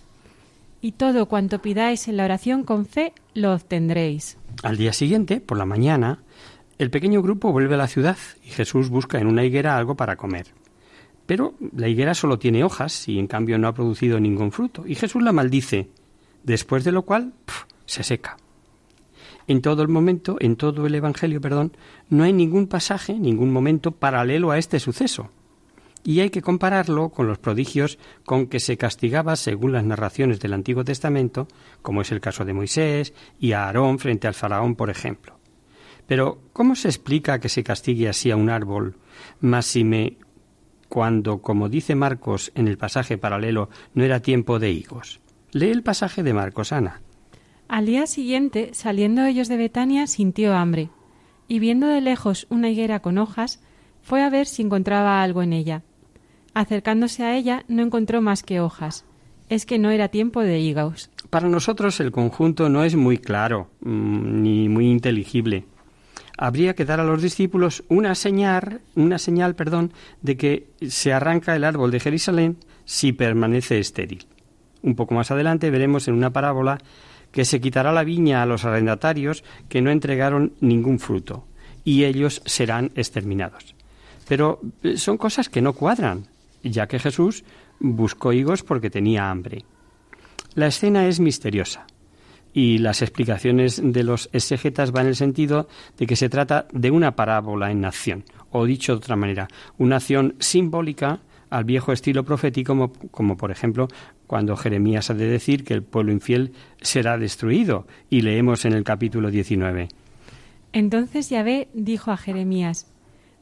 Y 0.82 0.92
todo 0.92 1.24
cuanto 1.24 1.62
pidáis 1.62 2.06
en 2.06 2.18
la 2.18 2.26
oración 2.26 2.64
con 2.64 2.84
fe, 2.84 3.14
lo 3.32 3.54
obtendréis. 3.54 4.36
Al 4.62 4.76
día 4.76 4.92
siguiente, 4.92 5.40
por 5.40 5.56
la 5.56 5.64
mañana, 5.64 6.18
el 6.78 6.90
pequeño 6.90 7.22
grupo 7.22 7.52
vuelve 7.52 7.74
a 7.74 7.78
la 7.78 7.88
ciudad 7.88 8.16
y 8.44 8.48
Jesús 8.48 8.88
busca 8.88 9.18
en 9.18 9.26
una 9.26 9.44
higuera 9.44 9.76
algo 9.76 9.94
para 9.94 10.16
comer. 10.16 10.46
Pero 11.26 11.54
la 11.74 11.88
higuera 11.88 12.14
solo 12.14 12.38
tiene 12.38 12.64
hojas 12.64 13.08
y 13.08 13.18
en 13.18 13.26
cambio 13.26 13.58
no 13.58 13.68
ha 13.68 13.74
producido 13.74 14.18
ningún 14.18 14.52
fruto. 14.52 14.84
Y 14.86 14.94
Jesús 14.94 15.22
la 15.22 15.32
maldice, 15.32 15.88
después 16.42 16.84
de 16.84 16.92
lo 16.92 17.02
cual 17.02 17.32
se 17.86 18.02
seca. 18.02 18.36
En 19.46 19.60
todo 19.60 19.82
el 19.82 19.88
momento, 19.88 20.36
en 20.40 20.56
todo 20.56 20.86
el 20.86 20.94
Evangelio, 20.94 21.40
perdón, 21.40 21.76
no 22.08 22.24
hay 22.24 22.32
ningún 22.32 22.66
pasaje, 22.66 23.14
ningún 23.14 23.52
momento 23.52 23.92
paralelo 23.92 24.50
a 24.50 24.58
este 24.58 24.80
suceso. 24.80 25.30
Y 26.04 26.20
hay 26.20 26.30
que 26.30 26.42
compararlo 26.42 27.10
con 27.10 27.28
los 27.28 27.38
prodigios 27.38 27.98
con 28.24 28.46
que 28.46 28.58
se 28.58 28.76
castigaba 28.76 29.36
según 29.36 29.72
las 29.72 29.84
narraciones 29.84 30.40
del 30.40 30.52
Antiguo 30.52 30.84
Testamento, 30.84 31.46
como 31.80 32.02
es 32.02 32.10
el 32.10 32.20
caso 32.20 32.44
de 32.44 32.54
Moisés 32.54 33.14
y 33.38 33.52
a 33.52 33.66
Aarón 33.66 34.00
frente 34.00 34.26
al 34.26 34.34
faraón, 34.34 34.74
por 34.74 34.90
ejemplo. 34.90 35.41
Pero, 36.12 36.42
¿cómo 36.52 36.74
se 36.74 36.88
explica 36.88 37.40
que 37.40 37.48
se 37.48 37.64
castigue 37.64 38.06
así 38.06 38.30
a 38.30 38.36
un 38.36 38.50
árbol, 38.50 38.96
me 39.40 40.18
cuando, 40.86 41.40
como 41.40 41.70
dice 41.70 41.94
Marcos 41.94 42.52
en 42.54 42.68
el 42.68 42.76
pasaje 42.76 43.16
paralelo, 43.16 43.70
no 43.94 44.04
era 44.04 44.20
tiempo 44.20 44.58
de 44.58 44.72
higos? 44.72 45.20
Lee 45.52 45.70
el 45.70 45.82
pasaje 45.82 46.22
de 46.22 46.34
Marcos, 46.34 46.70
Ana. 46.70 47.00
Al 47.66 47.86
día 47.86 48.06
siguiente, 48.06 48.74
saliendo 48.74 49.24
ellos 49.24 49.48
de 49.48 49.56
Betania, 49.56 50.06
sintió 50.06 50.54
hambre, 50.54 50.90
y 51.48 51.60
viendo 51.60 51.86
de 51.86 52.02
lejos 52.02 52.46
una 52.50 52.68
higuera 52.68 53.00
con 53.00 53.16
hojas, 53.16 53.62
fue 54.02 54.22
a 54.22 54.28
ver 54.28 54.46
si 54.46 54.60
encontraba 54.60 55.22
algo 55.22 55.42
en 55.42 55.54
ella. 55.54 55.82
Acercándose 56.52 57.24
a 57.24 57.34
ella, 57.34 57.64
no 57.68 57.82
encontró 57.82 58.20
más 58.20 58.42
que 58.42 58.60
hojas. 58.60 59.06
Es 59.48 59.64
que 59.64 59.78
no 59.78 59.88
era 59.88 60.08
tiempo 60.08 60.42
de 60.42 60.60
higos. 60.60 61.10
Para 61.30 61.48
nosotros 61.48 61.98
el 62.00 62.12
conjunto 62.12 62.68
no 62.68 62.84
es 62.84 62.96
muy 62.96 63.16
claro, 63.16 63.70
mm, 63.80 64.42
ni 64.42 64.68
muy 64.68 64.90
inteligible. 64.90 65.64
Habría 66.42 66.74
que 66.74 66.84
dar 66.84 66.98
a 66.98 67.04
los 67.04 67.22
discípulos 67.22 67.84
una 67.88 68.16
señal, 68.16 68.80
una 68.96 69.20
señal, 69.20 69.54
perdón, 69.54 69.92
de 70.22 70.36
que 70.36 70.66
se 70.88 71.12
arranca 71.12 71.54
el 71.54 71.62
árbol 71.62 71.92
de 71.92 72.00
Jerusalén 72.00 72.56
si 72.84 73.12
permanece 73.12 73.78
estéril. 73.78 74.26
Un 74.82 74.96
poco 74.96 75.14
más 75.14 75.30
adelante 75.30 75.70
veremos 75.70 76.08
en 76.08 76.14
una 76.14 76.32
parábola 76.32 76.78
que 77.30 77.44
se 77.44 77.60
quitará 77.60 77.92
la 77.92 78.02
viña 78.02 78.42
a 78.42 78.46
los 78.46 78.64
arrendatarios 78.64 79.44
que 79.68 79.82
no 79.82 79.92
entregaron 79.92 80.54
ningún 80.60 80.98
fruto, 80.98 81.46
y 81.84 82.02
ellos 82.02 82.42
serán 82.44 82.90
exterminados. 82.96 83.76
Pero 84.26 84.58
eh, 84.82 84.96
son 84.96 85.18
cosas 85.18 85.48
que 85.48 85.62
no 85.62 85.74
cuadran, 85.74 86.26
ya 86.64 86.88
que 86.88 86.98
Jesús 86.98 87.44
buscó 87.78 88.32
higos 88.32 88.64
porque 88.64 88.90
tenía 88.90 89.30
hambre. 89.30 89.64
La 90.56 90.66
escena 90.66 91.06
es 91.06 91.20
misteriosa 91.20 91.86
y 92.52 92.78
las 92.78 93.02
explicaciones 93.02 93.80
de 93.82 94.02
los 94.02 94.28
exegetas 94.32 94.92
van 94.92 95.06
en 95.06 95.10
el 95.10 95.16
sentido 95.16 95.68
de 95.98 96.06
que 96.06 96.16
se 96.16 96.28
trata 96.28 96.66
de 96.72 96.90
una 96.90 97.16
parábola 97.16 97.70
en 97.70 97.84
acción, 97.84 98.24
o 98.50 98.64
dicho 98.64 98.92
de 98.92 98.98
otra 98.98 99.16
manera, 99.16 99.48
una 99.78 99.96
acción 99.96 100.34
simbólica 100.38 101.20
al 101.50 101.64
viejo 101.64 101.92
estilo 101.92 102.24
profético, 102.24 102.72
como, 102.72 102.92
como, 103.10 103.36
por 103.36 103.50
ejemplo 103.50 103.88
cuando 104.32 104.56
Jeremías 104.56 105.10
ha 105.10 105.14
de 105.14 105.26
decir 105.26 105.62
que 105.62 105.74
el 105.74 105.82
pueblo 105.82 106.10
infiel 106.10 106.52
será 106.80 107.18
destruido, 107.18 107.86
y 108.08 108.22
leemos 108.22 108.64
en 108.64 108.72
el 108.72 108.82
capítulo 108.82 109.30
19. 109.30 109.88
Entonces 110.72 111.28
Yahvé 111.28 111.68
dijo 111.74 112.10
a 112.12 112.16
Jeremías, 112.16 112.86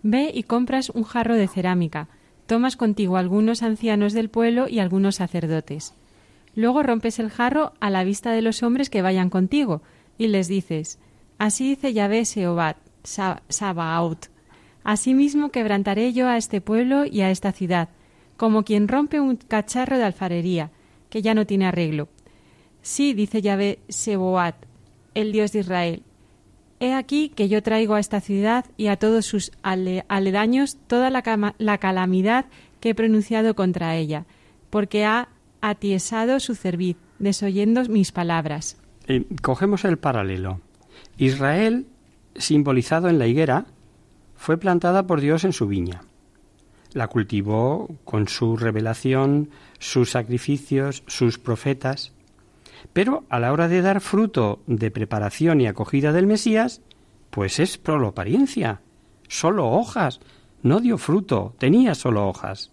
Ve 0.02 0.32
y 0.34 0.42
compras 0.42 0.90
un 0.90 1.04
jarro 1.04 1.36
de 1.36 1.46
cerámica, 1.46 2.08
tomas 2.46 2.76
contigo 2.76 3.18
algunos 3.18 3.62
ancianos 3.62 4.12
del 4.14 4.30
pueblo 4.30 4.66
y 4.66 4.80
algunos 4.80 5.14
sacerdotes. 5.14 5.94
Luego 6.54 6.82
rompes 6.82 7.18
el 7.18 7.30
jarro 7.30 7.72
a 7.80 7.90
la 7.90 8.04
vista 8.04 8.32
de 8.32 8.42
los 8.42 8.62
hombres 8.62 8.90
que 8.90 9.02
vayan 9.02 9.30
contigo, 9.30 9.82
y 10.18 10.28
les 10.28 10.48
dices, 10.48 10.98
Así 11.38 11.70
dice 11.70 11.92
Yahvé 11.92 12.24
Seobat, 12.24 12.76
Sabaot, 13.02 14.30
Asimismo 14.82 15.50
quebrantaré 15.50 16.12
yo 16.12 16.28
a 16.28 16.36
este 16.36 16.60
pueblo 16.60 17.04
y 17.04 17.20
a 17.20 17.30
esta 17.30 17.52
ciudad, 17.52 17.90
como 18.36 18.64
quien 18.64 18.88
rompe 18.88 19.20
un 19.20 19.36
cacharro 19.36 19.98
de 19.98 20.04
alfarería, 20.04 20.70
que 21.10 21.22
ya 21.22 21.34
no 21.34 21.46
tiene 21.46 21.66
arreglo. 21.66 22.08
Sí, 22.82 23.12
dice 23.12 23.42
Yahvé 23.42 23.80
Seboat, 23.88 24.56
el 25.14 25.32
Dios 25.32 25.52
de 25.52 25.60
Israel. 25.60 26.02
He 26.78 26.94
aquí 26.94 27.28
que 27.28 27.48
yo 27.48 27.62
traigo 27.62 27.94
a 27.94 28.00
esta 28.00 28.22
ciudad 28.22 28.64
y 28.78 28.86
a 28.86 28.96
todos 28.96 29.26
sus 29.26 29.52
aledaños 29.62 30.78
toda 30.86 31.10
la, 31.10 31.54
la 31.58 31.78
calamidad 31.78 32.46
que 32.80 32.90
he 32.90 32.94
pronunciado 32.94 33.54
contra 33.54 33.96
ella, 33.96 34.24
porque 34.70 35.04
ha 35.04 35.28
atiesado 35.60 36.40
su 36.40 36.54
cerviz, 36.54 36.96
desoyendo 37.18 37.84
mis 37.84 38.12
palabras. 38.12 38.76
Eh, 39.06 39.24
cogemos 39.42 39.84
el 39.84 39.98
paralelo. 39.98 40.60
Israel, 41.16 41.86
simbolizado 42.34 43.08
en 43.08 43.18
la 43.18 43.26
higuera, 43.26 43.66
fue 44.36 44.58
plantada 44.58 45.06
por 45.06 45.20
Dios 45.20 45.44
en 45.44 45.52
su 45.52 45.66
viña 45.66 46.02
la 46.92 47.08
cultivó 47.08 47.88
con 48.04 48.28
su 48.28 48.56
revelación, 48.56 49.50
sus 49.78 50.10
sacrificios, 50.10 51.02
sus 51.06 51.38
profetas. 51.38 52.12
Pero 52.92 53.24
a 53.28 53.38
la 53.38 53.52
hora 53.52 53.68
de 53.68 53.82
dar 53.82 54.00
fruto 54.00 54.60
de 54.66 54.90
preparación 54.90 55.60
y 55.60 55.66
acogida 55.66 56.12
del 56.12 56.26
Mesías, 56.26 56.80
pues 57.30 57.60
es 57.60 57.80
solo 57.84 58.08
apariencia, 58.08 58.80
solo 59.28 59.68
hojas, 59.68 60.20
no 60.62 60.80
dio 60.80 60.98
fruto, 60.98 61.54
tenía 61.58 61.94
solo 61.94 62.28
hojas. 62.28 62.70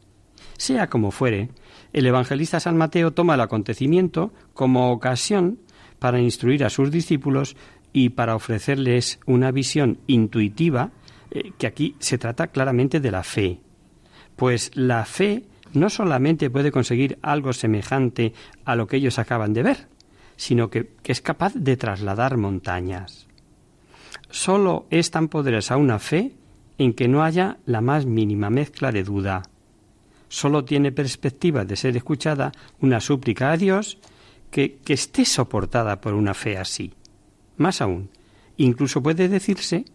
Sea 0.58 0.90
como 0.90 1.12
fuere, 1.12 1.50
el 1.94 2.06
evangelista 2.06 2.60
San 2.60 2.78
Mateo 2.78 3.12
toma 3.12 3.36
el 3.36 3.42
acontecimiento 3.42 4.32
como 4.54 4.92
ocasión 4.92 5.60
para 6.00 6.20
instruir 6.20 6.64
a 6.64 6.70
sus 6.70 6.92
discípulos 6.92 7.56
y 7.94 8.10
para 8.10 8.36
ofrecerles 8.36 9.20
una 9.26 9.52
visión 9.52 10.00
intuitiva, 10.08 10.92
eh, 11.32 11.52
que 11.58 11.68
aquí 11.68 11.96
se 12.00 12.18
trata 12.18 12.48
claramente 12.48 13.00
de 13.00 13.12
la 13.12 13.24
fe, 13.24 13.60
pues 14.36 14.72
la 14.76 15.06
fe 15.06 15.46
no 15.74 15.90
solamente 15.90 16.50
puede 16.50 16.72
conseguir 16.72 17.18
algo 17.22 17.54
semejante 17.54 18.34
a 18.66 18.76
lo 18.76 18.88
que 18.88 18.98
ellos 18.98 19.20
acaban 19.20 19.54
de 19.54 19.64
ver, 19.64 19.88
sino 20.36 20.70
que, 20.70 20.92
es 21.04 21.22
capaz 21.22 21.54
de 21.56 21.78
trasladar 21.78 22.38
montañas. 22.38 23.28
Solo 24.30 24.86
es 24.90 25.12
tan 25.12 25.28
poderosa 25.28 25.78
una 25.78 26.00
fe 26.00 26.34
en 26.78 26.94
que 26.94 27.08
no 27.08 27.24
haya 27.24 27.58
la 27.66 27.82
más 27.82 28.06
mínima 28.06 28.50
mezcla 28.50 28.92
de 28.92 29.04
duda. 29.04 29.44
Solo 30.30 30.66
tiene 30.66 30.92
perspectiva 30.92 31.66
de 31.66 31.76
ser 31.76 31.96
escuchada 31.98 32.52
una 32.80 33.00
súplica 33.00 33.52
a 33.52 33.58
Dios 33.58 33.98
que, 34.52 34.78
que 34.84 34.94
esté 34.94 35.26
soportada 35.26 36.02
por 36.02 36.14
una 36.14 36.34
fe 36.34 36.58
así. 36.58 36.94
Más 37.58 37.82
aún, 37.82 38.10
incluso 38.58 39.02
puede 39.02 39.28
decirse 39.30 39.86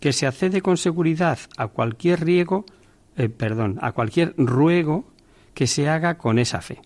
que 0.00 0.12
se 0.12 0.26
accede 0.26 0.62
con 0.62 0.76
seguridad 0.76 1.38
a 1.56 1.68
cualquier 1.68 2.24
riego, 2.24 2.64
eh, 3.16 3.28
perdón, 3.28 3.78
a 3.80 3.92
cualquier 3.92 4.34
ruego 4.36 5.04
que 5.54 5.66
se 5.66 5.88
haga 5.88 6.18
con 6.18 6.38
esa 6.38 6.60
fe. 6.60 6.80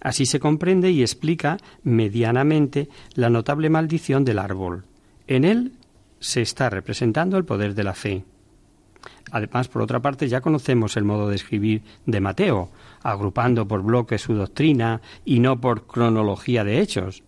Así 0.00 0.26
se 0.26 0.40
comprende 0.40 0.90
y 0.90 1.02
explica 1.02 1.58
medianamente 1.82 2.88
la 3.14 3.30
notable 3.30 3.68
maldición 3.68 4.24
del 4.24 4.38
árbol. 4.38 4.84
En 5.26 5.44
él 5.44 5.72
se 6.20 6.40
está 6.40 6.70
representando 6.70 7.36
el 7.36 7.44
poder 7.44 7.74
de 7.74 7.84
la 7.84 7.94
fe. 7.94 8.24
Además, 9.30 9.68
por 9.68 9.82
otra 9.82 10.00
parte, 10.00 10.28
ya 10.28 10.40
conocemos 10.40 10.96
el 10.96 11.04
modo 11.04 11.28
de 11.28 11.36
escribir 11.36 11.82
de 12.06 12.20
Mateo, 12.20 12.70
agrupando 13.02 13.68
por 13.68 13.82
bloques 13.82 14.22
su 14.22 14.34
doctrina 14.34 15.00
y 15.24 15.40
no 15.40 15.60
por 15.60 15.86
cronología 15.86 16.64
de 16.64 16.80
hechos. 16.80 17.22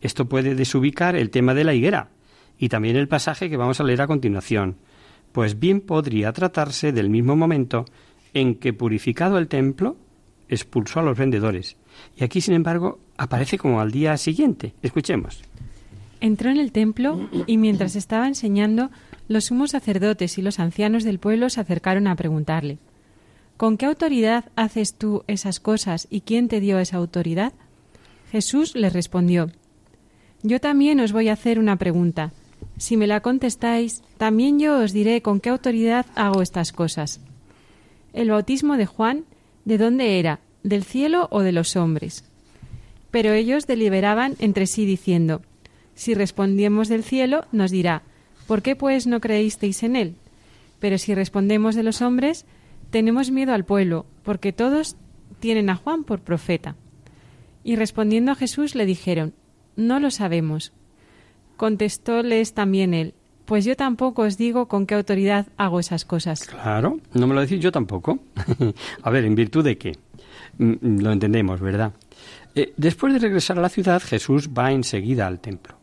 Esto 0.00 0.28
puede 0.28 0.54
desubicar 0.54 1.16
el 1.16 1.30
tema 1.30 1.54
de 1.54 1.64
la 1.64 1.74
higuera 1.74 2.10
y 2.58 2.68
también 2.68 2.96
el 2.96 3.08
pasaje 3.08 3.48
que 3.48 3.56
vamos 3.56 3.80
a 3.80 3.84
leer 3.84 4.02
a 4.02 4.06
continuación, 4.06 4.76
pues 5.32 5.58
bien 5.58 5.80
podría 5.80 6.32
tratarse 6.32 6.92
del 6.92 7.08
mismo 7.08 7.34
momento 7.34 7.86
en 8.34 8.56
que, 8.56 8.72
purificado 8.72 9.38
el 9.38 9.48
templo, 9.48 9.96
expulsó 10.48 11.00
a 11.00 11.02
los 11.02 11.16
vendedores. 11.18 11.76
Y 12.16 12.24
aquí, 12.24 12.40
sin 12.40 12.54
embargo, 12.54 12.98
aparece 13.16 13.58
como 13.58 13.80
al 13.80 13.90
día 13.90 14.16
siguiente. 14.16 14.74
Escuchemos. 14.82 15.42
Entró 16.20 16.50
en 16.50 16.58
el 16.58 16.72
templo 16.72 17.28
y 17.46 17.56
mientras 17.56 17.96
estaba 17.96 18.28
enseñando, 18.28 18.90
los 19.32 19.46
sumos 19.46 19.70
sacerdotes 19.70 20.38
y 20.38 20.42
los 20.42 20.58
ancianos 20.58 21.04
del 21.04 21.18
pueblo 21.18 21.48
se 21.50 21.60
acercaron 21.60 22.06
a 22.06 22.16
preguntarle 22.16 22.78
¿Con 23.56 23.76
qué 23.76 23.86
autoridad 23.86 24.46
haces 24.56 24.94
tú 24.94 25.24
esas 25.28 25.60
cosas 25.60 26.08
y 26.10 26.22
quién 26.22 26.48
te 26.48 26.60
dio 26.60 26.78
esa 26.78 26.96
autoridad? 26.96 27.52
Jesús 28.30 28.74
les 28.74 28.92
respondió 28.92 29.50
Yo 30.42 30.60
también 30.60 31.00
os 31.00 31.12
voy 31.12 31.28
a 31.28 31.34
hacer 31.34 31.58
una 31.58 31.76
pregunta. 31.76 32.32
Si 32.76 32.96
me 32.96 33.06
la 33.06 33.20
contestáis, 33.20 34.02
también 34.18 34.58
yo 34.58 34.78
os 34.78 34.92
diré 34.92 35.22
con 35.22 35.40
qué 35.40 35.50
autoridad 35.50 36.06
hago 36.14 36.42
estas 36.42 36.72
cosas. 36.72 37.20
El 38.12 38.30
bautismo 38.30 38.76
de 38.76 38.86
Juan, 38.86 39.24
¿de 39.64 39.78
dónde 39.78 40.18
era? 40.18 40.40
¿Del 40.62 40.84
cielo 40.84 41.28
o 41.30 41.42
de 41.42 41.52
los 41.52 41.76
hombres? 41.76 42.24
Pero 43.10 43.32
ellos 43.32 43.66
deliberaban 43.66 44.36
entre 44.38 44.66
sí 44.66 44.86
diciendo 44.86 45.42
Si 45.94 46.14
respondemos 46.14 46.88
del 46.88 47.04
cielo, 47.04 47.46
nos 47.52 47.70
dirá 47.70 48.02
¿Por 48.46 48.62
qué 48.62 48.76
pues 48.76 49.06
no 49.06 49.20
creísteis 49.20 49.82
en 49.82 49.96
él? 49.96 50.16
Pero 50.80 50.98
si 50.98 51.14
respondemos 51.14 51.74
de 51.74 51.82
los 51.82 52.02
hombres, 52.02 52.44
tenemos 52.90 53.30
miedo 53.30 53.54
al 53.54 53.64
pueblo, 53.64 54.06
porque 54.22 54.52
todos 54.52 54.96
tienen 55.40 55.70
a 55.70 55.76
Juan 55.76 56.04
por 56.04 56.20
profeta. 56.20 56.76
Y 57.64 57.76
respondiendo 57.76 58.32
a 58.32 58.34
Jesús 58.34 58.74
le 58.74 58.86
dijeron, 58.86 59.34
No 59.76 60.00
lo 60.00 60.10
sabemos. 60.10 60.72
Contestóles 61.56 62.54
también 62.54 62.94
él, 62.94 63.14
Pues 63.44 63.64
yo 63.64 63.76
tampoco 63.76 64.22
os 64.22 64.36
digo 64.36 64.66
con 64.66 64.86
qué 64.86 64.94
autoridad 64.94 65.46
hago 65.56 65.80
esas 65.80 66.04
cosas. 66.04 66.44
Claro, 66.44 66.98
no 67.12 67.26
me 67.26 67.34
lo 67.34 67.40
decís 67.40 67.60
yo 67.60 67.70
tampoco. 67.72 68.18
a 69.02 69.10
ver, 69.10 69.24
¿en 69.24 69.34
virtud 69.34 69.64
de 69.64 69.78
qué? 69.78 69.98
Mm, 70.58 71.00
lo 71.00 71.12
entendemos, 71.12 71.60
¿verdad? 71.60 71.92
Eh, 72.54 72.72
después 72.76 73.12
de 73.12 73.18
regresar 73.18 73.58
a 73.58 73.62
la 73.62 73.68
ciudad, 73.68 74.02
Jesús 74.02 74.50
va 74.50 74.72
enseguida 74.72 75.26
al 75.26 75.40
templo. 75.40 75.81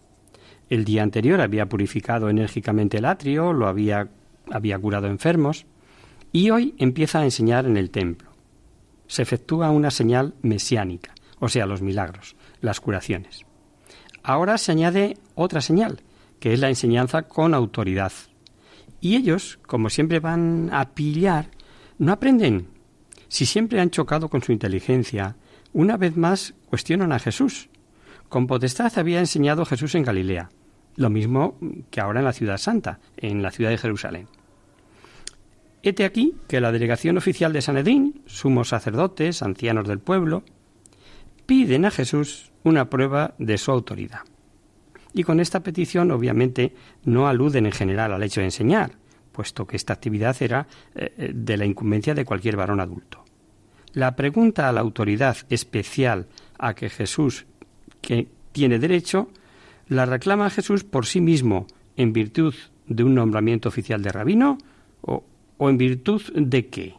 El 0.70 0.86
día 0.86 1.02
anterior 1.02 1.42
había 1.42 1.68
purificado 1.68 2.30
enérgicamente 2.30 2.98
el 2.98 3.06
atrio, 3.06 3.54
lo 3.54 3.68
había, 3.68 4.08
había 4.52 4.78
curado 4.78 5.08
enfermos, 5.08 5.66
y 6.32 6.52
hoy 6.52 6.76
empieza 6.78 7.20
a 7.20 7.24
enseñar 7.24 7.66
en 7.66 7.76
el 7.76 7.90
templo. 7.90 8.30
Se 9.08 9.24
efectúa 9.24 9.72
una 9.72 9.90
señal 9.90 10.36
mesiánica, 10.44 11.16
o 11.40 11.50
sea, 11.50 11.66
los 11.66 11.82
milagros, 11.82 12.36
las 12.62 12.80
curaciones. 12.80 13.48
Ahora 14.22 14.60
se 14.60 14.72
añade 14.72 15.18
otra 15.34 15.62
señal, 15.62 16.02
que 16.40 16.54
es 16.54 16.60
la 16.60 16.70
enseñanza 16.70 17.24
con 17.24 17.56
autoridad. 17.56 18.12
Y 19.02 19.16
ellos, 19.16 19.58
como 19.66 19.90
siempre 19.90 20.20
van 20.20 20.70
a 20.72 20.90
pillar, 20.90 21.50
no 21.98 22.12
aprenden. 22.12 22.68
Si 23.28 23.48
siempre 23.48 23.82
han 23.82 23.90
chocado 23.90 24.30
con 24.30 24.44
su 24.44 24.52
inteligencia, 24.52 25.36
una 25.74 25.98
vez 25.98 26.16
más 26.16 26.54
cuestionan 26.68 27.12
a 27.12 27.18
Jesús. 27.18 27.70
Con 28.28 28.46
potestad 28.46 28.92
había 29.00 29.20
enseñado 29.20 29.66
Jesús 29.66 29.96
en 29.96 30.04
Galilea 30.04 30.52
lo 30.96 31.10
mismo 31.10 31.58
que 31.90 32.02
ahora 32.02 32.20
en 32.20 32.26
la 32.26 32.34
ciudad 32.34 32.58
santa, 32.58 33.00
en 33.18 33.42
la 33.42 33.52
ciudad 33.52 33.70
de 33.70 33.78
Jerusalén. 33.78 34.28
Hete 35.82 36.04
aquí 36.04 36.36
que 36.48 36.60
la 36.60 36.72
delegación 36.72 37.18
oficial 37.18 37.54
de 37.54 37.62
Sanedín, 37.62 38.22
sumos 38.26 38.70
sacerdotes, 38.70 39.42
ancianos 39.42 39.88
del 39.88 40.00
pueblo, 40.00 40.44
piden 41.46 41.86
a 41.86 41.92
Jesús 41.92 42.52
una 42.64 42.90
prueba 42.90 43.34
de 43.38 43.58
su 43.58 43.72
autoridad. 43.72 44.22
Y 45.14 45.24
con 45.24 45.40
esta 45.40 45.62
petición, 45.62 46.12
obviamente, 46.12 46.74
no 47.06 47.28
aluden 47.28 47.66
en 47.66 47.72
general 47.72 48.14
al 48.14 48.24
hecho 48.24 48.42
de 48.42 48.48
enseñar, 48.48 48.92
puesto 49.32 49.66
que 49.66 49.78
esta 49.78 49.94
actividad 49.94 50.36
era 50.42 50.68
eh, 50.94 51.32
de 51.34 51.58
la 51.58 51.66
incumbencia 51.66 52.14
de 52.14 52.26
cualquier 52.26 52.58
varón 52.58 52.80
adulto. 52.80 53.24
La 53.94 54.16
pregunta 54.16 54.70
a 54.70 54.72
la 54.72 54.82
autoridad 54.82 55.38
especial 55.50 56.28
a 56.58 56.74
que 56.76 56.90
Jesús 56.90 57.46
que 58.02 58.28
tiene 58.52 58.80
derecho 58.80 59.30
la 59.90 60.06
reclama 60.06 60.50
Jesús 60.50 60.84
por 60.84 61.06
sí 61.06 61.20
mismo 61.20 61.68
en 61.98 62.14
virtud 62.14 62.54
de 62.88 63.04
un 63.04 63.16
nombramiento 63.16 63.70
oficial 63.70 64.02
de 64.02 64.12
rabino 64.12 64.58
o, 65.02 65.24
en 65.60 65.78
virtud 65.78 66.22
de 66.34 66.68
qué. 66.68 66.96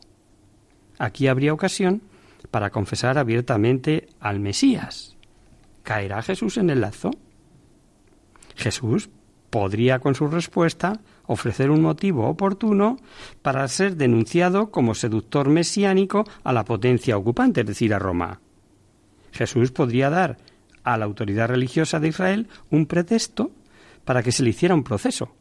Aquí 0.98 1.28
habría 1.28 1.54
ocasión 1.54 2.02
para 2.50 2.70
confesar 2.70 3.16
abiertamente 3.16 4.08
al 4.20 4.40
Mesías. 4.40 5.16
¿Caerá 5.82 6.20
Jesús 6.20 6.58
en 6.58 6.68
el 6.68 6.82
lazo? 6.82 7.10
Jesús 8.56 9.08
podría 9.48 10.00
con 10.00 10.14
su 10.14 10.28
respuesta 10.28 11.00
ofrecer 11.26 11.70
un 11.70 11.80
motivo 11.80 12.28
oportuno 12.28 12.96
para 13.40 13.66
ser 13.68 13.96
denunciado 13.96 14.70
como 14.70 14.94
seductor 14.94 15.48
mesiánico 15.48 16.24
a 16.44 16.52
la 16.52 16.64
potencia 16.64 17.16
ocupante, 17.16 17.62
es 17.62 17.66
decir, 17.66 17.94
a 17.94 17.98
Roma. 17.98 18.40
Jesús 19.32 19.70
podría 19.70 20.10
dar 20.10 20.36
a 20.84 20.96
la 20.96 21.04
autoridad 21.04 21.48
religiosa 21.48 22.00
de 22.00 22.08
Israel 22.08 22.48
un 22.70 22.86
pretexto 22.86 23.50
para 24.04 24.22
que 24.22 24.32
se 24.32 24.42
le 24.42 24.50
hiciera 24.50 24.74
un 24.74 24.84
proceso, 24.84 25.34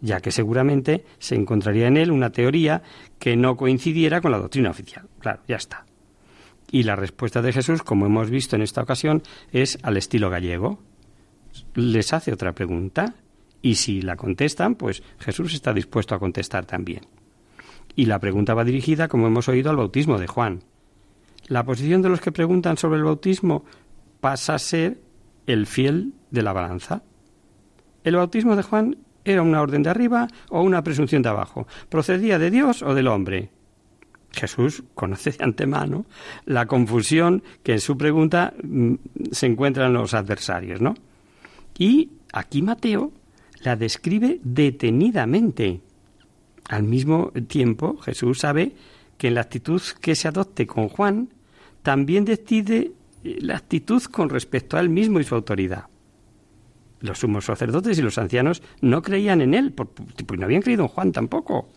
ya 0.00 0.20
que 0.20 0.30
seguramente 0.30 1.04
se 1.18 1.34
encontraría 1.34 1.88
en 1.88 1.96
él 1.96 2.10
una 2.10 2.30
teoría 2.30 2.82
que 3.18 3.36
no 3.36 3.56
coincidiera 3.56 4.20
con 4.20 4.32
la 4.32 4.38
doctrina 4.38 4.70
oficial. 4.70 5.08
Claro, 5.18 5.42
ya 5.48 5.56
está. 5.56 5.86
Y 6.70 6.84
la 6.84 6.96
respuesta 6.96 7.42
de 7.42 7.52
Jesús, 7.52 7.82
como 7.82 8.06
hemos 8.06 8.30
visto 8.30 8.56
en 8.56 8.62
esta 8.62 8.82
ocasión, 8.82 9.22
es 9.52 9.78
al 9.82 9.96
estilo 9.96 10.30
gallego. 10.30 10.82
Les 11.74 12.12
hace 12.12 12.32
otra 12.32 12.52
pregunta 12.52 13.14
y 13.62 13.76
si 13.76 14.02
la 14.02 14.16
contestan, 14.16 14.74
pues 14.74 15.02
Jesús 15.18 15.54
está 15.54 15.72
dispuesto 15.72 16.14
a 16.14 16.18
contestar 16.18 16.66
también. 16.66 17.06
Y 17.96 18.06
la 18.06 18.18
pregunta 18.18 18.54
va 18.54 18.64
dirigida, 18.64 19.08
como 19.08 19.26
hemos 19.26 19.48
oído, 19.48 19.70
al 19.70 19.76
bautismo 19.76 20.18
de 20.18 20.26
Juan. 20.26 20.64
La 21.46 21.64
posición 21.64 22.02
de 22.02 22.08
los 22.08 22.20
que 22.20 22.32
preguntan 22.32 22.76
sobre 22.76 22.98
el 22.98 23.04
bautismo 23.04 23.64
pasa 24.24 24.54
a 24.54 24.58
ser 24.58 25.02
el 25.46 25.66
fiel 25.66 26.14
de 26.30 26.40
la 26.40 26.54
balanza. 26.54 27.02
El 28.04 28.16
bautismo 28.16 28.56
de 28.56 28.62
Juan 28.62 28.96
era 29.22 29.42
una 29.42 29.60
orden 29.60 29.82
de 29.82 29.90
arriba 29.90 30.28
o 30.48 30.62
una 30.62 30.82
presunción 30.82 31.20
de 31.20 31.28
abajo, 31.28 31.66
procedía 31.90 32.38
de 32.38 32.50
Dios 32.50 32.82
o 32.82 32.94
del 32.94 33.08
hombre. 33.08 33.50
Jesús 34.30 34.82
conoce 34.94 35.32
de 35.32 35.44
antemano 35.44 36.06
la 36.46 36.64
confusión 36.64 37.42
que 37.62 37.72
en 37.72 37.80
su 37.80 37.98
pregunta 37.98 38.54
mm, 38.62 38.94
se 39.30 39.44
encuentran 39.44 39.92
los 39.92 40.14
adversarios, 40.14 40.80
¿no? 40.80 40.94
Y 41.76 42.12
aquí 42.32 42.62
Mateo 42.62 43.12
la 43.60 43.76
describe 43.76 44.40
detenidamente. 44.42 45.82
Al 46.70 46.84
mismo 46.84 47.30
tiempo, 47.46 47.98
Jesús 47.98 48.38
sabe 48.38 48.72
que 49.18 49.28
en 49.28 49.34
la 49.34 49.42
actitud 49.42 49.82
que 50.00 50.14
se 50.14 50.28
adopte 50.28 50.66
con 50.66 50.88
Juan, 50.88 51.28
también 51.82 52.24
decide 52.24 52.92
la 53.24 53.56
actitud 53.56 54.02
con 54.04 54.28
respecto 54.28 54.76
a 54.76 54.80
él 54.80 54.88
mismo 54.88 55.18
y 55.18 55.24
su 55.24 55.34
autoridad. 55.34 55.86
Los 57.00 57.18
sumos 57.18 57.46
sacerdotes 57.46 57.98
y 57.98 58.02
los 58.02 58.18
ancianos 58.18 58.62
no 58.80 59.02
creían 59.02 59.40
en 59.40 59.54
él, 59.54 59.72
porque 59.72 60.36
no 60.36 60.44
habían 60.44 60.62
creído 60.62 60.82
en 60.82 60.88
Juan 60.88 61.12
tampoco, 61.12 61.68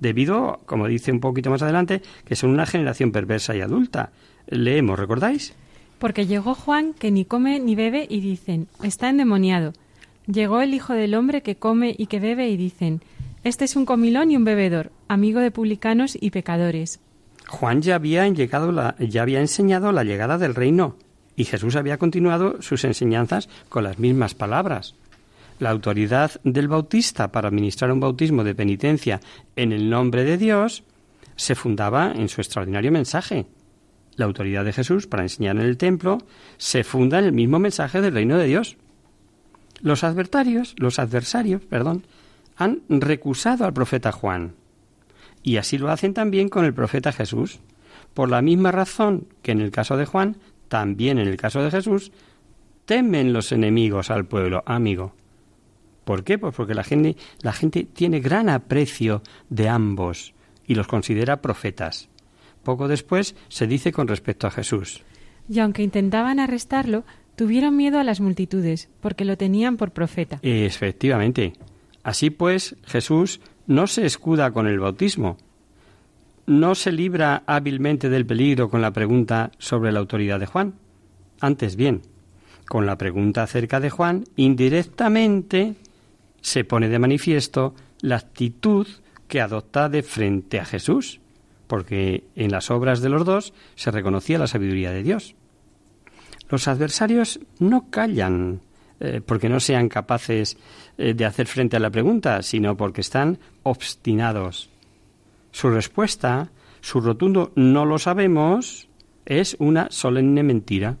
debido, 0.00 0.60
como 0.66 0.88
dice 0.88 1.12
un 1.12 1.20
poquito 1.20 1.50
más 1.50 1.62
adelante, 1.62 2.02
que 2.24 2.36
son 2.36 2.50
una 2.50 2.66
generación 2.66 3.12
perversa 3.12 3.54
y 3.54 3.60
adulta. 3.60 4.12
Leemos, 4.46 4.98
¿recordáis? 4.98 5.54
Porque 5.98 6.26
llegó 6.26 6.54
Juan 6.54 6.92
que 6.92 7.10
ni 7.10 7.24
come 7.24 7.60
ni 7.60 7.74
bebe 7.74 8.06
y 8.10 8.20
dicen, 8.20 8.68
está 8.82 9.08
endemoniado. 9.08 9.72
Llegó 10.26 10.60
el 10.60 10.74
Hijo 10.74 10.92
del 10.92 11.14
Hombre 11.14 11.42
que 11.42 11.56
come 11.56 11.94
y 11.96 12.06
que 12.06 12.20
bebe 12.20 12.48
y 12.48 12.56
dicen, 12.56 13.00
este 13.42 13.64
es 13.64 13.76
un 13.76 13.84
comilón 13.84 14.30
y 14.30 14.36
un 14.36 14.44
bebedor, 14.44 14.90
amigo 15.08 15.40
de 15.40 15.50
publicanos 15.50 16.16
y 16.18 16.30
pecadores. 16.30 17.00
Juan 17.48 17.82
ya 17.82 17.96
había, 17.96 18.26
ya 18.28 19.22
había 19.22 19.40
enseñado 19.40 19.92
la 19.92 20.04
llegada 20.04 20.38
del 20.38 20.54
reino 20.54 20.96
y 21.36 21.44
Jesús 21.44 21.76
había 21.76 21.98
continuado 21.98 22.62
sus 22.62 22.84
enseñanzas 22.84 23.48
con 23.68 23.84
las 23.84 23.98
mismas 23.98 24.34
palabras. 24.34 24.94
La 25.58 25.70
autoridad 25.70 26.32
del 26.42 26.68
bautista 26.68 27.30
para 27.30 27.48
administrar 27.48 27.92
un 27.92 28.00
bautismo 28.00 28.44
de 28.44 28.54
penitencia 28.54 29.20
en 29.56 29.72
el 29.72 29.88
nombre 29.88 30.24
de 30.24 30.36
Dios 30.36 30.84
se 31.36 31.54
fundaba 31.54 32.12
en 32.12 32.28
su 32.28 32.40
extraordinario 32.40 32.92
mensaje. 32.92 33.46
La 34.16 34.26
autoridad 34.26 34.64
de 34.64 34.72
Jesús 34.72 35.06
para 35.06 35.24
enseñar 35.24 35.56
en 35.56 35.62
el 35.62 35.76
templo 35.76 36.18
se 36.56 36.84
funda 36.84 37.18
en 37.18 37.26
el 37.26 37.32
mismo 37.32 37.58
mensaje 37.58 38.00
del 38.00 38.14
reino 38.14 38.36
de 38.38 38.46
Dios. 38.46 38.76
Los 39.80 40.04
adversarios, 40.04 40.74
los 40.78 40.98
adversarios, 40.98 41.62
perdón, 41.62 42.04
han 42.56 42.82
recusado 42.88 43.64
al 43.64 43.72
profeta 43.72 44.12
Juan. 44.12 44.54
Y 45.44 45.58
así 45.58 45.78
lo 45.78 45.90
hacen 45.90 46.14
también 46.14 46.48
con 46.48 46.64
el 46.64 46.74
profeta 46.74 47.12
Jesús. 47.12 47.60
Por 48.14 48.30
la 48.30 48.42
misma 48.42 48.72
razón 48.72 49.28
que 49.42 49.52
en 49.52 49.60
el 49.60 49.70
caso 49.70 49.96
de 49.96 50.06
Juan, 50.06 50.38
también 50.68 51.18
en 51.18 51.28
el 51.28 51.36
caso 51.36 51.62
de 51.62 51.70
Jesús, 51.70 52.10
temen 52.86 53.32
los 53.32 53.52
enemigos 53.52 54.10
al 54.10 54.24
pueblo, 54.24 54.62
amigo. 54.66 55.14
¿Por 56.04 56.24
qué? 56.24 56.38
Pues 56.38 56.54
porque 56.54 56.74
la 56.74 56.82
gente, 56.82 57.16
la 57.42 57.52
gente 57.52 57.84
tiene 57.84 58.20
gran 58.20 58.48
aprecio 58.48 59.22
de 59.50 59.68
ambos 59.68 60.34
y 60.66 60.74
los 60.74 60.86
considera 60.86 61.42
profetas. 61.42 62.08
Poco 62.62 62.88
después 62.88 63.36
se 63.48 63.66
dice 63.66 63.92
con 63.92 64.08
respecto 64.08 64.46
a 64.46 64.50
Jesús. 64.50 65.02
Y 65.46 65.58
aunque 65.58 65.82
intentaban 65.82 66.40
arrestarlo, 66.40 67.04
tuvieron 67.36 67.76
miedo 67.76 67.98
a 67.98 68.04
las 68.04 68.20
multitudes, 68.20 68.88
porque 69.00 69.26
lo 69.26 69.36
tenían 69.36 69.76
por 69.76 69.90
profeta. 69.90 70.38
Efectivamente. 70.42 71.52
Así 72.02 72.30
pues, 72.30 72.76
Jesús 72.86 73.40
no 73.66 73.86
se 73.86 74.06
escuda 74.06 74.50
con 74.52 74.66
el 74.66 74.78
bautismo, 74.78 75.36
no 76.46 76.74
se 76.74 76.92
libra 76.92 77.42
hábilmente 77.46 78.08
del 78.08 78.26
peligro 78.26 78.68
con 78.68 78.82
la 78.82 78.92
pregunta 78.92 79.50
sobre 79.58 79.92
la 79.92 80.00
autoridad 80.00 80.38
de 80.38 80.46
Juan. 80.46 80.74
Antes 81.40 81.76
bien, 81.76 82.02
con 82.66 82.86
la 82.86 82.98
pregunta 82.98 83.42
acerca 83.42 83.80
de 83.80 83.90
Juan, 83.90 84.24
indirectamente 84.36 85.74
se 86.40 86.64
pone 86.64 86.88
de 86.88 86.98
manifiesto 86.98 87.74
la 88.00 88.16
actitud 88.16 88.86
que 89.28 89.40
adopta 89.40 89.88
de 89.88 90.02
frente 90.02 90.60
a 90.60 90.64
Jesús, 90.64 91.20
porque 91.66 92.24
en 92.36 92.50
las 92.50 92.70
obras 92.70 93.00
de 93.00 93.08
los 93.08 93.24
dos 93.24 93.54
se 93.74 93.90
reconocía 93.90 94.38
la 94.38 94.46
sabiduría 94.46 94.90
de 94.90 95.02
Dios. 95.02 95.34
Los 96.50 96.68
adversarios 96.68 97.40
no 97.58 97.90
callan 97.90 98.60
eh, 99.00 99.20
porque 99.24 99.48
no 99.48 99.60
sean 99.60 99.88
capaces 99.88 100.56
eh, 100.98 101.14
de 101.14 101.24
hacer 101.24 101.46
frente 101.46 101.76
a 101.76 101.80
la 101.80 101.90
pregunta, 101.90 102.42
sino 102.42 102.76
porque 102.76 103.00
están 103.00 103.38
obstinados. 103.62 104.70
Su 105.50 105.70
respuesta, 105.70 106.50
su 106.80 107.00
rotundo 107.00 107.52
no 107.54 107.84
lo 107.84 107.98
sabemos, 107.98 108.88
es 109.24 109.56
una 109.58 109.88
solemne 109.90 110.42
mentira. 110.42 110.98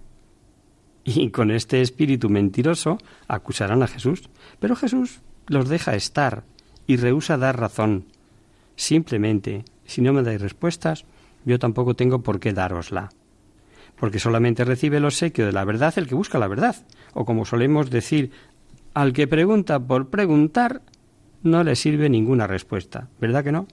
Y 1.04 1.30
con 1.30 1.50
este 1.50 1.82
espíritu 1.82 2.30
mentiroso 2.30 2.98
acusarán 3.28 3.82
a 3.82 3.86
Jesús. 3.86 4.30
Pero 4.58 4.74
Jesús 4.74 5.20
los 5.48 5.68
deja 5.68 5.94
estar 5.94 6.44
y 6.86 6.96
rehúsa 6.96 7.36
dar 7.36 7.60
razón. 7.60 8.06
Simplemente, 8.76 9.64
si 9.84 10.00
no 10.00 10.12
me 10.12 10.22
dais 10.22 10.40
respuestas, 10.40 11.04
yo 11.44 11.58
tampoco 11.58 11.94
tengo 11.94 12.22
por 12.22 12.40
qué 12.40 12.52
darosla. 12.52 13.10
Porque 13.96 14.18
solamente 14.18 14.64
recibe 14.64 14.96
el 14.96 15.04
obsequio 15.04 15.46
de 15.46 15.52
la 15.52 15.64
verdad 15.64 15.94
el 15.96 16.08
que 16.08 16.14
busca 16.14 16.38
la 16.38 16.48
verdad. 16.48 16.76
O 17.12 17.24
como 17.24 17.44
solemos 17.44 17.90
decir, 17.90 18.32
al 18.94 19.12
que 19.12 19.26
pregunta 19.26 19.78
por 19.78 20.08
preguntar, 20.08 20.82
no 21.42 21.62
le 21.62 21.76
sirve 21.76 22.08
ninguna 22.08 22.46
respuesta. 22.46 23.08
¿Verdad 23.20 23.44
que 23.44 23.52
no? 23.52 23.66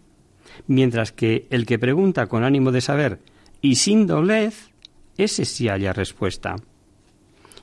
mientras 0.68 1.12
que 1.12 1.48
el 1.50 1.66
que 1.66 1.80
pregunta 1.80 2.28
con 2.28 2.44
ánimo 2.44 2.72
de 2.72 2.82
saber 2.82 3.20
y 3.62 3.76
sin 3.76 4.08
doblez, 4.08 4.72
ese 5.18 5.46
sí 5.46 5.70
haya 5.70 5.94
respuesta. 5.94 6.56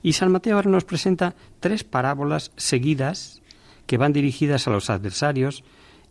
Y 0.03 0.12
San 0.12 0.31
Mateo 0.31 0.57
ahora 0.57 0.71
nos 0.71 0.85
presenta 0.85 1.35
tres 1.61 1.83
parábolas 1.83 2.53
seguidas 2.57 3.42
que 3.87 3.99
van 3.99 4.12
dirigidas 4.12 4.68
a 4.68 4.71
los 4.71 4.90
adversarios 4.90 5.64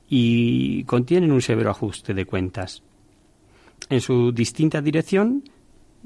y 0.10 0.84
contienen 0.86 1.32
un 1.32 1.42
severo 1.42 1.70
ajuste 1.70 2.14
de 2.14 2.26
cuentas. 2.26 2.84
En 3.90 4.02
su 4.02 4.32
distinta 4.32 4.82
dirección 4.82 5.44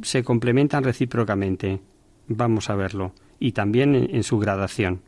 se 0.01 0.23
complementan 0.23 0.83
recíprocamente. 0.83 1.81
Vamos 2.27 2.69
a 2.69 2.75
verlo. 2.75 3.13
Y 3.39 3.53
también 3.53 3.95
en, 3.95 4.23
su 4.23 4.37
gradación. 4.37 5.01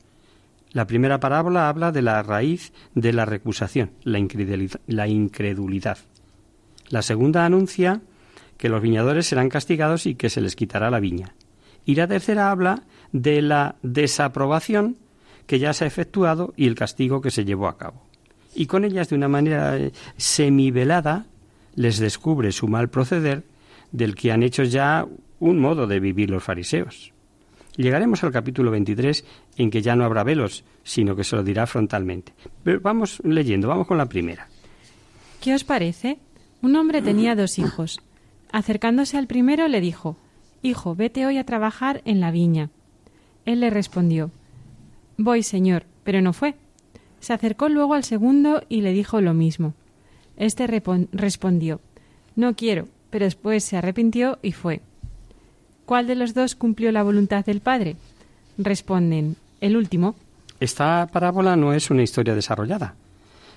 La 0.74 0.88
primera 0.88 1.20
parábola 1.20 1.70
habla 1.70 1.92
de 1.92 2.02
la 2.02 2.22
raíz 2.24 2.74
de 2.96 3.14
la 3.14 3.26
recusación, 3.26 3.92
la 4.04 5.08
incredulidad. 5.08 5.98
La 6.90 7.02
segunda 7.04 7.46
anuncia 7.46 8.02
que 8.58 8.70
los 8.70 8.82
viñadores 8.82 9.28
serán 9.28 9.50
castigados 9.50 10.06
y 10.08 10.16
que 10.16 10.30
se 10.30 10.42
les 10.42 10.56
quitará 10.56 10.90
la 10.90 11.00
viña. 11.00 11.36
Y 11.86 11.96
la 11.96 12.08
tercera 12.08 12.50
habla 12.50 12.84
de 13.12 13.42
la 13.42 13.76
desaprobación 13.84 14.98
que 15.46 15.60
ya 15.60 15.74
se 15.74 15.84
ha 15.84 15.88
efectuado 15.88 16.54
y 16.56 16.68
el 16.68 16.76
castigo 16.76 17.22
que 17.22 17.32
se 17.32 17.46
llevó 17.46 17.68
a 17.68 17.78
cabo. 17.78 18.02
Y 18.56 18.66
con 18.66 18.86
ellas, 18.86 19.10
de 19.10 19.16
una 19.16 19.28
manera 19.28 19.78
eh, 19.78 19.92
semivelada, 20.18 21.26
les 21.76 22.00
descubre 22.00 22.52
su 22.52 22.68
mal 22.68 22.90
proceder 22.90 23.44
del 23.92 24.16
que 24.16 24.32
han 24.32 24.44
hecho 24.44 24.64
ya 24.64 25.06
un 25.40 25.60
modo 25.60 25.88
de 25.88 26.00
vivir 26.00 26.30
los 26.30 26.44
fariseos. 26.44 27.13
Llegaremos 27.76 28.24
al 28.24 28.32
capítulo 28.32 28.70
23 28.72 29.26
en 29.58 29.72
que 29.72 29.82
ya 29.82 29.96
no 29.96 30.06
habrá 30.06 30.24
velos, 30.24 30.64
sino 30.84 31.16
que 31.16 31.24
se 31.24 31.36
lo 31.36 31.44
dirá 31.44 31.66
frontalmente. 31.66 32.34
Pero 32.64 32.80
vamos 32.82 33.20
leyendo, 33.24 33.68
vamos 33.68 33.88
con 33.88 33.98
la 33.98 34.06
primera. 34.06 34.48
¿Qué 35.42 35.54
os 35.56 35.64
parece? 35.64 36.20
Un 36.62 36.76
hombre 36.76 37.02
tenía 37.02 37.36
dos 37.36 37.58
hijos. 37.58 38.00
Acercándose 38.52 39.18
al 39.18 39.28
primero 39.28 39.68
le 39.68 39.82
dijo, 39.82 40.16
Hijo, 40.62 40.96
vete 40.96 41.26
hoy 41.26 41.38
a 41.38 41.46
trabajar 41.46 42.02
en 42.06 42.22
la 42.22 42.32
viña. 42.32 42.70
Él 43.46 43.60
le 43.60 43.70
respondió, 43.70 44.32
Voy, 45.18 45.44
señor, 45.44 45.86
pero 46.04 46.22
no 46.22 46.32
fue. 46.32 46.56
Se 47.20 47.34
acercó 47.34 47.70
luego 47.70 47.96
al 47.96 48.04
segundo 48.04 48.64
y 48.70 48.82
le 48.82 48.94
dijo 48.94 49.20
lo 49.20 49.34
mismo. 49.34 49.74
Este 50.38 50.68
respondió, 50.68 51.82
No 52.36 52.56
quiero, 52.56 52.88
pero 53.10 53.26
después 53.26 53.64
se 53.64 53.78
arrepintió 53.78 54.40
y 54.42 54.52
fue. 54.52 54.82
¿Cuál 55.86 56.08
de 56.08 56.16
los 56.16 56.34
dos 56.34 56.56
cumplió 56.56 56.92
la 56.92 57.04
voluntad 57.04 57.46
del 57.46 57.60
Padre? 57.60 57.98
Responden, 58.58 59.36
el 59.62 59.76
último. 59.76 60.16
Esta 60.60 61.08
parábola 61.12 61.56
no 61.56 61.74
es 61.74 61.90
una 61.92 62.04
historia 62.04 62.36
desarrollada, 62.36 62.96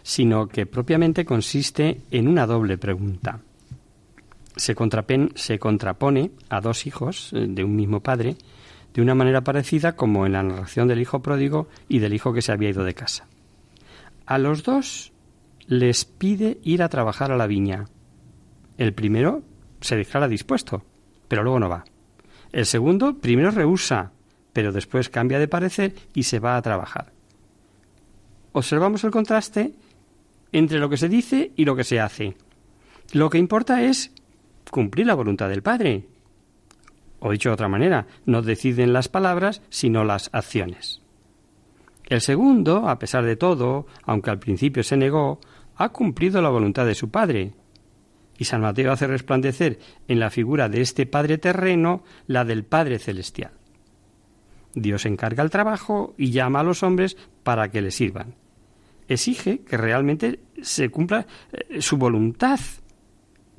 sino 0.02 0.48
que 0.48 0.66
propiamente 0.66 1.24
consiste 1.24 2.00
en 2.10 2.28
una 2.28 2.46
doble 2.46 2.78
pregunta. 2.78 3.40
Se, 4.56 4.74
se 5.34 5.58
contrapone 5.58 6.30
a 6.48 6.60
dos 6.60 6.86
hijos 6.86 7.30
eh, 7.32 7.46
de 7.48 7.62
un 7.62 7.76
mismo 7.76 8.00
padre 8.00 8.36
de 8.96 9.02
una 9.02 9.14
manera 9.14 9.42
parecida 9.42 9.94
como 9.94 10.24
en 10.24 10.32
la 10.32 10.42
narración 10.42 10.88
del 10.88 11.02
hijo 11.02 11.20
pródigo 11.20 11.68
y 11.86 11.98
del 11.98 12.14
hijo 12.14 12.32
que 12.32 12.40
se 12.40 12.50
había 12.50 12.70
ido 12.70 12.82
de 12.82 12.94
casa. 12.94 13.26
A 14.24 14.38
los 14.38 14.62
dos 14.62 15.12
les 15.66 16.06
pide 16.06 16.58
ir 16.62 16.82
a 16.82 16.88
trabajar 16.88 17.30
a 17.30 17.36
la 17.36 17.46
viña. 17.46 17.84
El 18.78 18.94
primero 18.94 19.42
se 19.82 19.96
declara 19.96 20.28
dispuesto, 20.28 20.82
pero 21.28 21.42
luego 21.42 21.60
no 21.60 21.68
va. 21.68 21.84
El 22.56 22.64
segundo 22.64 23.18
primero 23.18 23.50
rehúsa, 23.50 24.12
pero 24.54 24.72
después 24.72 25.10
cambia 25.10 25.38
de 25.38 25.46
parecer 25.46 25.92
y 26.14 26.22
se 26.22 26.38
va 26.38 26.56
a 26.56 26.62
trabajar. 26.62 27.12
Observamos 28.52 29.04
el 29.04 29.10
contraste 29.10 29.74
entre 30.52 30.78
lo 30.78 30.88
que 30.88 30.96
se 30.96 31.10
dice 31.10 31.52
y 31.54 31.66
lo 31.66 31.76
que 31.76 31.84
se 31.84 32.00
hace. 32.00 32.34
Lo 33.12 33.28
que 33.28 33.36
importa 33.36 33.82
es 33.82 34.10
cumplir 34.70 35.06
la 35.06 35.12
voluntad 35.12 35.50
del 35.50 35.62
Padre. 35.62 36.06
O 37.18 37.30
dicho 37.30 37.50
de 37.50 37.54
otra 37.56 37.68
manera, 37.68 38.06
no 38.24 38.40
deciden 38.40 38.94
las 38.94 39.08
palabras, 39.08 39.60
sino 39.68 40.02
las 40.02 40.30
acciones. 40.32 41.02
El 42.06 42.22
segundo, 42.22 42.88
a 42.88 42.98
pesar 42.98 43.26
de 43.26 43.36
todo, 43.36 43.86
aunque 44.04 44.30
al 44.30 44.38
principio 44.38 44.82
se 44.82 44.96
negó, 44.96 45.40
ha 45.76 45.90
cumplido 45.90 46.40
la 46.40 46.48
voluntad 46.48 46.86
de 46.86 46.94
su 46.94 47.10
Padre, 47.10 47.52
y 48.38 48.44
San 48.44 48.60
Mateo 48.60 48.92
hace 48.92 49.06
resplandecer 49.06 49.78
en 50.08 50.20
la 50.20 50.30
figura 50.30 50.68
de 50.68 50.80
este 50.80 51.06
Padre 51.06 51.38
terreno 51.38 52.04
la 52.26 52.44
del 52.44 52.64
Padre 52.64 52.98
celestial. 52.98 53.52
Dios 54.74 55.06
encarga 55.06 55.42
el 55.42 55.50
trabajo 55.50 56.14
y 56.18 56.30
llama 56.30 56.60
a 56.60 56.64
los 56.64 56.82
hombres 56.82 57.16
para 57.42 57.70
que 57.70 57.80
le 57.80 57.90
sirvan. 57.90 58.34
Exige 59.08 59.60
que 59.60 59.76
realmente 59.76 60.40
se 60.60 60.90
cumpla 60.90 61.26
eh, 61.52 61.80
su 61.80 61.96
voluntad, 61.96 62.60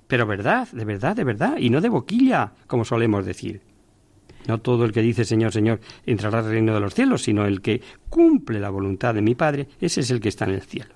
pero 0.08 0.28
verdad, 0.28 0.68
de 0.72 0.86
verdad, 0.86 1.16
de 1.16 1.24
verdad, 1.24 1.58
y 1.58 1.70
no 1.70 1.82
de 1.82 1.90
boquilla, 1.90 2.54
como 2.68 2.86
solemos 2.86 3.26
decir. 3.26 3.62
No 4.48 4.60
todo 4.60 4.86
el 4.86 4.92
que 4.92 5.02
dice 5.02 5.26
Señor, 5.26 5.52
Señor 5.52 5.80
entrará 6.06 6.40
al 6.40 6.50
reino 6.50 6.74
de 6.74 6.80
los 6.80 6.94
cielos, 6.94 7.24
sino 7.24 7.46
el 7.46 7.62
que 7.62 7.82
cumple 8.10 8.60
la 8.60 8.70
voluntad 8.70 9.14
de 9.14 9.22
mi 9.22 9.36
Padre, 9.36 9.68
ese 9.82 10.02
es 10.02 10.12
el 10.12 10.20
que 10.20 10.30
está 10.30 10.46
en 10.46 10.52
el 10.52 10.62
cielo. 10.62 10.96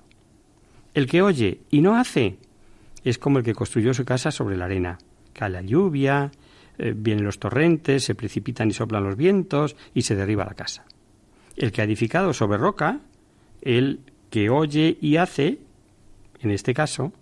El 0.94 1.06
que 1.06 1.22
oye 1.22 1.60
y 1.70 1.80
no 1.80 1.96
hace, 1.96 2.38
es 3.04 3.18
como 3.18 3.38
el 3.38 3.44
que 3.44 3.54
construyó 3.54 3.94
su 3.94 4.04
casa 4.04 4.30
sobre 4.30 4.56
la 4.56 4.66
arena. 4.66 4.98
Cae 5.32 5.50
la 5.50 5.62
lluvia, 5.62 6.30
eh, 6.78 6.94
vienen 6.96 7.24
los 7.24 7.38
torrentes, 7.38 8.04
se 8.04 8.14
precipitan 8.14 8.68
y 8.68 8.72
soplan 8.72 9.04
los 9.04 9.16
vientos 9.16 9.76
y 9.94 10.02
se 10.02 10.14
derriba 10.14 10.44
la 10.44 10.54
casa. 10.54 10.84
El 11.56 11.72
que 11.72 11.80
ha 11.80 11.84
edificado 11.84 12.32
sobre 12.32 12.58
roca, 12.58 13.00
el 13.60 14.00
que 14.30 14.50
oye 14.50 14.96
y 15.00 15.16
hace, 15.16 15.58
en 16.40 16.50
este 16.50 16.74
caso, 16.74 17.12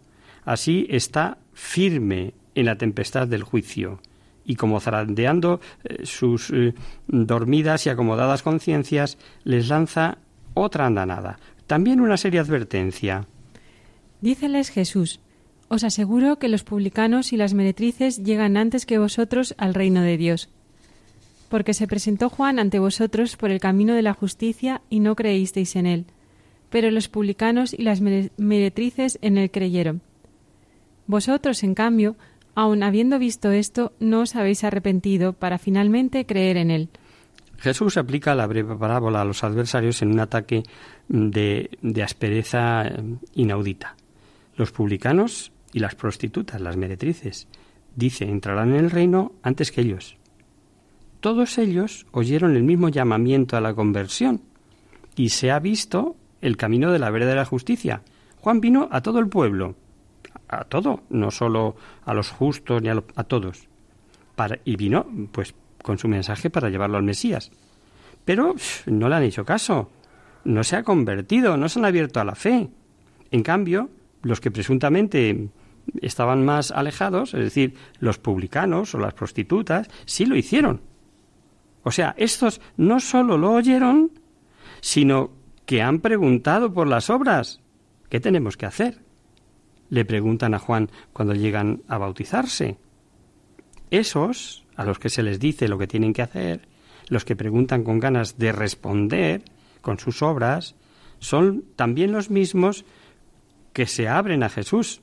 así 0.44 0.86
está 0.90 1.38
firme 1.52 2.34
en 2.54 2.66
la 2.66 2.76
tempestad 2.76 3.26
del 3.26 3.42
juicio 3.42 4.00
y 4.44 4.56
como 4.56 4.80
zarandeando 4.80 5.60
eh, 5.84 6.04
sus 6.04 6.50
eh, 6.50 6.74
dormidas 7.06 7.86
y 7.86 7.90
acomodadas 7.90 8.42
conciencias, 8.42 9.18
les 9.44 9.68
lanza 9.68 10.18
otra 10.54 10.86
andanada. 10.86 11.38
También 11.66 12.00
una 12.00 12.16
seria 12.16 12.40
advertencia. 12.40 13.26
Díceles 14.20 14.70
Jesús, 14.70 15.20
Os 15.72 15.84
aseguro 15.84 16.40
que 16.40 16.48
los 16.48 16.64
publicanos 16.64 17.32
y 17.32 17.36
las 17.36 17.54
meretrices 17.54 18.24
llegan 18.24 18.56
antes 18.56 18.86
que 18.86 18.98
vosotros 18.98 19.54
al 19.56 19.72
reino 19.72 20.02
de 20.02 20.16
Dios. 20.16 20.48
Porque 21.48 21.74
se 21.74 21.86
presentó 21.86 22.28
Juan 22.28 22.58
ante 22.58 22.80
vosotros 22.80 23.36
por 23.36 23.52
el 23.52 23.60
camino 23.60 23.94
de 23.94 24.02
la 24.02 24.12
justicia 24.12 24.82
y 24.90 24.98
no 24.98 25.14
creísteis 25.14 25.76
en 25.76 25.86
él, 25.86 26.06
pero 26.70 26.90
los 26.90 27.08
publicanos 27.08 27.72
y 27.72 27.84
las 27.84 28.00
meretrices 28.00 29.20
en 29.22 29.38
él 29.38 29.52
creyeron. 29.52 30.02
Vosotros, 31.06 31.62
en 31.62 31.76
cambio, 31.76 32.16
aun 32.56 32.82
habiendo 32.82 33.20
visto 33.20 33.52
esto, 33.52 33.92
no 34.00 34.22
os 34.22 34.34
habéis 34.34 34.64
arrepentido 34.64 35.34
para 35.34 35.58
finalmente 35.58 36.26
creer 36.26 36.56
en 36.56 36.72
él. 36.72 36.88
Jesús 37.58 37.96
aplica 37.96 38.34
la 38.34 38.48
breve 38.48 38.74
parábola 38.74 39.20
a 39.20 39.24
los 39.24 39.44
adversarios 39.44 40.02
en 40.02 40.10
un 40.10 40.18
ataque 40.18 40.64
de, 41.06 41.70
de 41.80 42.02
aspereza 42.02 42.88
eh, 42.88 43.00
inaudita. 43.34 43.94
Los 44.56 44.72
publicanos 44.72 45.52
y 45.72 45.78
las 45.80 45.94
prostitutas, 45.94 46.60
las 46.60 46.76
meretrices, 46.76 47.48
dice, 47.96 48.24
entrarán 48.24 48.70
en 48.70 48.84
el 48.84 48.90
reino 48.90 49.32
antes 49.42 49.72
que 49.72 49.82
ellos. 49.82 50.16
Todos 51.20 51.58
ellos 51.58 52.06
oyeron 52.12 52.56
el 52.56 52.62
mismo 52.62 52.88
llamamiento 52.88 53.56
a 53.56 53.60
la 53.60 53.74
conversión 53.74 54.42
y 55.16 55.28
se 55.30 55.50
ha 55.50 55.58
visto 55.58 56.16
el 56.40 56.56
camino 56.56 56.92
de 56.92 56.98
la 56.98 57.10
verdadera 57.10 57.44
justicia. 57.44 58.02
Juan 58.40 58.60
vino 58.60 58.88
a 58.90 59.02
todo 59.02 59.18
el 59.18 59.28
pueblo, 59.28 59.74
a 60.48 60.64
todo, 60.64 61.02
no 61.10 61.30
solo 61.30 61.76
a 62.04 62.14
los 62.14 62.30
justos 62.30 62.82
ni 62.82 62.88
a, 62.88 63.24
todos. 63.24 63.68
Para, 64.34 64.58
y 64.64 64.76
vino, 64.76 65.06
pues, 65.30 65.54
con 65.82 65.98
su 65.98 66.08
mensaje 66.08 66.48
para 66.48 66.70
llevarlo 66.70 66.96
al 66.96 67.02
Mesías. 67.02 67.50
Pero 68.24 68.54
no 68.86 69.08
le 69.08 69.14
han 69.14 69.22
hecho 69.22 69.44
caso. 69.44 69.90
No 70.44 70.64
se 70.64 70.76
ha 70.76 70.82
convertido, 70.82 71.58
no 71.58 71.68
se 71.68 71.78
han 71.78 71.84
abierto 71.84 72.20
a 72.20 72.24
la 72.24 72.34
fe. 72.34 72.70
En 73.30 73.42
cambio, 73.42 73.90
los 74.22 74.40
que 74.40 74.50
presuntamente 74.50 75.50
estaban 76.02 76.44
más 76.44 76.70
alejados, 76.70 77.34
es 77.34 77.40
decir, 77.40 77.74
los 77.98 78.18
publicanos 78.18 78.94
o 78.94 78.98
las 78.98 79.14
prostitutas, 79.14 79.88
sí 80.04 80.26
lo 80.26 80.36
hicieron. 80.36 80.82
O 81.82 81.90
sea, 81.90 82.14
estos 82.18 82.60
no 82.76 83.00
solo 83.00 83.38
lo 83.38 83.52
oyeron, 83.52 84.12
sino 84.80 85.30
que 85.66 85.82
han 85.82 86.00
preguntado 86.00 86.72
por 86.72 86.86
las 86.86 87.10
obras. 87.10 87.60
¿Qué 88.08 88.20
tenemos 88.20 88.56
que 88.56 88.66
hacer? 88.66 89.02
Le 89.88 90.04
preguntan 90.04 90.54
a 90.54 90.58
Juan 90.58 90.90
cuando 91.12 91.34
llegan 91.34 91.82
a 91.88 91.98
bautizarse. 91.98 92.78
Esos, 93.90 94.64
a 94.76 94.84
los 94.84 94.98
que 94.98 95.08
se 95.08 95.22
les 95.22 95.40
dice 95.40 95.68
lo 95.68 95.78
que 95.78 95.86
tienen 95.86 96.12
que 96.12 96.22
hacer, 96.22 96.68
los 97.08 97.24
que 97.24 97.36
preguntan 97.36 97.82
con 97.82 97.98
ganas 97.98 98.38
de 98.38 98.52
responder 98.52 99.42
con 99.80 99.98
sus 99.98 100.22
obras, 100.22 100.76
son 101.18 101.64
también 101.76 102.12
los 102.12 102.30
mismos 102.30 102.84
que 103.72 103.86
se 103.86 104.08
abren 104.08 104.42
a 104.42 104.48
Jesús, 104.48 105.02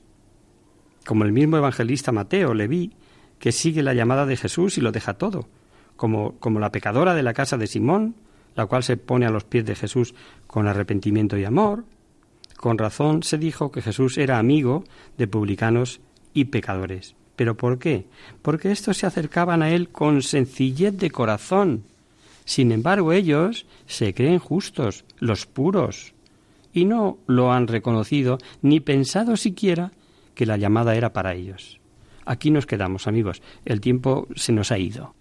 como 1.08 1.24
el 1.24 1.32
mismo 1.32 1.56
evangelista 1.56 2.12
Mateo, 2.12 2.52
le 2.52 2.68
vi, 2.68 2.92
que 3.38 3.50
sigue 3.50 3.82
la 3.82 3.94
llamada 3.94 4.26
de 4.26 4.36
Jesús 4.36 4.76
y 4.76 4.82
lo 4.82 4.92
deja 4.92 5.14
todo, 5.14 5.48
como, 5.96 6.34
como 6.38 6.60
la 6.60 6.70
pecadora 6.70 7.14
de 7.14 7.22
la 7.22 7.32
casa 7.32 7.56
de 7.56 7.66
Simón, 7.66 8.14
la 8.54 8.66
cual 8.66 8.82
se 8.82 8.98
pone 8.98 9.24
a 9.24 9.30
los 9.30 9.44
pies 9.44 9.64
de 9.64 9.74
Jesús 9.74 10.14
con 10.46 10.68
arrepentimiento 10.68 11.38
y 11.38 11.46
amor. 11.46 11.84
Con 12.58 12.76
razón 12.76 13.22
se 13.22 13.38
dijo 13.38 13.72
que 13.72 13.80
Jesús 13.80 14.18
era 14.18 14.38
amigo 14.38 14.84
de 15.16 15.26
publicanos 15.26 16.02
y 16.34 16.44
pecadores. 16.44 17.14
¿Pero 17.36 17.56
por 17.56 17.78
qué? 17.78 18.04
Porque 18.42 18.70
estos 18.70 18.98
se 18.98 19.06
acercaban 19.06 19.62
a 19.62 19.70
él 19.70 19.88
con 19.88 20.20
sencillez 20.20 20.94
de 20.98 21.10
corazón. 21.10 21.84
Sin 22.44 22.70
embargo, 22.70 23.14
ellos 23.14 23.64
se 23.86 24.12
creen 24.12 24.40
justos, 24.40 25.06
los 25.20 25.46
puros, 25.46 26.12
y 26.74 26.84
no 26.84 27.16
lo 27.26 27.50
han 27.50 27.66
reconocido 27.66 28.36
ni 28.60 28.80
pensado 28.80 29.38
siquiera 29.38 29.92
que 30.38 30.46
la 30.46 30.56
llamada 30.56 30.94
era 30.94 31.12
para 31.12 31.34
ellos. 31.34 31.80
Aquí 32.24 32.52
nos 32.52 32.64
quedamos, 32.64 33.08
amigos. 33.08 33.42
El 33.64 33.80
tiempo 33.80 34.28
se 34.36 34.52
nos 34.52 34.70
ha 34.70 34.78
ido. 34.78 35.16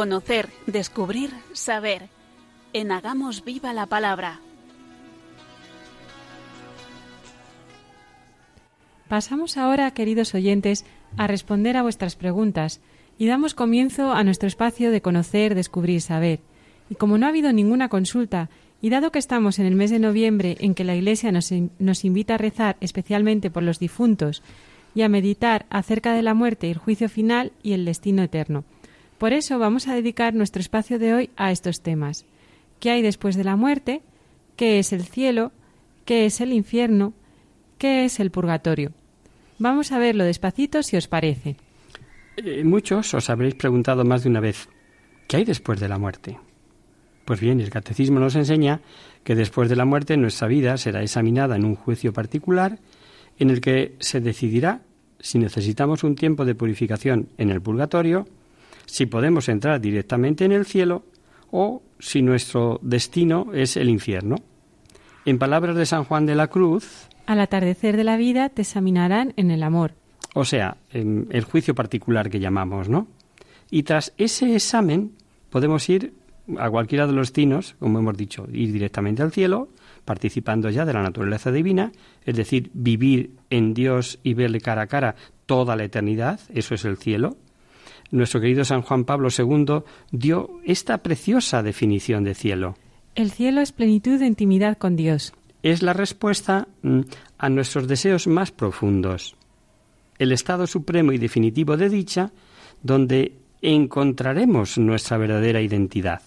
Conocer, 0.00 0.48
descubrir, 0.66 1.30
saber. 1.52 2.08
En 2.72 2.90
Hagamos 2.90 3.44
Viva 3.44 3.74
la 3.74 3.84
Palabra. 3.84 4.40
Pasamos 9.10 9.58
ahora, 9.58 9.90
queridos 9.90 10.34
oyentes, 10.34 10.86
a 11.18 11.26
responder 11.26 11.76
a 11.76 11.82
vuestras 11.82 12.16
preguntas 12.16 12.80
y 13.18 13.26
damos 13.26 13.52
comienzo 13.52 14.12
a 14.14 14.24
nuestro 14.24 14.48
espacio 14.48 14.90
de 14.90 15.02
conocer, 15.02 15.54
descubrir, 15.54 16.00
saber. 16.00 16.40
Y 16.88 16.94
como 16.94 17.18
no 17.18 17.26
ha 17.26 17.28
habido 17.28 17.52
ninguna 17.52 17.90
consulta, 17.90 18.48
y 18.80 18.88
dado 18.88 19.12
que 19.12 19.18
estamos 19.18 19.58
en 19.58 19.66
el 19.66 19.74
mes 19.74 19.90
de 19.90 19.98
noviembre 19.98 20.56
en 20.60 20.74
que 20.74 20.84
la 20.84 20.96
Iglesia 20.96 21.30
nos, 21.30 21.52
nos 21.78 22.06
invita 22.06 22.36
a 22.36 22.38
rezar 22.38 22.78
especialmente 22.80 23.50
por 23.50 23.62
los 23.62 23.78
difuntos 23.78 24.42
y 24.94 25.02
a 25.02 25.10
meditar 25.10 25.66
acerca 25.68 26.14
de 26.14 26.22
la 26.22 26.32
muerte 26.32 26.68
y 26.68 26.70
el 26.70 26.78
juicio 26.78 27.10
final 27.10 27.52
y 27.62 27.74
el 27.74 27.84
destino 27.84 28.22
eterno, 28.22 28.64
por 29.20 29.34
eso 29.34 29.58
vamos 29.58 29.86
a 29.86 29.94
dedicar 29.94 30.34
nuestro 30.34 30.60
espacio 30.60 30.98
de 30.98 31.12
hoy 31.12 31.30
a 31.36 31.52
estos 31.52 31.82
temas. 31.82 32.24
¿Qué 32.78 32.90
hay 32.90 33.02
después 33.02 33.36
de 33.36 33.44
la 33.44 33.54
muerte? 33.54 34.00
¿Qué 34.56 34.78
es 34.78 34.94
el 34.94 35.02
cielo? 35.02 35.52
¿Qué 36.06 36.24
es 36.24 36.40
el 36.40 36.54
infierno? 36.54 37.12
¿Qué 37.76 38.06
es 38.06 38.18
el 38.18 38.30
purgatorio? 38.30 38.92
Vamos 39.58 39.92
a 39.92 39.98
verlo 39.98 40.24
despacito 40.24 40.82
si 40.82 40.96
os 40.96 41.06
parece. 41.06 41.56
Eh, 42.38 42.64
muchos 42.64 43.12
os 43.12 43.28
habréis 43.28 43.56
preguntado 43.56 44.06
más 44.06 44.22
de 44.22 44.30
una 44.30 44.40
vez, 44.40 44.70
¿qué 45.28 45.36
hay 45.36 45.44
después 45.44 45.80
de 45.80 45.88
la 45.90 45.98
muerte? 45.98 46.38
Pues 47.26 47.40
bien, 47.40 47.60
el 47.60 47.68
catecismo 47.68 48.20
nos 48.20 48.36
enseña 48.36 48.80
que 49.22 49.34
después 49.34 49.68
de 49.68 49.76
la 49.76 49.84
muerte 49.84 50.16
nuestra 50.16 50.48
vida 50.48 50.78
será 50.78 51.02
examinada 51.02 51.56
en 51.56 51.66
un 51.66 51.74
juicio 51.74 52.14
particular 52.14 52.78
en 53.38 53.50
el 53.50 53.60
que 53.60 53.96
se 54.00 54.22
decidirá 54.22 54.80
si 55.18 55.38
necesitamos 55.38 56.04
un 56.04 56.14
tiempo 56.14 56.46
de 56.46 56.54
purificación 56.54 57.28
en 57.36 57.50
el 57.50 57.60
purgatorio 57.60 58.26
si 58.90 59.06
podemos 59.06 59.48
entrar 59.48 59.80
directamente 59.80 60.44
en 60.44 60.52
el 60.52 60.66
cielo 60.66 61.04
o 61.50 61.82
si 61.98 62.22
nuestro 62.22 62.80
destino 62.82 63.52
es 63.54 63.76
el 63.76 63.88
infierno. 63.88 64.36
En 65.24 65.38
palabras 65.38 65.76
de 65.76 65.86
San 65.86 66.04
Juan 66.04 66.26
de 66.26 66.34
la 66.34 66.48
Cruz, 66.48 67.08
al 67.26 67.40
atardecer 67.40 67.96
de 67.96 68.04
la 68.04 68.16
vida 68.16 68.48
te 68.48 68.62
examinarán 68.62 69.32
en 69.36 69.50
el 69.50 69.62
amor. 69.62 69.94
O 70.34 70.44
sea, 70.44 70.76
en 70.92 71.28
el 71.30 71.44
juicio 71.44 71.74
particular 71.74 72.30
que 72.30 72.40
llamamos, 72.40 72.88
¿no? 72.88 73.06
Y 73.70 73.84
tras 73.84 74.12
ese 74.16 74.54
examen 74.56 75.12
podemos 75.50 75.88
ir 75.88 76.12
a 76.58 76.68
cualquiera 76.68 77.06
de 77.06 77.12
los 77.12 77.28
destinos, 77.28 77.76
como 77.78 78.00
hemos 78.00 78.16
dicho, 78.16 78.48
ir 78.52 78.72
directamente 78.72 79.22
al 79.22 79.30
cielo, 79.30 79.68
participando 80.04 80.70
ya 80.70 80.84
de 80.84 80.92
la 80.92 81.02
naturaleza 81.02 81.52
divina, 81.52 81.92
es 82.24 82.34
decir, 82.34 82.70
vivir 82.74 83.36
en 83.50 83.74
Dios 83.74 84.18
y 84.24 84.34
verle 84.34 84.60
cara 84.60 84.82
a 84.82 84.86
cara 84.88 85.14
toda 85.46 85.76
la 85.76 85.84
eternidad, 85.84 86.40
eso 86.52 86.74
es 86.74 86.84
el 86.84 86.96
cielo, 86.96 87.36
nuestro 88.10 88.40
querido 88.40 88.64
San 88.64 88.82
Juan 88.82 89.04
Pablo 89.04 89.28
II 89.36 89.82
dio 90.10 90.60
esta 90.64 90.98
preciosa 90.98 91.62
definición 91.62 92.24
de 92.24 92.34
cielo. 92.34 92.76
El 93.14 93.30
cielo 93.30 93.60
es 93.60 93.72
plenitud 93.72 94.18
de 94.18 94.26
intimidad 94.26 94.78
con 94.78 94.96
Dios. 94.96 95.32
Es 95.62 95.82
la 95.82 95.92
respuesta 95.92 96.68
mm, 96.82 97.00
a 97.38 97.48
nuestros 97.48 97.86
deseos 97.88 98.26
más 98.26 98.50
profundos. 98.50 99.36
el 100.18 100.32
estado 100.32 100.66
supremo 100.66 101.12
y 101.12 101.18
definitivo 101.18 101.78
de 101.78 101.88
dicha, 101.88 102.30
donde 102.82 103.32
encontraremos 103.62 104.76
nuestra 104.76 105.16
verdadera 105.16 105.62
identidad. 105.62 106.20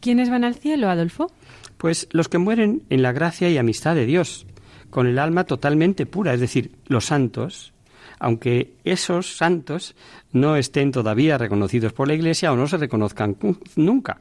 ¿Quiénes 0.00 0.28
van 0.28 0.44
al 0.44 0.54
cielo, 0.54 0.90
Adolfo? 0.90 1.32
Pues 1.78 2.08
los 2.12 2.28
que 2.28 2.36
mueren 2.36 2.82
en 2.90 3.00
la 3.00 3.12
gracia 3.12 3.48
y 3.48 3.56
amistad 3.56 3.94
de 3.94 4.04
Dios, 4.04 4.46
con 4.90 5.06
el 5.06 5.18
alma 5.18 5.44
totalmente 5.44 6.04
pura, 6.04 6.34
es 6.34 6.40
decir, 6.40 6.72
los 6.86 7.06
santos, 7.06 7.72
aunque 8.18 8.74
esos 8.84 9.36
santos 9.36 9.94
no 10.32 10.56
estén 10.56 10.92
todavía 10.92 11.38
reconocidos 11.38 11.92
por 11.92 12.08
la 12.08 12.14
Iglesia 12.14 12.52
o 12.52 12.56
no 12.56 12.66
se 12.66 12.76
reconozcan 12.76 13.36
nunca. 13.76 14.18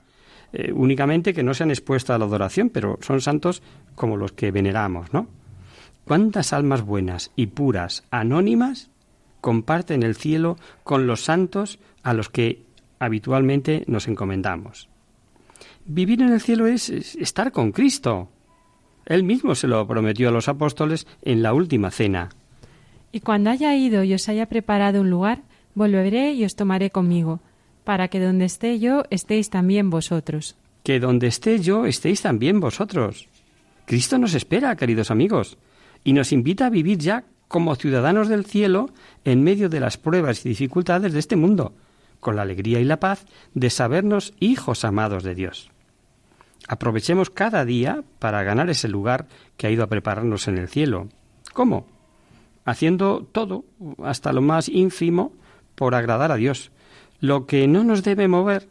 Eh, 0.54 0.72
únicamente 0.72 1.34
que 1.34 1.43
no 1.43 1.54
se 1.54 1.64
han 1.64 1.72
expuesto 1.72 2.14
a 2.14 2.18
la 2.18 2.26
adoración, 2.26 2.70
pero 2.70 2.98
son 3.02 3.22
santos 3.22 3.62
como 3.96 4.18
los 4.18 4.32
que 4.32 4.52
veneramos, 4.52 5.14
¿no? 5.14 5.28
¿Cuántas 6.06 6.54
almas 6.54 6.82
buenas 6.82 7.32
y 7.36 7.48
puras, 7.48 8.04
anónimas, 8.12 8.89
comparten 9.41 10.04
el 10.04 10.16
cielo 10.16 10.58
con 10.84 11.08
los 11.08 11.24
santos 11.24 11.80
a 12.04 12.14
los 12.14 12.30
que 12.30 12.62
habitualmente 13.00 13.84
nos 13.88 14.08
encomendamos? 14.08 14.88
Vivir 15.86 16.22
en 16.22 16.32
el 16.32 16.41
cielo 16.41 16.68
es 16.68 16.89
estar 16.89 17.52
con 17.52 17.72
Cristo. 17.72 18.30
Él 19.06 19.24
mismo 19.24 19.56
se 19.56 19.68
lo 19.68 19.86
prometió 19.88 20.30
a 20.30 20.32
los 20.32 20.48
apóstoles 20.48 21.08
en 21.22 21.43
la 21.43 21.54
última 21.54 21.91
cena. 21.91 22.30
Y 23.16 23.22
cuando 23.22 23.49
haya 23.49 23.74
ido 23.74 24.03
y 24.03 24.13
os 24.13 24.28
haya 24.28 24.47
preparado 24.47 24.99
un 24.99 25.09
lugar, 25.09 25.43
volveré 25.74 26.34
y 26.34 26.43
os 26.43 26.57
tomaré 26.57 26.89
conmigo, 26.89 27.39
para 27.86 28.09
que 28.09 28.20
donde 28.20 28.43
esté 28.43 28.78
yo 28.78 29.05
estéis 29.09 29.49
también 29.49 29.89
vosotros. 29.89 30.57
Que 30.84 30.99
donde 30.99 31.28
esté 31.28 31.59
yo 31.59 31.86
estéis 31.86 32.22
también 32.22 32.59
vosotros. 32.59 33.30
Cristo 33.86 34.18
nos 34.18 34.34
espera, 34.34 34.76
queridos 34.76 35.11
amigos, 35.11 35.57
y 36.03 36.11
nos 36.11 36.34
invita 36.34 36.66
a 36.66 36.70
vivir 36.70 36.97
ya 36.97 37.24
como 37.47 37.78
ciudadanos 37.78 38.28
del 38.28 38.43
cielo 38.43 38.89
en 39.24 39.45
medio 39.45 39.70
de 39.70 39.80
las 39.80 39.95
pruebas 39.95 40.45
y 40.45 40.49
dificultades 40.49 41.13
de 41.13 41.20
este 41.20 41.38
mundo, 41.38 41.72
con 42.20 42.36
la 42.36 42.41
alegría 42.41 42.82
y 42.82 42.84
la 42.84 42.99
paz 42.99 43.28
de 43.53 43.70
sabernos 43.70 44.34
hijos 44.41 44.84
amados 44.84 45.24
de 45.24 45.36
Dios. 45.36 45.72
Aprovechemos 46.68 47.30
cada 47.30 47.63
día 47.63 48.03
para 48.20 48.43
ganar 48.43 48.70
ese 48.70 48.89
lugar 48.89 49.28
que 49.55 49.68
ha 49.68 49.72
ido 49.72 49.86
a 49.86 49.88
prepararnos 49.88 50.49
en 50.49 50.57
el 50.57 50.68
cielo. 50.68 51.07
¿Cómo? 51.53 51.95
Haciendo 52.66 53.28
todo, 53.32 53.63
hasta 54.03 54.34
lo 54.34 54.41
más 54.41 54.68
ínfimo, 54.68 55.34
por 55.76 55.95
agradar 55.95 56.32
a 56.32 56.36
Dios. 56.36 56.72
Lo 57.20 57.45
que 57.45 57.68
no 57.68 57.84
nos 57.84 58.03
debe 58.03 58.28
mover 58.28 58.68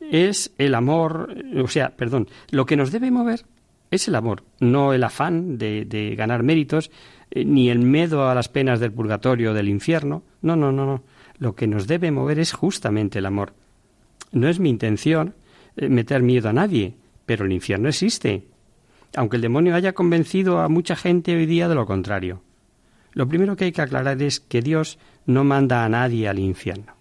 es 0.00 0.52
el 0.58 0.74
amor, 0.74 1.34
o 1.56 1.68
sea, 1.68 1.96
perdón, 1.96 2.28
lo 2.50 2.66
que 2.66 2.76
nos 2.76 2.92
debe 2.92 3.10
mover 3.10 3.44
es 3.90 4.08
el 4.08 4.14
amor, 4.14 4.42
no 4.58 4.92
el 4.92 5.04
afán 5.04 5.58
de, 5.58 6.14
ganar 6.16 6.42
méritos, 6.42 6.90
eh, 7.30 7.44
ni 7.44 7.70
el 7.70 7.80
miedo 7.80 8.28
a 8.28 8.34
las 8.34 8.48
penas 8.48 8.80
del 8.80 8.92
purgatorio 8.92 9.50
o 9.50 9.54
del 9.54 9.68
infierno. 9.68 10.22
No, 10.40 10.56
no, 10.56 10.72
no, 10.72 10.86
no. 10.86 11.02
Lo 11.38 11.54
que 11.54 11.66
nos 11.66 11.86
debe 11.86 12.10
mover 12.10 12.38
es 12.38 12.52
justamente 12.52 13.18
el 13.18 13.26
amor. 13.26 13.52
No 14.32 14.48
es 14.48 14.60
mi 14.60 14.70
intención 14.70 15.34
eh, 15.76 15.88
meter 15.88 16.22
miedo 16.22 16.48
a 16.48 16.54
nadie, 16.54 16.94
pero 17.26 17.44
el 17.44 17.52
infierno 17.52 17.88
existe, 17.88 18.46
aunque 19.14 19.36
el 19.36 19.42
demonio 19.42 19.74
haya 19.74 19.92
convencido 19.92 20.60
a 20.60 20.68
mucha 20.68 20.96
gente 20.96 21.36
hoy 21.36 21.46
día 21.46 21.68
de 21.68 21.74
lo 21.74 21.84
contrario. 21.84 22.42
Lo 23.14 23.28
primero 23.28 23.56
que 23.56 23.66
hay 23.66 23.72
que 23.72 23.82
aclarar 23.82 24.20
es 24.22 24.40
que 24.40 24.62
Dios 24.62 24.98
no 25.26 25.44
manda 25.44 25.84
a 25.84 25.88
nadie 25.88 26.28
al 26.28 26.38
infierno. 26.38 26.94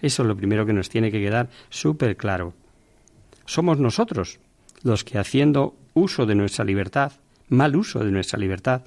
Eso 0.00 0.22
es 0.22 0.28
lo 0.28 0.36
primero 0.36 0.66
que 0.66 0.72
nos 0.72 0.88
tiene 0.88 1.10
que 1.10 1.20
quedar 1.20 1.48
súper 1.70 2.16
claro. 2.16 2.54
Somos 3.44 3.78
nosotros 3.78 4.40
los 4.82 5.04
que 5.04 5.18
haciendo 5.18 5.76
uso 5.94 6.26
de 6.26 6.34
nuestra 6.34 6.64
libertad, 6.64 7.12
mal 7.48 7.76
uso 7.76 8.00
de 8.00 8.10
nuestra 8.10 8.38
libertad, 8.38 8.82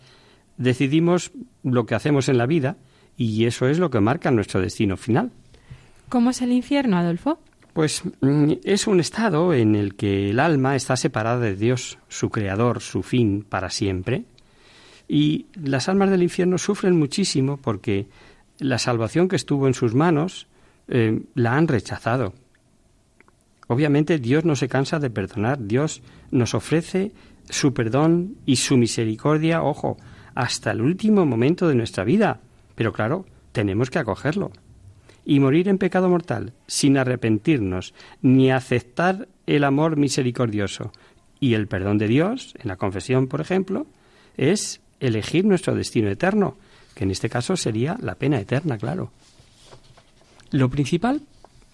decidimos 0.57 1.32
lo 1.63 1.86
que 1.86 1.95
hacemos 1.95 2.30
en 2.30 2.38
la 2.38 2.45
vida 2.45 2.78
y 3.17 3.45
eso 3.45 3.67
es 3.67 3.80
lo 3.80 3.89
que 3.89 4.01
marca 4.01 4.32
nuestro 4.32 4.61
destino 4.61 4.97
final. 4.97 5.32
¿Cómo 6.09 6.32
es 6.32 6.41
el 6.41 6.51
infierno, 6.51 6.97
Adolfo? 6.97 7.39
Pues 7.73 8.03
mm, 8.21 8.53
es 8.63 8.88
un 8.88 8.99
estado 8.99 9.53
en 9.53 9.76
el 9.76 9.95
que 9.95 10.30
el 10.30 10.39
alma 10.39 10.76
está 10.76 10.95
separada 10.95 11.39
de 11.39 11.55
Dios, 11.55 11.97
su 12.07 12.30
creador, 12.30 12.82
su 12.82 13.03
fin 13.03 13.45
para 13.47 13.69
siempre. 13.69 14.26
Y 15.08 15.47
las 15.53 15.88
almas 15.88 16.10
del 16.10 16.24
infierno 16.24 16.58
sufren 16.58 16.97
muchísimo 16.97 17.58
porque 17.58 18.08
la 18.60 18.80
salvación 18.80 19.28
que 19.28 19.36
estuvo 19.36 19.68
en 19.68 19.74
sus 19.74 19.93
manos 19.93 20.47
eh, 20.88 21.22
la 21.34 21.56
han 21.56 21.68
rechazado. 21.68 22.34
Obviamente 23.68 24.20
Dios 24.20 24.45
no 24.45 24.56
se 24.56 24.70
cansa 24.70 24.99
de 24.99 25.10
perdonar, 25.10 25.60
Dios 25.60 26.01
nos 26.32 26.53
ofrece 26.53 27.12
su 27.49 27.74
perdón 27.74 28.38
y 28.45 28.58
su 28.58 28.78
misericordia, 28.78 29.64
ojo, 29.64 29.97
hasta 30.36 30.72
el 30.72 30.82
último 30.82 31.26
momento 31.26 31.68
de 31.68 31.76
nuestra 31.76 32.03
vida. 32.03 32.41
Pero 32.76 32.93
claro, 32.93 33.26
tenemos 33.51 33.89
que 33.89 33.99
acogerlo 33.99 34.51
y 35.26 35.39
morir 35.39 35.68
en 35.68 35.80
pecado 35.80 36.08
mortal 36.08 36.53
sin 36.68 36.97
arrepentirnos 36.97 37.93
ni 38.22 38.51
aceptar 38.51 39.28
el 39.47 39.64
amor 39.64 39.97
misericordioso 39.97 40.91
y 41.39 41.56
el 41.56 41.68
perdón 41.68 41.97
de 41.97 42.08
Dios, 42.08 42.53
en 42.60 42.68
la 42.68 42.78
confesión, 42.78 43.28
por 43.28 43.41
ejemplo, 43.41 43.88
es 44.38 44.82
elegir 45.00 45.46
nuestro 45.46 45.76
destino 45.76 46.10
eterno, 46.10 46.58
que 46.93 47.04
en 47.04 47.12
este 47.12 47.30
caso 47.30 47.58
sería 47.58 47.98
la 48.02 48.16
pena 48.16 48.39
eterna, 48.39 48.78
claro. 48.78 49.12
Lo 50.52 50.70
principal, 50.70 51.22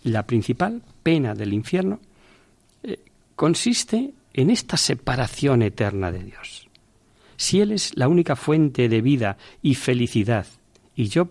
la 0.04 0.26
principal 0.26 0.82
pena 1.04 1.36
del 1.36 1.54
infierno, 1.54 2.00
eh, 2.84 3.00
consiste 3.36 4.12
en 4.34 4.50
esta 4.50 4.78
separación 4.78 5.62
eterna 5.62 6.12
de 6.12 6.24
Dios. 6.24 6.68
Si 7.38 7.60
Él 7.60 7.72
es 7.72 7.96
la 7.96 8.08
única 8.08 8.36
fuente 8.36 8.88
de 8.88 9.02
vida 9.02 9.38
y 9.62 9.76
felicidad, 9.76 10.46
y 10.96 11.06
yo 11.06 11.30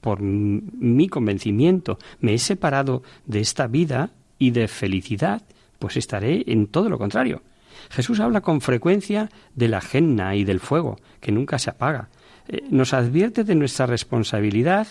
por 0.00 0.20
mi 0.20 1.08
convencimiento 1.08 1.98
me 2.20 2.34
he 2.34 2.38
separado 2.38 3.02
de 3.24 3.40
esta 3.40 3.68
vida 3.68 4.10
y 4.38 4.50
de 4.50 4.66
felicidad, 4.66 5.42
pues 5.78 5.96
estaré 5.96 6.44
en 6.48 6.66
todo 6.66 6.88
lo 6.88 6.98
contrario. 6.98 7.42
Jesús 7.90 8.20
habla 8.20 8.40
con 8.40 8.60
frecuencia 8.60 9.30
de 9.54 9.68
la 9.68 9.80
genna 9.80 10.34
y 10.36 10.44
del 10.44 10.60
fuego, 10.60 10.98
que 11.20 11.32
nunca 11.32 11.58
se 11.58 11.70
apaga. 11.70 12.08
Eh, 12.48 12.64
nos 12.70 12.92
advierte 12.94 13.44
de 13.44 13.54
nuestra 13.54 13.86
responsabilidad 13.86 14.88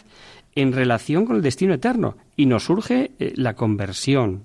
en 0.55 0.73
relación 0.73 1.25
con 1.25 1.37
el 1.37 1.41
destino 1.41 1.73
eterno 1.73 2.17
y 2.35 2.45
nos 2.45 2.65
surge 2.65 3.11
eh, 3.19 3.33
la 3.35 3.55
conversión. 3.55 4.43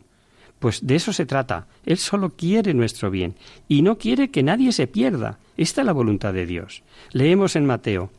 Pues 0.59 0.87
de 0.87 0.97
eso 0.97 1.13
se 1.13 1.27
trata. 1.27 1.67
Él 1.85 1.99
solo 1.99 2.31
quiere 2.31 2.73
nuestro 2.75 3.11
bien 3.11 3.35
y 3.69 3.83
no 3.83 3.99
quiere 3.99 4.31
que 4.31 4.43
nadie 4.43 4.73
se 4.73 4.87
pierda. 4.87 5.39
Esta 5.57 5.83
es 5.83 5.87
la 5.87 5.93
voluntad 5.93 6.33
de 6.33 6.47
Dios. 6.47 6.83
Leemos 7.13 7.57
en 7.57 7.67
Mateo. 7.67 8.11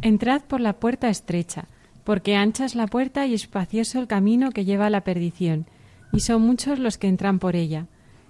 Entrad 0.00 0.42
por 0.42 0.60
la 0.60 0.74
puerta 0.74 1.08
estrecha 1.08 1.66
porque 2.04 2.36
ancha 2.36 2.64
es 2.64 2.74
la 2.74 2.86
puerta 2.86 3.26
y 3.26 3.34
espacioso 3.34 3.98
el 3.98 4.06
camino 4.06 4.50
que 4.50 4.64
lleva 4.64 4.86
a 4.86 4.90
la 4.90 5.02
perdición, 5.02 5.66
y 6.12 6.20
son 6.20 6.42
muchos 6.42 6.78
los 6.78 6.98
que 6.98 7.08
entran 7.08 7.38
por 7.38 7.56
ella. 7.56 7.86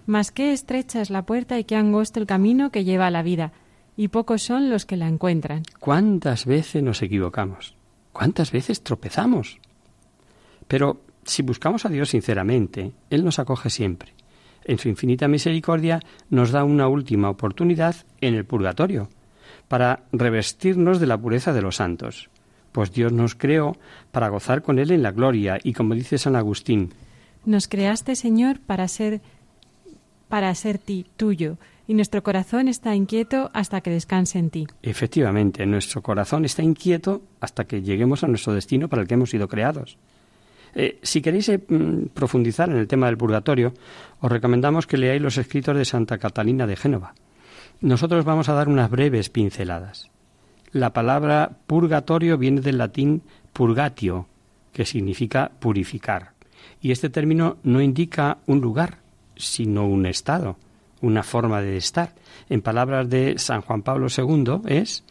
Mas 0.07 0.32
qué 0.32 0.53
estrecha 0.53 1.00
es 1.00 1.11
la 1.11 1.24
puerta 1.24 1.59
y 1.59 1.64
qué 1.64 1.76
angosto 1.76 2.20
el 2.20 2.26
camino 2.26 2.70
que 2.70 2.84
lleva 2.84 3.07
a 3.07 3.11
la 3.11 3.22
vida, 3.22 3.53
y 3.96 4.09
pocos 4.09 4.42
son 4.42 4.70
los 4.70 4.86
que 4.86 4.96
la 4.96 5.09
encuentran. 5.09 5.62
¿Cuántas 5.78 6.46
veces 6.46 6.82
nos 6.82 7.03
equivocamos? 7.03 7.74
¿Cuántas 8.12 8.53
veces 8.53 8.82
tropezamos? 8.82 9.59
Pero 10.68 11.03
si 11.24 11.42
buscamos 11.42 11.84
a 11.84 11.88
Dios 11.88 12.11
sinceramente, 12.11 12.92
Él 13.11 13.24
nos 13.24 13.38
acoge 13.38 13.70
siempre. 13.70 14.12
En 14.64 14.78
su 14.78 14.88
infinita 14.88 15.28
misericordia 15.28 16.00
nos 16.30 16.50
da 16.50 16.64
una 16.64 16.88
última 16.88 17.30
oportunidad 17.30 17.96
en 18.20 18.34
el 18.34 18.44
purgatorio, 18.44 19.09
para 19.68 20.05
revestirnos 20.12 21.00
de 21.00 21.07
la 21.07 21.18
pureza 21.18 21.53
de 21.53 21.62
los 21.62 21.76
santos 21.76 22.30
pues 22.72 22.92
Dios 22.92 23.12
nos 23.12 23.34
creó 23.34 23.76
para 24.11 24.28
gozar 24.28 24.62
con 24.62 24.78
Él 24.78 24.90
en 24.90 25.03
la 25.03 25.12
gloria 25.12 25.59
y 25.62 25.74
como 25.74 25.94
dice 25.94 26.18
San 26.18 26.34
Agustín. 26.34 26.92
Nos 27.44 27.68
creaste, 27.68 28.16
Señor, 28.16 28.61
para 28.61 28.88
ser 28.88 29.20
para 30.32 30.54
ser 30.54 30.78
ti, 30.78 31.04
tuyo, 31.18 31.58
y 31.86 31.92
nuestro 31.92 32.22
corazón 32.22 32.66
está 32.66 32.94
inquieto 32.94 33.50
hasta 33.52 33.82
que 33.82 33.90
descanse 33.90 34.38
en 34.38 34.48
ti. 34.48 34.66
Efectivamente, 34.80 35.66
nuestro 35.66 36.00
corazón 36.00 36.46
está 36.46 36.62
inquieto 36.62 37.20
hasta 37.38 37.66
que 37.66 37.82
lleguemos 37.82 38.24
a 38.24 38.28
nuestro 38.28 38.54
destino 38.54 38.88
para 38.88 39.02
el 39.02 39.08
que 39.08 39.12
hemos 39.12 39.28
sido 39.28 39.46
creados. 39.46 39.98
Eh, 40.74 40.98
si 41.02 41.20
queréis 41.20 41.50
eh, 41.50 41.58
mm, 41.58 42.14
profundizar 42.14 42.70
en 42.70 42.78
el 42.78 42.88
tema 42.88 43.08
del 43.08 43.18
purgatorio, 43.18 43.74
os 44.20 44.32
recomendamos 44.32 44.86
que 44.86 44.96
leáis 44.96 45.20
los 45.20 45.36
escritos 45.36 45.76
de 45.76 45.84
Santa 45.84 46.16
Catalina 46.16 46.66
de 46.66 46.76
Génova. 46.76 47.12
Nosotros 47.82 48.24
vamos 48.24 48.48
a 48.48 48.54
dar 48.54 48.70
unas 48.70 48.90
breves 48.90 49.28
pinceladas. 49.28 50.08
La 50.70 50.94
palabra 50.94 51.58
purgatorio 51.66 52.38
viene 52.38 52.62
del 52.62 52.78
latín 52.78 53.20
purgatio, 53.52 54.28
que 54.72 54.86
significa 54.86 55.52
purificar. 55.60 56.32
Y 56.80 56.90
este 56.90 57.10
término 57.10 57.58
no 57.64 57.82
indica 57.82 58.38
un 58.46 58.62
lugar, 58.62 59.02
sino 59.36 59.86
un 59.86 60.06
estado, 60.06 60.56
una 61.00 61.22
forma 61.22 61.60
de 61.60 61.76
estar. 61.76 62.14
En 62.48 62.62
palabras 62.62 63.08
de 63.08 63.38
San 63.38 63.62
Juan 63.62 63.82
Pablo 63.82 64.08
II 64.16 64.62
es 64.66 65.04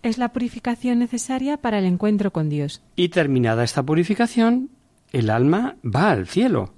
es 0.00 0.16
la 0.16 0.32
purificación 0.32 1.00
necesaria 1.00 1.56
para 1.56 1.80
el 1.80 1.84
encuentro 1.84 2.32
con 2.32 2.48
Dios. 2.48 2.82
Y 2.94 3.08
terminada 3.08 3.64
esta 3.64 3.82
purificación, 3.82 4.70
el 5.12 5.28
alma 5.28 5.76
va 5.84 6.10
al 6.10 6.28
cielo. 6.28 6.72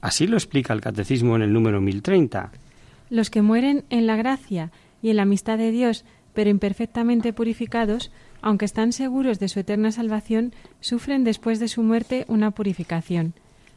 Así 0.00 0.26
lo 0.26 0.36
explica 0.36 0.72
el 0.72 0.80
Catecismo 0.80 1.36
en 1.36 1.42
el 1.42 1.52
número 1.52 1.80
1030. 1.80 2.50
Los 3.10 3.30
que 3.30 3.42
mueren 3.42 3.84
en 3.90 4.08
la 4.08 4.16
gracia 4.16 4.72
y 5.02 5.10
en 5.10 5.16
la 5.16 5.22
amistad 5.22 5.56
de 5.56 5.70
Dios 5.70 6.04
pero 6.34 6.50
imperfectamente 6.50 7.32
purificados, 7.32 8.10
aunque 8.42 8.66
están 8.66 8.92
seguros 8.92 9.38
de 9.38 9.48
su 9.48 9.60
eterna 9.60 9.92
salvación, 9.92 10.52
sufren 10.80 11.24
después 11.24 11.60
de 11.60 11.68
su 11.68 11.82
muerte 11.82 12.26
una 12.28 12.50
purificación, 12.50 13.34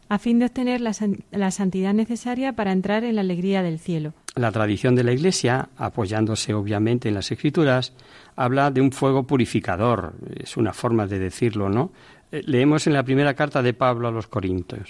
a 0.10 0.20
fin 0.20 0.40
de 0.40 0.46
obtener 0.46 0.82
la, 0.82 0.92
la, 1.32 1.52
santidad 1.52 1.94
necesaria 1.94 2.54
para 2.54 2.72
entrar 2.72 3.04
en 3.04 3.16
la 3.16 3.22
alegría 3.22 3.62
del 3.62 3.80
cielo. 3.80 4.14
La 4.36 4.52
tradición 4.52 4.96
de 4.96 5.04
la 5.04 5.12
Iglesia, 5.12 5.70
apoyándose 5.78 6.54
obviamente 6.54 7.10
en 7.10 7.16
las 7.16 7.32
Escrituras, 7.32 7.94
habla 8.36 8.72
de 8.72 8.82
un 8.82 8.92
fuego 8.92 9.24
purificador, 9.24 10.14
es 10.38 10.56
una 10.56 10.74
forma 10.74 11.08
de 11.08 11.20
decirlo, 11.20 11.70
¿no? 11.70 11.92
Eh, 12.32 12.42
leemos 12.46 12.88
en 12.88 12.94
la 12.94 13.04
primera 13.04 13.34
carta 13.34 13.62
de 13.62 13.74
Pablo 13.74 14.08
a 14.08 14.12
los 14.12 14.28
Corintios. 14.28 14.90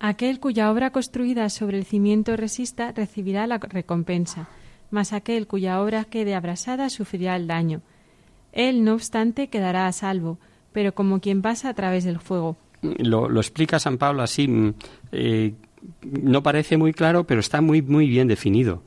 Aquel 0.00 0.38
cuya 0.38 0.70
obra 0.70 0.90
construida 0.90 1.48
sobre 1.48 1.78
el 1.78 1.84
cimiento 1.84 2.36
resista 2.36 2.92
recibirá 2.92 3.46
la 3.46 3.58
recompensa, 3.58 4.48
mas 4.90 5.12
aquel 5.12 5.46
cuya 5.46 5.80
obra 5.80 6.04
quede 6.04 6.34
abrasada 6.34 6.88
sufrirá 6.88 7.36
el 7.36 7.46
daño. 7.46 7.80
Él, 8.52 8.84
no 8.84 8.94
obstante, 8.94 9.48
quedará 9.48 9.86
a 9.86 9.92
salvo, 9.92 10.38
pero 10.72 10.94
como 10.94 11.20
quien 11.20 11.42
pasa 11.42 11.68
a 11.68 11.74
través 11.74 12.04
del 12.04 12.20
fuego. 12.20 12.56
Lo, 12.82 13.40
explica 13.40 13.78
San 13.78 13.98
Pablo 13.98 14.22
así. 14.22 14.48
Mm, 14.48 14.74
eh, 15.12 15.54
no 16.02 16.42
parece 16.42 16.76
muy 16.76 16.92
claro, 16.92 17.24
pero 17.24 17.40
está 17.40 17.60
muy, 17.60 17.82
muy 17.82 18.08
bien 18.08 18.28
definido. 18.28 18.82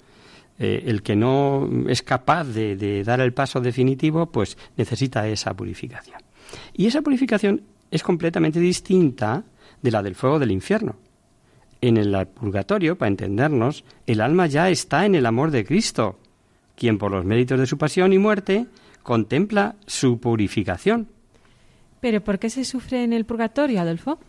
Eh, 0.60 0.84
el 0.86 1.02
que 1.02 1.16
no 1.16 1.68
es 1.88 2.02
capaz 2.02 2.44
de, 2.46 3.04
dar 3.04 3.20
el 3.20 3.34
paso 3.34 3.60
definitivo, 3.60 4.28
pues 4.28 4.58
necesita 4.78 5.28
esa 5.28 5.54
purificación. 5.54 6.18
Y 6.74 6.86
esa 6.86 7.02
purificación 7.02 7.64
es 7.90 8.04
completamente 8.04 8.60
distinta 8.60 9.44
de 9.82 9.92
la 9.92 10.04
del 10.04 10.16
fuego 10.16 10.40
del 10.40 10.52
infierno. 10.52 10.98
En 11.82 11.98
el 11.98 12.28
purgatorio, 12.28 12.96
para 12.96 13.10
entendernos, 13.10 13.84
el 14.06 14.22
alma 14.22 14.46
ya 14.46 14.70
está 14.70 15.06
en 15.06 15.16
el 15.16 15.26
amor 15.26 15.50
de 15.50 15.66
Cristo, 15.66 16.20
quien 16.76 17.00
por 17.00 17.12
los 17.12 17.26
méritos 17.26 17.60
de 17.60 17.66
su 17.66 17.80
pasión 17.80 18.14
y 18.14 18.20
muerte 18.20 18.68
contempla 19.02 19.78
su 19.88 20.20
purificación. 20.20 21.08
¿Pero 22.02 22.22
por 22.22 22.40
qué 22.40 22.50
se 22.50 22.66
sufre 22.66 23.04
en 23.04 23.14
el 23.14 23.26
purgatorio, 23.26 23.80
Adolfo? 23.80 24.20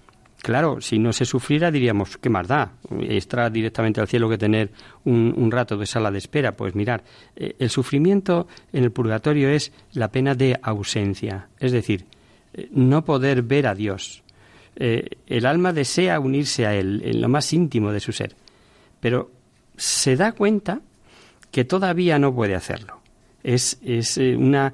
Claro, 0.43 0.81
si 0.81 0.99
no 0.99 1.13
se 1.13 1.25
sufriera 1.25 1.71
diríamos, 1.71 2.19
¿qué 2.19 2.29
más 2.29 2.49
da? 2.49 2.73
Extra 3.01 3.49
directamente 3.49 4.01
al 4.01 4.09
cielo 4.09 4.29
que 4.29 4.39
tener 4.39 4.71
un, 5.05 5.51
rato 5.51 5.77
de 5.77 5.87
sala 5.87 6.11
de 6.11 6.19
espera. 6.19 6.53
Pues 6.57 6.75
mirar, 6.75 7.03
eh, 7.37 7.55
el 7.59 7.71
sufrimiento 7.71 8.47
en 8.73 8.85
el 8.85 8.93
purgatorio 8.93 9.49
es 9.49 9.73
la 9.93 10.11
pena 10.11 10.35
de 10.35 10.59
ausencia, 10.63 11.49
es 11.59 11.73
decir, 11.73 12.07
eh, 12.55 12.69
no 12.73 13.05
poder 13.05 13.43
ver 13.43 13.67
a 13.67 13.75
Dios. 13.75 14.23
Eh, 14.77 15.09
el 15.27 15.47
alma 15.47 15.73
desea 15.73 16.19
unirse 16.19 16.67
a 16.67 16.75
Él 16.75 17.03
en 17.05 17.21
lo 17.21 17.29
más 17.29 17.53
íntimo 17.53 17.93
de 17.93 18.01
su 18.01 18.13
ser, 18.13 18.35
pero 19.01 19.31
se 19.77 20.17
da 20.17 20.33
cuenta 20.33 20.81
que 21.51 21.65
todavía 21.65 22.19
no 22.19 22.35
puede 22.35 22.55
hacerlo 22.55 23.03
es, 23.43 23.79
es 23.85 24.17
una 24.17 24.73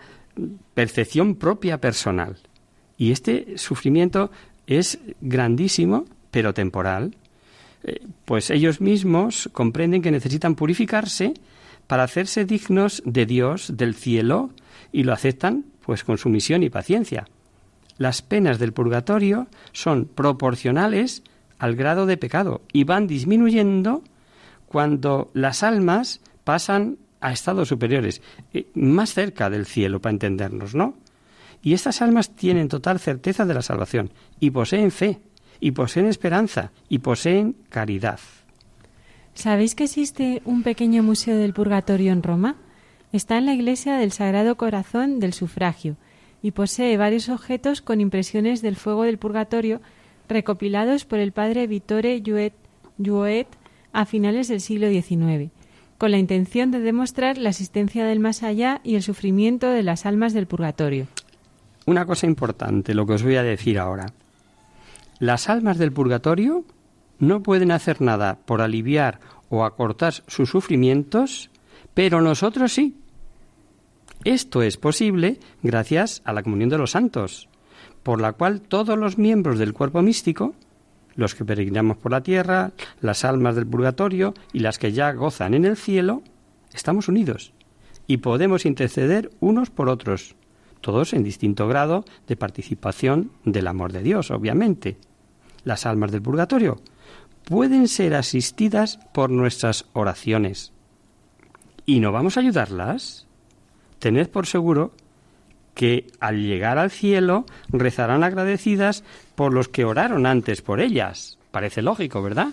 percepción 0.74 1.36
propia 1.36 1.78
personal. 1.78 2.36
Y 2.98 3.12
este 3.12 3.56
sufrimiento 3.56 4.30
es 4.66 4.98
grandísimo, 5.20 6.04
pero 6.30 6.52
temporal. 6.52 7.16
Eh, 7.84 8.06
pues 8.24 8.50
ellos 8.50 8.80
mismos 8.80 9.48
comprenden 9.52 10.02
que 10.02 10.10
necesitan 10.10 10.56
purificarse 10.56 11.32
para 11.86 12.02
hacerse 12.02 12.44
dignos 12.44 13.02
de 13.06 13.24
Dios, 13.24 13.76
del 13.76 13.94
cielo, 13.94 14.50
y 14.92 15.04
lo 15.04 15.12
aceptan 15.12 15.64
pues 15.80 16.04
con 16.04 16.18
sumisión 16.18 16.62
y 16.62 16.68
paciencia. 16.68 17.28
Las 17.96 18.20
penas 18.20 18.58
del 18.58 18.72
purgatorio 18.72 19.46
son 19.72 20.04
proporcionales 20.04 21.22
al 21.58 21.76
grado 21.76 22.06
de 22.06 22.16
pecado 22.16 22.62
y 22.72 22.84
van 22.84 23.06
disminuyendo 23.06 24.02
cuando 24.66 25.30
las 25.34 25.62
almas 25.62 26.20
pasan 26.44 26.98
a 27.20 27.32
estados 27.32 27.68
superiores, 27.68 28.22
eh, 28.52 28.66
más 28.74 29.14
cerca 29.14 29.50
del 29.50 29.66
cielo, 29.66 30.00
para 30.00 30.12
entendernos, 30.12 30.74
¿no? 30.74 30.94
Y 31.62 31.72
estas 31.72 32.02
almas 32.02 32.34
tienen 32.34 32.68
total 32.68 32.98
certeza 32.98 33.44
de 33.44 33.54
la 33.54 33.62
salvación, 33.62 34.10
y 34.38 34.50
poseen 34.50 34.90
fe, 34.90 35.20
y 35.60 35.72
poseen 35.72 36.06
esperanza, 36.06 36.72
y 36.88 36.98
poseen 36.98 37.56
caridad. 37.68 38.20
¿Sabéis 39.34 39.74
que 39.74 39.84
existe 39.84 40.42
un 40.44 40.62
pequeño 40.62 41.02
museo 41.02 41.36
del 41.36 41.54
purgatorio 41.54 42.12
en 42.12 42.22
Roma? 42.22 42.56
Está 43.12 43.38
en 43.38 43.46
la 43.46 43.54
iglesia 43.54 43.96
del 43.96 44.12
Sagrado 44.12 44.56
Corazón 44.56 45.20
del 45.20 45.32
Sufragio, 45.32 45.96
y 46.42 46.52
posee 46.52 46.96
varios 46.96 47.28
objetos 47.28 47.82
con 47.82 48.00
impresiones 48.00 48.62
del 48.62 48.76
fuego 48.76 49.04
del 49.04 49.18
purgatorio 49.18 49.80
recopilados 50.28 51.04
por 51.04 51.18
el 51.18 51.32
padre 51.32 51.66
Vittore 51.66 52.22
Juet 52.98 53.48
a 53.92 54.04
finales 54.04 54.46
del 54.48 54.60
siglo 54.60 54.88
XIX 54.88 55.50
con 55.98 56.12
la 56.12 56.18
intención 56.18 56.70
de 56.70 56.78
demostrar 56.78 57.36
la 57.36 57.50
existencia 57.50 58.06
del 58.06 58.20
más 58.20 58.44
allá 58.44 58.80
y 58.84 58.94
el 58.94 59.02
sufrimiento 59.02 59.68
de 59.68 59.82
las 59.82 60.06
almas 60.06 60.32
del 60.32 60.46
purgatorio. 60.46 61.08
Una 61.88 62.04
cosa 62.04 62.26
importante, 62.26 62.92
lo 62.92 63.06
que 63.06 63.14
os 63.14 63.22
voy 63.22 63.36
a 63.36 63.42
decir 63.42 63.78
ahora. 63.78 64.12
Las 65.20 65.48
almas 65.48 65.78
del 65.78 65.90
purgatorio 65.90 66.66
no 67.18 67.42
pueden 67.42 67.70
hacer 67.70 68.02
nada 68.02 68.40
por 68.44 68.60
aliviar 68.60 69.20
o 69.48 69.64
acortar 69.64 70.12
sus 70.26 70.50
sufrimientos, 70.50 71.48
pero 71.94 72.20
nosotros 72.20 72.74
sí. 72.74 72.94
Esto 74.24 74.60
es 74.60 74.76
posible 74.76 75.40
gracias 75.62 76.20
a 76.26 76.34
la 76.34 76.42
comunión 76.42 76.68
de 76.68 76.76
los 76.76 76.90
santos, 76.90 77.48
por 78.02 78.20
la 78.20 78.34
cual 78.34 78.60
todos 78.60 78.98
los 78.98 79.16
miembros 79.16 79.58
del 79.58 79.72
cuerpo 79.72 80.02
místico 80.02 80.54
los 81.14 81.34
que 81.34 81.46
peregrinamos 81.46 81.96
por 81.96 82.12
la 82.12 82.22
tierra, 82.22 82.72
las 83.00 83.24
almas 83.24 83.56
del 83.56 83.66
purgatorio 83.66 84.34
y 84.52 84.58
las 84.58 84.78
que 84.78 84.92
ya 84.92 85.10
gozan 85.12 85.54
en 85.54 85.64
el 85.64 85.78
cielo, 85.78 86.20
estamos 86.74 87.08
unidos 87.08 87.54
y 88.06 88.18
podemos 88.18 88.66
interceder 88.66 89.30
unos 89.40 89.70
por 89.70 89.88
otros, 89.88 90.34
todos 90.80 91.12
en 91.12 91.24
distinto 91.24 91.68
grado 91.68 92.04
de 92.26 92.36
participación 92.36 93.30
del 93.44 93.66
amor 93.66 93.92
de 93.92 94.02
Dios, 94.02 94.30
obviamente. 94.30 94.96
Las 95.64 95.86
almas 95.86 96.12
del 96.12 96.22
purgatorio 96.22 96.80
pueden 97.44 97.88
ser 97.88 98.14
asistidas 98.14 98.98
por 99.12 99.30
nuestras 99.30 99.86
oraciones. 99.92 100.72
¿Y 101.86 102.00
no 102.00 102.12
vamos 102.12 102.36
a 102.36 102.40
ayudarlas? 102.40 103.26
Tened 103.98 104.28
por 104.28 104.46
seguro 104.46 104.92
que 105.74 106.06
al 106.20 106.42
llegar 106.42 106.76
al 106.78 106.90
cielo 106.90 107.46
rezarán 107.70 108.24
agradecidas 108.24 109.04
por 109.34 109.54
los 109.54 109.68
que 109.68 109.84
oraron 109.84 110.26
antes 110.26 110.60
por 110.60 110.80
ellas. 110.80 111.38
Parece 111.50 111.82
lógico, 111.82 112.20
¿verdad? 112.20 112.48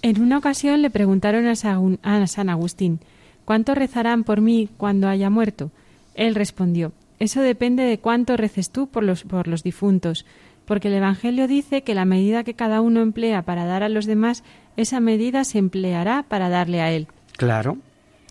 En 0.00 0.20
una 0.20 0.38
ocasión 0.38 0.82
le 0.82 0.90
preguntaron 0.90 1.46
a 1.46 2.26
San 2.26 2.48
Agustín, 2.48 3.00
¿cuánto 3.44 3.74
rezarán 3.74 4.24
por 4.24 4.40
mí 4.40 4.68
cuando 4.76 5.08
haya 5.08 5.30
muerto? 5.30 5.70
Él 6.14 6.34
respondió, 6.34 6.92
eso 7.22 7.40
depende 7.40 7.84
de 7.84 8.00
cuánto 8.00 8.36
reces 8.36 8.70
tú 8.70 8.88
por 8.88 9.04
los, 9.04 9.22
por 9.22 9.46
los 9.46 9.62
difuntos, 9.62 10.26
porque 10.64 10.88
el 10.88 10.94
Evangelio 10.94 11.46
dice 11.46 11.82
que 11.82 11.94
la 11.94 12.04
medida 12.04 12.42
que 12.42 12.54
cada 12.54 12.80
uno 12.80 13.00
emplea 13.00 13.42
para 13.42 13.64
dar 13.64 13.84
a 13.84 13.88
los 13.88 14.06
demás, 14.06 14.42
esa 14.76 14.98
medida 14.98 15.44
se 15.44 15.58
empleará 15.58 16.24
para 16.24 16.48
darle 16.48 16.80
a 16.80 16.90
él. 16.90 17.06
Claro, 17.36 17.78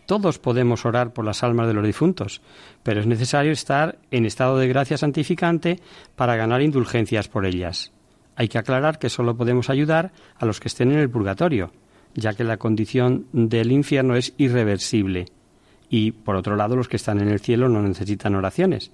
todos 0.05 0.39
podemos 0.39 0.85
orar 0.85 1.13
por 1.13 1.23
las 1.23 1.41
almas 1.41 1.67
de 1.67 1.73
los 1.73 1.85
difuntos, 1.85 2.41
pero 2.83 2.99
es 2.99 3.07
necesario 3.07 3.53
estar 3.53 3.97
en 4.11 4.25
estado 4.25 4.57
de 4.57 4.67
gracia 4.67 4.97
santificante 4.97 5.79
para 6.17 6.35
ganar 6.35 6.61
indulgencias 6.61 7.29
por 7.29 7.45
ellas. 7.45 7.93
Hay 8.35 8.49
que 8.49 8.57
aclarar 8.57 8.99
que 8.99 9.09
solo 9.09 9.37
podemos 9.37 9.69
ayudar 9.69 10.11
a 10.37 10.45
los 10.45 10.59
que 10.59 10.67
estén 10.67 10.91
en 10.91 10.99
el 10.99 11.09
purgatorio, 11.09 11.71
ya 12.13 12.33
que 12.33 12.43
la 12.43 12.57
condición 12.57 13.27
del 13.31 13.71
infierno 13.71 14.17
es 14.17 14.33
irreversible. 14.37 15.27
Y, 15.93 16.13
por 16.13 16.37
otro 16.37 16.55
lado, 16.55 16.77
los 16.77 16.87
que 16.87 16.95
están 16.95 17.19
en 17.19 17.27
el 17.27 17.41
cielo 17.41 17.67
no 17.67 17.81
necesitan 17.81 18.33
oraciones. 18.33 18.91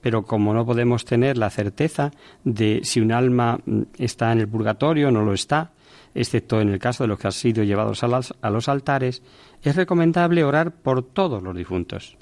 Pero 0.00 0.24
como 0.24 0.52
no 0.52 0.66
podemos 0.66 1.04
tener 1.04 1.38
la 1.38 1.50
certeza 1.50 2.10
de 2.42 2.80
si 2.82 3.00
un 3.00 3.12
alma 3.12 3.60
mm, 3.64 3.82
está 3.96 4.32
en 4.32 4.40
el 4.40 4.48
purgatorio 4.48 5.08
o 5.08 5.10
no 5.12 5.24
lo 5.24 5.32
está, 5.32 5.70
excepto 6.16 6.60
en 6.60 6.70
el 6.70 6.80
caso 6.80 7.04
de 7.04 7.08
los 7.08 7.20
que 7.20 7.28
han 7.28 7.32
sido 7.32 7.62
llevados 7.62 8.02
a, 8.02 8.50
los 8.50 8.68
altares, 8.68 9.22
es 9.62 9.76
recomendable 9.76 10.42
orar 10.42 10.72
por 10.72 11.04
todos 11.04 11.40
los 11.44 11.56
difuntos. 11.56 12.16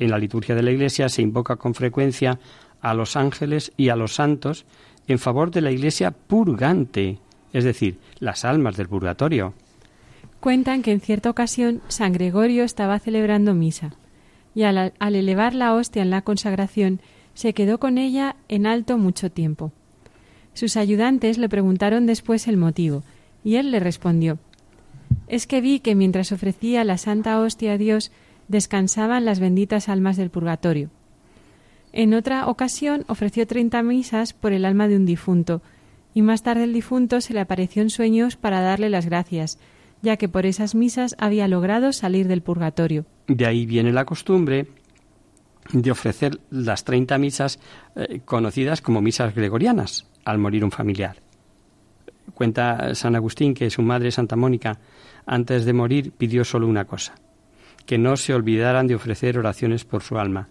En 0.00 0.10
la 0.10 0.18
liturgia 0.18 0.56
de 0.56 0.64
la 0.64 0.72
Iglesia 0.72 1.08
se 1.08 1.22
invoca 1.22 1.54
con 1.54 1.72
frecuencia 1.72 2.40
a 2.80 2.94
los 2.94 3.14
ángeles 3.14 3.72
y 3.76 3.90
a 3.90 3.96
los 3.96 4.16
santos 4.16 4.66
en 5.06 5.20
favor 5.20 5.52
de 5.52 5.60
la 5.60 5.70
Iglesia 5.70 6.10
purgante, 6.10 7.20
es 7.52 7.62
decir, 7.62 8.00
las 8.18 8.44
almas 8.44 8.76
del 8.76 8.88
purgatorio. 8.88 9.54
Cuentan 10.46 10.82
que 10.82 10.92
en 10.92 11.00
cierta 11.00 11.28
ocasión 11.28 11.82
San 11.88 12.12
Gregorio 12.12 12.62
estaba 12.62 13.00
celebrando 13.00 13.52
misa 13.52 13.96
y 14.54 14.62
al, 14.62 14.92
al 14.96 15.14
elevar 15.16 15.56
la 15.56 15.74
hostia 15.74 16.02
en 16.02 16.10
la 16.10 16.22
consagración 16.22 17.00
se 17.34 17.52
quedó 17.52 17.80
con 17.80 17.98
ella 17.98 18.36
en 18.46 18.64
alto 18.64 18.96
mucho 18.96 19.28
tiempo. 19.28 19.72
Sus 20.54 20.76
ayudantes 20.76 21.38
le 21.38 21.48
preguntaron 21.48 22.06
después 22.06 22.46
el 22.46 22.58
motivo, 22.58 23.02
y 23.42 23.56
él 23.56 23.72
le 23.72 23.80
respondió 23.80 24.38
Es 25.26 25.48
que 25.48 25.60
vi 25.60 25.80
que 25.80 25.96
mientras 25.96 26.30
ofrecía 26.30 26.84
la 26.84 26.96
santa 26.96 27.40
hostia 27.40 27.72
a 27.72 27.76
Dios, 27.76 28.12
descansaban 28.46 29.24
las 29.24 29.40
benditas 29.40 29.88
almas 29.88 30.16
del 30.16 30.30
purgatorio. 30.30 30.90
En 31.92 32.14
otra 32.14 32.46
ocasión 32.46 33.04
ofreció 33.08 33.48
treinta 33.48 33.82
misas 33.82 34.32
por 34.32 34.52
el 34.52 34.64
alma 34.64 34.86
de 34.86 34.94
un 34.94 35.06
difunto, 35.06 35.60
y 36.14 36.22
más 36.22 36.44
tarde 36.44 36.62
el 36.62 36.72
difunto 36.72 37.20
se 37.20 37.34
le 37.34 37.40
apareció 37.40 37.82
en 37.82 37.90
sueños 37.90 38.36
para 38.36 38.60
darle 38.60 38.90
las 38.90 39.06
gracias, 39.06 39.58
ya 40.06 40.16
que 40.16 40.28
por 40.28 40.46
esas 40.46 40.76
misas 40.76 41.16
había 41.18 41.48
logrado 41.48 41.92
salir 41.92 42.28
del 42.28 42.40
purgatorio. 42.40 43.04
De 43.26 43.44
ahí 43.44 43.66
viene 43.66 43.92
la 43.92 44.04
costumbre 44.04 44.68
de 45.72 45.90
ofrecer 45.90 46.38
las 46.48 46.84
30 46.84 47.18
misas 47.18 47.58
eh, 47.96 48.20
conocidas 48.24 48.80
como 48.80 49.02
misas 49.02 49.34
gregorianas 49.34 50.06
al 50.24 50.38
morir 50.38 50.64
un 50.64 50.70
familiar. 50.70 51.16
Cuenta 52.34 52.94
San 52.94 53.16
Agustín 53.16 53.52
que 53.52 53.68
su 53.68 53.82
madre 53.82 54.12
Santa 54.12 54.36
Mónica, 54.36 54.78
antes 55.26 55.64
de 55.64 55.72
morir, 55.72 56.12
pidió 56.12 56.44
solo 56.44 56.68
una 56.68 56.84
cosa, 56.84 57.16
que 57.84 57.98
no 57.98 58.16
se 58.16 58.32
olvidaran 58.32 58.86
de 58.86 58.94
ofrecer 58.94 59.36
oraciones 59.38 59.84
por 59.84 60.04
su 60.04 60.18
alma. 60.18 60.48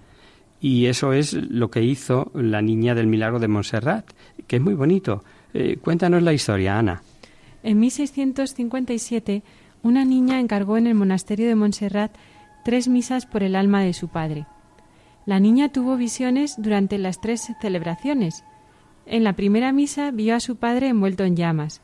Y 0.60 0.88
eso 0.88 1.14
es 1.14 1.34
lo 1.34 1.70
que 1.70 1.82
hizo 1.82 2.30
la 2.34 2.62
niña 2.62 2.93
del 2.93 3.08
milagro 3.08 3.39
de 3.39 3.47
Montserrat, 3.47 4.06
que 4.47 4.58
es 4.58 4.62
muy 4.62 4.74
bonito. 4.74 5.24
Eh, 5.53 5.78
cuéntanos 5.82 6.24
la 6.24 6.34
historia, 6.34 6.78
Ana. 6.78 7.01
En 7.66 7.80
1657, 7.80 9.41
una 9.82 10.05
niña 10.05 10.39
encargó 10.39 10.78
en 10.78 10.86
el 10.86 10.93
monasterio 10.93 11.47
de 11.47 11.55
Montserrat 11.55 12.16
tres 12.63 12.88
misas 12.88 13.26
por 13.26 13.41
el 13.41 13.55
alma 13.55 13.82
de 13.82 13.93
su 13.93 14.07
padre. 14.07 14.45
La 15.26 15.39
niña 15.39 15.70
tuvo 15.70 15.97
visiones 15.97 16.57
durante 16.59 16.99
las 16.99 17.22
tres 17.22 17.51
celebraciones. 17.59 18.43
En 19.07 19.24
la 19.24 19.34
primera 19.34 19.72
misa 19.72 20.11
vio 20.11 20.36
a 20.36 20.41
su 20.41 20.57
padre 20.57 20.89
envuelto 20.89 21.24
en 21.24 21.36
llamas, 21.36 21.82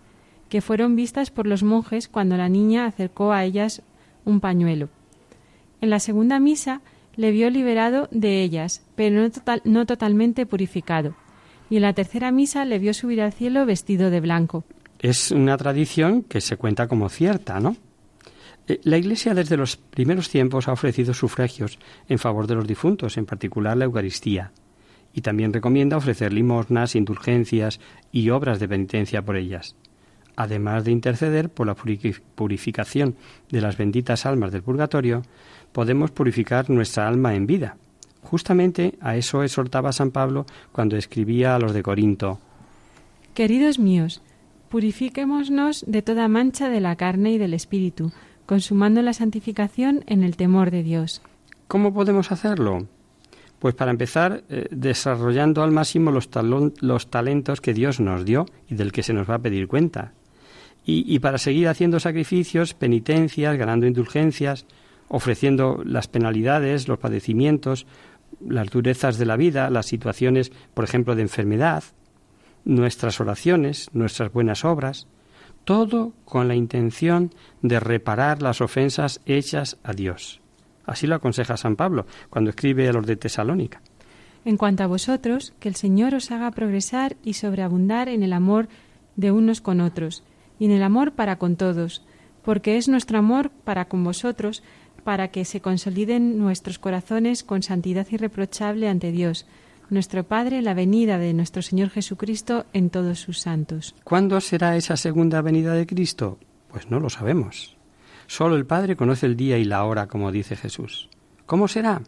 que 0.50 0.62
fueron 0.62 0.96
vistas 0.96 1.32
por 1.32 1.48
los 1.48 1.64
monjes 1.64 2.08
cuando 2.08 2.38
la 2.38 2.48
niña 2.48 2.86
acercó 2.86 3.32
a 3.32 3.44
ellas 3.44 3.82
un 4.24 4.40
pañuelo. 4.40 4.90
En 5.82 5.90
la 5.90 6.00
segunda 6.00 6.40
misa 6.40 6.82
le 7.16 7.32
vio 7.32 7.50
liberado 7.50 8.08
de 8.12 8.44
ellas, 8.44 8.86
pero 8.94 9.20
no, 9.20 9.32
no 9.64 9.88
totalmente 9.88 10.46
purificado. 10.46 11.16
Y 11.72 11.78
en 11.78 11.82
la 11.82 11.94
tercera 11.94 12.32
misa 12.32 12.66
le 12.66 12.78
vio 12.78 12.94
subir 12.94 13.20
al 13.20 13.34
cielo 13.34 13.66
vestido 13.66 14.12
de 14.12 14.20
blanco. 14.20 14.64
Es 15.02 15.32
una 15.32 15.58
tradición 15.58 16.22
que 16.22 16.42
se 16.42 16.58
cuenta 16.58 16.88
como 16.88 17.10
cierta, 17.10 17.60
¿no? 17.60 17.76
Eh, 18.68 18.80
la 18.84 18.98
Iglesia 18.98 19.34
desde 19.34 19.58
los 19.58 19.76
primeros 19.76 20.30
tiempos 20.30 20.68
ha 20.68 20.74
ofrecido 20.74 21.16
sufragios 21.16 21.80
en 22.08 22.20
favor 22.20 22.46
de 22.46 22.54
los 22.54 22.68
difuntos, 22.68 23.18
en 23.18 23.26
particular 23.26 23.76
la 23.76 23.86
Eucaristía, 23.86 24.52
y 25.12 25.22
también 25.22 25.54
recomienda 25.54 25.98
ofrecer 25.98 26.32
limosnas, 26.32 26.96
indulgencias 26.96 27.80
y 28.12 28.30
obras 28.30 28.60
de 28.60 28.68
penitencia 28.68 29.24
por 29.24 29.38
ellas, 29.38 29.76
además 30.36 30.84
de 30.84 30.92
interceder 30.92 31.50
por 31.50 31.66
la 31.66 31.74
purificación 31.74 33.16
de 33.50 33.62
las 33.62 33.78
benditas 33.78 34.28
almas 34.28 34.52
del 34.52 34.62
purgatorio, 34.62 35.24
podemos 35.72 36.12
purificar 36.12 36.70
nuestra 36.70 37.08
alma 37.08 37.34
en 37.34 37.48
vida. 37.48 37.76
Justamente 38.22 39.00
a 39.02 39.16
eso 39.16 39.42
exhortaba 39.42 39.94
San 39.94 40.12
Pablo 40.12 40.46
cuando 40.72 40.96
escribía 40.96 41.56
a 41.56 41.60
los 41.60 41.74
de 41.74 41.82
Corinto. 41.82 42.40
Queridos 43.34 43.80
míos, 43.80 44.22
purifiquémonos 44.72 45.84
de 45.86 46.02
toda 46.02 46.30
mancha 46.30 46.70
de 46.70 46.80
la 46.80 46.96
carne 46.96 47.34
y 47.34 47.38
del 47.38 47.54
espíritu, 47.54 48.12
consumando 48.46 49.02
la 49.02 49.14
santificación 49.14 50.04
en 50.08 50.24
el 50.24 50.38
temor 50.38 50.72
de 50.72 50.82
Dios. 50.82 51.22
¿Cómo 51.68 51.94
podemos 51.94 52.32
hacerlo? 52.32 52.88
Pues 53.60 53.76
para 53.76 53.92
empezar, 53.92 54.44
eh, 54.50 54.68
desarrollando 54.72 55.62
al 55.62 55.72
máximo 55.72 56.10
los, 56.10 56.30
talentos 57.10 57.62
que 57.62 57.74
Dios 57.74 58.00
nos 58.00 58.26
dio 58.26 58.46
y 58.68 58.76
del 58.76 58.92
que 58.92 59.04
se 59.04 59.14
nos 59.14 59.30
va 59.30 59.36
a 59.36 59.40
pedir 59.40 59.68
cuenta. 59.68 60.14
Y 60.84 61.20
para 61.20 61.38
seguir 61.38 61.68
haciendo 61.68 62.00
sacrificios, 62.00 62.74
penitencias, 62.74 63.56
ganando 63.56 63.86
indulgencias, 63.86 64.66
ofreciendo 65.10 65.84
las 65.86 66.08
penalidades, 66.08 66.88
los 66.88 66.98
padecimientos, 66.98 67.86
las 68.44 68.68
durezas 68.72 69.20
de 69.20 69.28
la 69.28 69.38
vida, 69.38 69.70
las 69.70 69.86
situaciones, 69.86 70.52
por 70.74 70.84
ejemplo, 70.84 71.14
de 71.16 71.22
enfermedad, 71.22 71.84
nuestras 72.66 73.20
oraciones, 73.20 73.90
nuestras 73.94 74.32
buenas 74.32 74.66
obras, 74.66 75.08
todo 75.64 76.14
con 76.26 76.48
la 76.48 76.56
intención 76.56 77.34
de 77.62 77.80
reparar 77.80 78.42
las 78.42 78.62
ofensas 78.62 79.22
hechas 79.26 79.78
a 79.84 79.94
Dios. 79.94 80.42
Así 80.86 81.08
lo 81.08 81.16
aconseja 81.16 81.58
San 81.58 81.76
Pablo 81.76 82.06
cuando 82.30 82.50
escribe 82.50 82.88
a 82.88 82.94
los 82.94 83.06
de 83.06 83.16
Tesalónica. 83.16 83.82
En 84.44 84.58
cuanto 84.58 84.84
a 84.84 84.88
vosotros, 84.88 85.54
que 85.60 85.70
el 85.70 85.76
Señor 85.76 86.16
os 86.16 86.32
haga 86.32 86.50
progresar 86.52 87.16
y 87.24 87.34
sobreabundar 87.34 88.10
en 88.10 88.24
el 88.24 88.34
amor 88.34 88.70
de 89.16 89.32
unos 89.32 89.62
con 89.62 89.82
otros, 89.82 90.24
y 90.58 90.66
en 90.66 90.72
el 90.72 90.84
amor 90.84 91.14
para 91.14 91.38
con 91.38 91.56
todos, 91.56 92.04
porque 92.44 92.78
es 92.78 92.88
nuestro 92.88 93.20
amor 93.20 93.52
para 93.64 93.86
con 93.86 94.04
vosotros, 94.04 94.64
para 95.04 95.30
que 95.30 95.46
se 95.46 95.62
consoliden 95.62 96.38
nuestros 96.38 96.80
corazones 96.80 97.44
con 97.44 97.64
santidad 97.64 98.08
irreprochable 98.10 98.88
ante 98.88 99.12
Dios, 99.12 99.46
nuestro 99.92 100.24
Padre 100.24 100.62
la 100.62 100.74
venida 100.74 101.18
de 101.18 101.34
nuestro 101.34 101.62
Señor 101.62 101.90
Jesucristo 101.90 102.66
en 102.74 102.90
todos 102.90 103.20
sus 103.20 103.40
santos. 103.40 103.94
¿Cuándo 104.04 104.40
será 104.40 104.78
esa 104.78 104.96
segunda 104.98 105.42
venida 105.42 105.74
de 105.74 105.86
Cristo? 105.86 106.40
Pues 106.70 106.90
no 106.90 107.00
lo 107.00 107.10
sabemos. 107.10 107.76
Solo 108.28 108.56
el 108.56 108.66
Padre 108.66 108.96
conoce 108.96 109.26
el 109.26 109.36
día 109.36 109.58
y 109.58 109.66
la 109.66 109.84
hora, 109.84 110.08
como 110.08 110.32
dice 110.32 110.56
Jesús. 110.56 111.10
¿Cómo 111.46 111.68
será? 111.68 112.02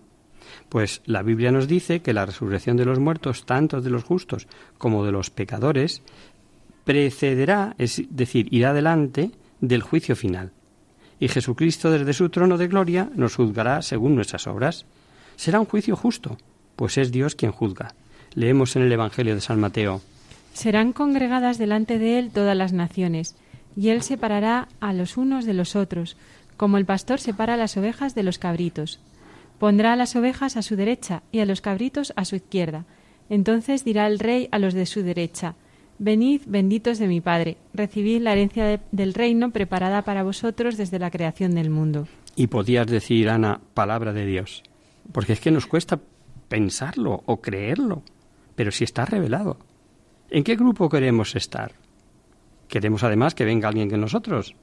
Pues 0.70 1.02
la 1.06 1.22
Biblia 1.22 1.52
nos 1.52 1.68
dice 1.68 2.02
que 2.02 2.14
la 2.14 2.26
resurrección 2.26 2.78
de 2.78 2.86
los 2.86 3.00
muertos, 3.00 3.46
tanto 3.46 3.82
de 3.82 3.90
los 3.90 4.06
justos 4.06 4.48
como 4.78 5.06
de 5.06 5.12
los 5.12 5.30
pecadores, 5.30 6.02
precederá, 6.86 7.76
es 7.78 8.02
decir, 8.10 8.48
irá 8.52 8.74
delante 8.74 9.32
del 9.60 9.82
juicio 9.82 10.16
final. 10.16 10.52
Y 11.20 11.28
Jesucristo 11.28 11.92
desde 11.92 12.14
su 12.14 12.30
trono 12.30 12.58
de 12.58 12.68
gloria 12.68 13.10
nos 13.16 13.36
juzgará 13.36 13.82
según 13.82 14.16
nuestras 14.16 14.48
obras. 14.48 14.86
Será 15.36 15.60
un 15.60 15.66
juicio 15.66 15.96
justo, 15.96 16.38
pues 16.76 16.98
es 16.98 17.12
Dios 17.12 17.36
quien 17.36 17.52
juzga. 17.52 17.94
Leemos 18.34 18.76
en 18.76 18.84
el 18.84 18.92
Evangelio 18.92 19.36
de 19.36 19.42
San 19.42 19.60
Mateo. 19.60 20.02
Serán 20.54 20.94
congregadas 20.94 21.58
delante 21.58 22.00
de 22.00 22.20
él 22.20 22.32
todas 22.32 22.56
las 22.56 22.74
naciones, 22.74 23.36
y 23.76 23.90
él 23.90 24.02
separará 24.02 24.68
a 24.80 24.94
los 24.94 25.18
unos 25.18 25.46
de 25.46 25.54
los 25.54 25.76
otros, 25.76 26.18
como 26.58 26.78
el 26.78 26.86
pastor 26.86 27.20
separa 27.20 27.58
las 27.58 27.76
ovejas 27.78 28.16
de 28.16 28.24
los 28.24 28.38
cabritos. 28.38 29.00
Pondrá 29.60 29.94
a 29.94 29.96
las 29.96 30.16
ovejas 30.16 30.58
a 30.58 30.62
su 30.62 30.76
derecha 30.76 31.24
y 31.32 31.40
a 31.40 31.46
los 31.46 31.62
cabritos 31.62 32.14
a 32.16 32.26
su 32.26 32.36
izquierda. 32.36 32.86
Entonces 33.30 33.84
dirá 33.84 34.08
el 34.08 34.20
rey 34.20 34.50
a 34.52 34.60
los 34.60 34.74
de 34.74 34.86
su 34.86 35.02
derecha, 35.02 35.56
Venid, 36.00 36.42
benditos 36.48 36.98
de 36.98 37.08
mi 37.08 37.22
Padre, 37.22 37.58
recibid 37.74 38.22
la 38.22 38.34
herencia 38.34 38.82
del 38.92 39.14
reino 39.14 39.52
preparada 39.52 40.02
para 40.02 40.24
vosotros 40.24 40.76
desde 40.76 41.00
la 41.00 41.12
creación 41.12 41.54
del 41.54 41.70
mundo. 41.70 42.08
Y 42.36 42.48
podías 42.48 42.88
decir, 42.88 43.30
Ana, 43.30 43.62
palabra 43.74 44.12
de 44.12 44.26
Dios, 44.26 44.64
porque 45.12 45.34
es 45.34 45.40
que 45.40 45.52
nos 45.52 45.68
cuesta 45.68 46.00
pensarlo 46.54 47.24
o 47.26 47.42
creerlo, 47.42 48.04
pero 48.54 48.72
si 48.72 48.84
está 48.84 49.06
revelado. 49.06 49.58
¿En 50.30 50.44
qué 50.44 50.56
grupo 50.56 50.88
queremos 50.88 51.36
estar? 51.36 51.72
¿Queremos 52.68 53.04
además 53.04 53.34
que 53.34 53.44
venga 53.44 53.70
alguien 53.70 53.90
que 53.90 53.98
nosotros? 53.98 54.56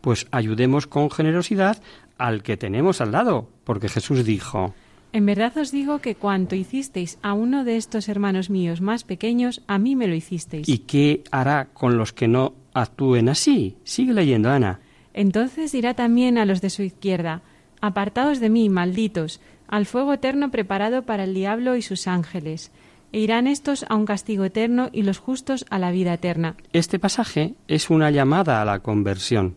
Pues 0.00 0.26
ayudemos 0.32 0.88
con 0.88 1.12
generosidad 1.12 1.80
al 2.18 2.42
que 2.42 2.56
tenemos 2.56 3.00
al 3.00 3.12
lado, 3.12 3.48
porque 3.62 3.88
Jesús 3.88 4.24
dijo, 4.24 4.74
En 5.12 5.26
verdad 5.26 5.56
os 5.58 5.70
digo 5.70 6.00
que 6.00 6.16
cuanto 6.16 6.56
hicisteis 6.56 7.20
a 7.22 7.34
uno 7.34 7.62
de 7.62 7.76
estos 7.76 8.08
hermanos 8.08 8.50
míos 8.50 8.80
más 8.80 9.04
pequeños, 9.04 9.62
a 9.68 9.78
mí 9.78 9.94
me 9.94 10.08
lo 10.08 10.16
hicisteis. 10.16 10.68
¿Y 10.68 10.78
qué 10.78 11.22
hará 11.30 11.68
con 11.72 11.98
los 11.98 12.12
que 12.12 12.26
no 12.26 12.54
actúen 12.74 13.28
así? 13.28 13.76
Sigue 13.84 14.12
leyendo, 14.12 14.50
Ana. 14.50 14.80
Entonces 15.14 15.70
dirá 15.70 15.94
también 15.94 16.36
a 16.36 16.44
los 16.44 16.60
de 16.60 16.70
su 16.70 16.82
izquierda, 16.82 17.42
Apartaos 17.80 18.40
de 18.40 18.50
mí, 18.50 18.68
malditos, 18.68 19.40
al 19.68 19.86
fuego 19.86 20.14
eterno 20.14 20.50
preparado 20.50 21.02
para 21.02 21.24
el 21.24 21.34
diablo 21.34 21.76
y 21.76 21.82
sus 21.82 22.08
ángeles. 22.08 22.72
E 23.12 23.20
irán 23.20 23.46
estos 23.46 23.86
a 23.88 23.94
un 23.94 24.04
castigo 24.04 24.44
eterno 24.44 24.90
y 24.92 25.02
los 25.02 25.18
justos 25.18 25.64
a 25.70 25.78
la 25.78 25.90
vida 25.90 26.12
eterna. 26.12 26.56
Este 26.72 26.98
pasaje 26.98 27.54
es 27.68 27.88
una 27.88 28.10
llamada 28.10 28.60
a 28.60 28.64
la 28.64 28.80
conversión, 28.80 29.56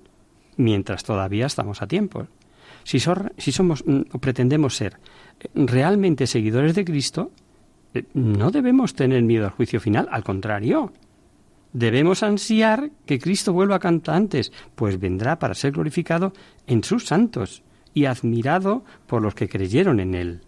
mientras 0.55 1.03
todavía 1.03 1.47
estamos 1.47 1.81
a 1.81 1.87
tiempo. 1.87 2.27
Si, 2.83 2.99
si 2.99 3.51
somos 3.51 3.85
mm, 3.85 4.01
o 4.13 4.19
pretendemos 4.19 4.75
ser 4.75 4.97
eh, 5.39 5.49
realmente 5.53 6.27
seguidores 6.27 6.75
de 6.75 6.85
Cristo, 6.85 7.31
eh, 7.93 8.05
no 8.13 8.51
debemos 8.51 8.93
tener 8.93 9.21
miedo 9.23 9.45
al 9.45 9.51
juicio 9.51 9.79
final, 9.79 10.07
al 10.11 10.23
contrario. 10.23 10.93
Debemos 11.73 12.23
ansiar 12.23 12.91
que 13.05 13.19
Cristo 13.19 13.53
vuelva 13.53 13.79
a 13.81 14.15
antes, 14.15 14.51
pues 14.75 14.99
vendrá 14.99 15.39
para 15.39 15.53
ser 15.53 15.71
glorificado 15.71 16.33
en 16.67 16.83
sus 16.83 17.05
santos 17.05 17.63
y 17.93 18.05
admirado 18.05 18.83
por 19.07 19.21
los 19.21 19.35
que 19.35 19.49
creyeron 19.49 19.99
en 19.99 20.15
él. 20.15 20.41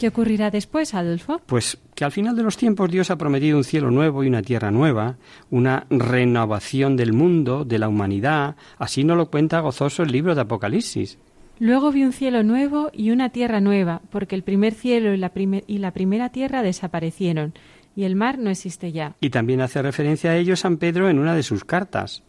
¿Qué 0.00 0.08
ocurrirá 0.08 0.50
después, 0.50 0.94
Adolfo? 0.94 1.42
Pues 1.44 1.76
que 1.94 2.06
al 2.06 2.10
final 2.10 2.34
de 2.34 2.42
los 2.42 2.56
tiempos 2.56 2.90
Dios 2.90 3.10
ha 3.10 3.18
prometido 3.18 3.58
un 3.58 3.64
cielo 3.64 3.90
nuevo 3.90 4.24
y 4.24 4.28
una 4.28 4.40
tierra 4.40 4.70
nueva, 4.70 5.18
una 5.50 5.86
renovación 5.90 6.96
del 6.96 7.12
mundo, 7.12 7.66
de 7.66 7.78
la 7.78 7.88
humanidad. 7.88 8.56
Así 8.78 9.04
nos 9.04 9.18
lo 9.18 9.30
cuenta 9.30 9.60
gozoso 9.60 10.02
el 10.02 10.10
libro 10.10 10.34
de 10.34 10.40
Apocalipsis. 10.40 11.18
Luego 11.58 11.92
vi 11.92 12.04
un 12.04 12.14
cielo 12.14 12.42
nuevo 12.42 12.90
y 12.94 13.10
una 13.10 13.28
tierra 13.28 13.60
nueva, 13.60 14.00
porque 14.08 14.34
el 14.34 14.42
primer 14.42 14.72
cielo 14.72 15.12
y 15.12 15.18
la, 15.18 15.30
y 15.66 15.76
la 15.76 15.90
primera 15.90 16.30
tierra 16.30 16.62
desaparecieron, 16.62 17.52
y 17.94 18.04
el 18.04 18.16
mar 18.16 18.38
no 18.38 18.48
existe 18.48 18.92
ya. 18.92 19.16
Y 19.20 19.28
también 19.28 19.60
hace 19.60 19.82
referencia 19.82 20.30
a 20.30 20.36
ello 20.38 20.56
San 20.56 20.78
Pedro 20.78 21.10
en 21.10 21.18
una 21.18 21.34
de 21.34 21.42
sus 21.42 21.66
cartas. 21.66 22.22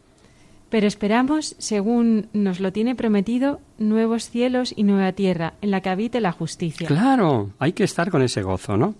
Pero 0.72 0.88
esperamos, 0.88 1.54
según 1.58 2.30
nos 2.32 2.62
lo 2.62 2.72
tiene 2.72 2.96
prometido, 2.96 3.60
nuevos 3.78 4.30
cielos 4.30 4.74
y 4.74 4.84
nueva 4.84 5.12
tierra, 5.12 5.56
en 5.62 5.70
la 5.70 5.82
que 5.82 5.90
habite 5.90 6.22
la 6.22 6.32
justicia. 6.32 6.88
Claro, 6.88 7.52
hay 7.60 7.74
que 7.74 7.84
estar 7.84 8.10
con 8.10 8.22
ese 8.22 8.42
gozo, 8.42 8.78
¿no? 8.78 8.96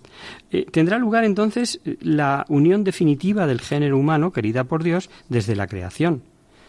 Eh, 0.50 0.66
tendrá 0.70 0.98
lugar 0.98 1.24
entonces 1.24 1.80
la 2.00 2.44
unión 2.50 2.84
definitiva 2.84 3.46
del 3.46 3.62
género 3.62 3.96
humano, 3.96 4.32
querida 4.32 4.64
por 4.64 4.82
Dios, 4.82 5.08
desde 5.30 5.56
la 5.56 5.66
creación. 5.66 6.22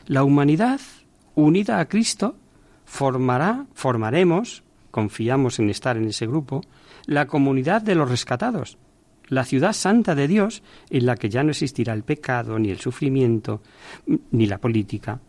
La 0.08 0.24
humanidad, 0.24 0.80
unida 1.36 1.82
a 1.82 1.90
Cristo, 1.90 2.38
formará, 2.86 3.66
formaremos, 3.74 4.64
confiamos 4.90 5.60
en 5.60 5.70
estar 5.70 5.98
en 5.98 6.06
ese 6.06 6.28
grupo, 6.28 6.62
la 7.08 7.28
comunidad 7.28 7.82
de 7.82 7.96
los 7.96 8.10
rescatados, 8.10 8.78
la 9.28 9.46
ciudad 9.46 9.74
santa 9.74 10.16
de 10.16 10.28
Dios 10.28 10.64
en 10.90 11.06
la 11.06 11.16
que 11.16 11.30
ya 11.30 11.44
no 11.44 11.52
existirá 11.52 11.94
el 11.94 12.04
pecado, 12.04 12.60
ni 12.60 12.70
el 12.70 12.80
sufrimiento, 12.80 13.62
ni 14.32 14.46
la 14.46 14.58
política. 14.60 15.20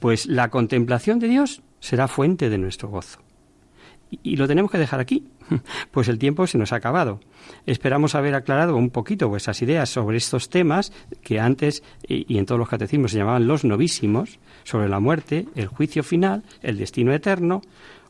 Pues 0.00 0.26
la 0.26 0.50
contemplación 0.50 1.18
de 1.18 1.28
Dios 1.28 1.62
será 1.80 2.08
fuente 2.08 2.48
de 2.48 2.58
nuestro 2.58 2.88
gozo. 2.88 3.20
Y 4.22 4.36
lo 4.36 4.46
tenemos 4.46 4.70
que 4.70 4.78
dejar 4.78 5.00
aquí, 5.00 5.26
pues 5.90 6.08
el 6.08 6.18
tiempo 6.18 6.46
se 6.46 6.58
nos 6.58 6.72
ha 6.72 6.76
acabado. 6.76 7.20
Esperamos 7.66 8.14
haber 8.14 8.34
aclarado 8.34 8.76
un 8.76 8.90
poquito 8.90 9.28
vuestras 9.28 9.62
ideas 9.62 9.88
sobre 9.88 10.18
estos 10.18 10.50
temas 10.50 10.92
que 11.22 11.40
antes 11.40 11.82
y 12.06 12.36
en 12.36 12.44
todos 12.44 12.58
los 12.58 12.68
catecismos 12.68 13.12
se 13.12 13.18
llamaban 13.18 13.46
los 13.46 13.64
novísimos, 13.64 14.38
sobre 14.64 14.88
la 14.88 15.00
muerte, 15.00 15.48
el 15.54 15.66
juicio 15.66 16.02
final, 16.02 16.44
el 16.62 16.76
destino 16.76 17.12
eterno, 17.12 17.62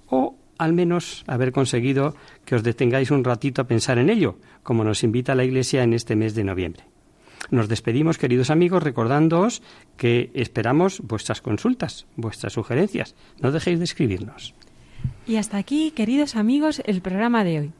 o 0.09 0.37
al 0.63 0.73
menos 0.73 1.25
haber 1.27 1.53
conseguido 1.53 2.15
que 2.45 2.55
os 2.55 2.63
detengáis 2.63 3.11
un 3.11 3.25
ratito 3.25 3.63
a 3.63 3.67
pensar 3.67 3.99
en 3.99 4.11
ello, 4.11 4.39
como 4.63 4.85
nos 4.85 5.03
invita 5.03 5.35
la 5.35 5.45
Iglesia 5.45 5.83
en 5.83 5.93
este 5.93 6.17
mes 6.17 6.35
de 6.35 6.45
noviembre. 6.45 6.85
Nos 7.51 7.69
despedimos, 7.69 8.19
queridos 8.19 8.51
amigos, 8.51 8.83
recordándoos 8.83 9.63
que 9.97 10.31
esperamos 10.35 11.01
vuestras 11.01 11.43
consultas, 11.43 12.07
vuestras 12.17 12.53
sugerencias. 12.53 13.15
No 13.41 13.51
dejéis 13.51 13.79
de 13.79 13.85
escribirnos. 13.85 14.55
Y 15.27 15.37
hasta 15.37 15.59
aquí, 15.59 15.91
queridos 15.91 16.37
amigos, 16.37 16.83
el 16.87 17.03
programa 17.03 17.45
de 17.45 17.59
hoy. 17.59 17.73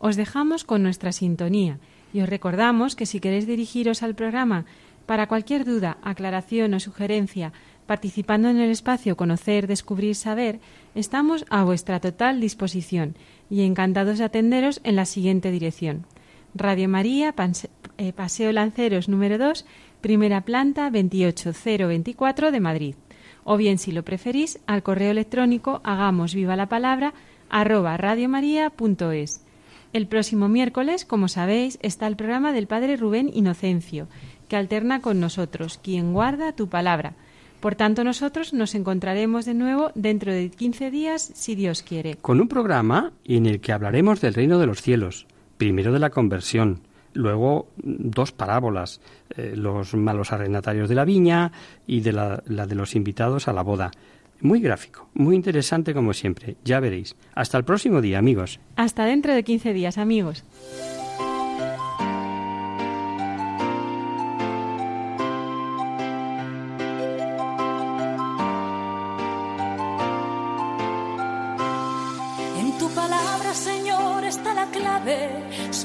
Os 0.00 0.16
dejamos 0.16 0.64
con 0.64 0.82
nuestra 0.82 1.12
sintonía 1.12 1.78
y 2.12 2.20
os 2.20 2.28
recordamos 2.28 2.96
que 2.96 3.06
si 3.06 3.20
queréis 3.20 3.46
dirigiros 3.46 4.02
al 4.02 4.14
programa 4.14 4.66
para 5.06 5.28
cualquier 5.28 5.64
duda, 5.64 5.98
aclaración 6.02 6.74
o 6.74 6.80
sugerencia, 6.80 7.52
participando 7.86 8.48
en 8.48 8.58
el 8.58 8.70
espacio 8.70 9.16
Conocer, 9.16 9.66
Descubrir, 9.66 10.14
Saber, 10.14 10.60
estamos 10.94 11.44
a 11.50 11.64
vuestra 11.64 12.00
total 12.00 12.40
disposición 12.40 13.16
y 13.50 13.62
encantados 13.62 14.18
de 14.18 14.24
atenderos 14.24 14.80
en 14.84 14.96
la 14.96 15.04
siguiente 15.04 15.50
dirección. 15.50 16.06
Radio 16.54 16.88
María, 16.88 17.34
eh, 17.98 18.12
Paseo 18.12 18.52
Lanceros 18.52 19.08
número 19.08 19.38
2, 19.38 19.66
primera 20.00 20.42
planta 20.42 20.90
28024 20.90 22.52
de 22.52 22.60
Madrid 22.60 22.94
o 23.44 23.56
bien, 23.56 23.78
si 23.78 23.92
lo 23.92 24.02
preferís, 24.02 24.58
al 24.66 24.82
correo 24.82 25.10
electrónico 25.10 25.80
hagamos 25.84 26.34
viva 26.34 26.56
la 26.56 26.68
palabra 26.68 27.14
arroba 27.50 27.96
radiomaria.es. 27.96 29.44
El 29.92 30.08
próximo 30.08 30.48
miércoles, 30.48 31.04
como 31.04 31.28
sabéis, 31.28 31.78
está 31.82 32.06
el 32.06 32.16
programa 32.16 32.52
del 32.52 32.66
Padre 32.66 32.96
Rubén 32.96 33.30
Inocencio, 33.32 34.08
que 34.48 34.56
alterna 34.56 35.00
con 35.00 35.20
nosotros, 35.20 35.78
quien 35.78 36.12
guarda 36.12 36.52
tu 36.52 36.68
palabra. 36.68 37.14
Por 37.64 37.76
tanto, 37.76 38.04
nosotros 38.04 38.52
nos 38.52 38.74
encontraremos 38.74 39.46
de 39.46 39.54
nuevo 39.54 39.90
dentro 39.94 40.34
de 40.34 40.50
15 40.50 40.90
días, 40.90 41.32
si 41.34 41.54
Dios 41.54 41.82
quiere. 41.82 42.16
Con 42.16 42.38
un 42.42 42.46
programa 42.46 43.14
en 43.24 43.46
el 43.46 43.62
que 43.62 43.72
hablaremos 43.72 44.20
del 44.20 44.34
reino 44.34 44.58
de 44.58 44.66
los 44.66 44.82
cielos, 44.82 45.26
primero 45.56 45.90
de 45.90 45.98
la 45.98 46.10
conversión, 46.10 46.82
Luego, 47.14 47.68
dos 47.76 48.32
parábolas, 48.32 49.00
eh, 49.36 49.54
los 49.56 49.94
malos 49.94 50.30
arrendatarios 50.32 50.90
de 50.90 50.94
la 50.94 51.06
viña 51.06 51.52
y 51.86 52.00
de 52.00 52.12
la, 52.12 52.42
la 52.46 52.66
de 52.66 52.74
los 52.74 52.94
invitados 52.96 53.48
a 53.48 53.54
la 53.54 53.62
boda. 53.62 53.92
Muy 54.42 54.60
gráfico, 54.60 55.08
muy 55.14 55.34
interesante 55.34 55.94
como 55.94 56.12
siempre, 56.12 56.56
ya 56.64 56.80
veréis. 56.80 57.16
Hasta 57.34 57.56
el 57.56 57.64
próximo 57.64 58.02
día, 58.02 58.18
amigos. 58.18 58.60
Hasta 58.76 59.06
dentro 59.06 59.32
de 59.32 59.42
15 59.42 59.72
días, 59.72 59.96
amigos. 59.96 60.44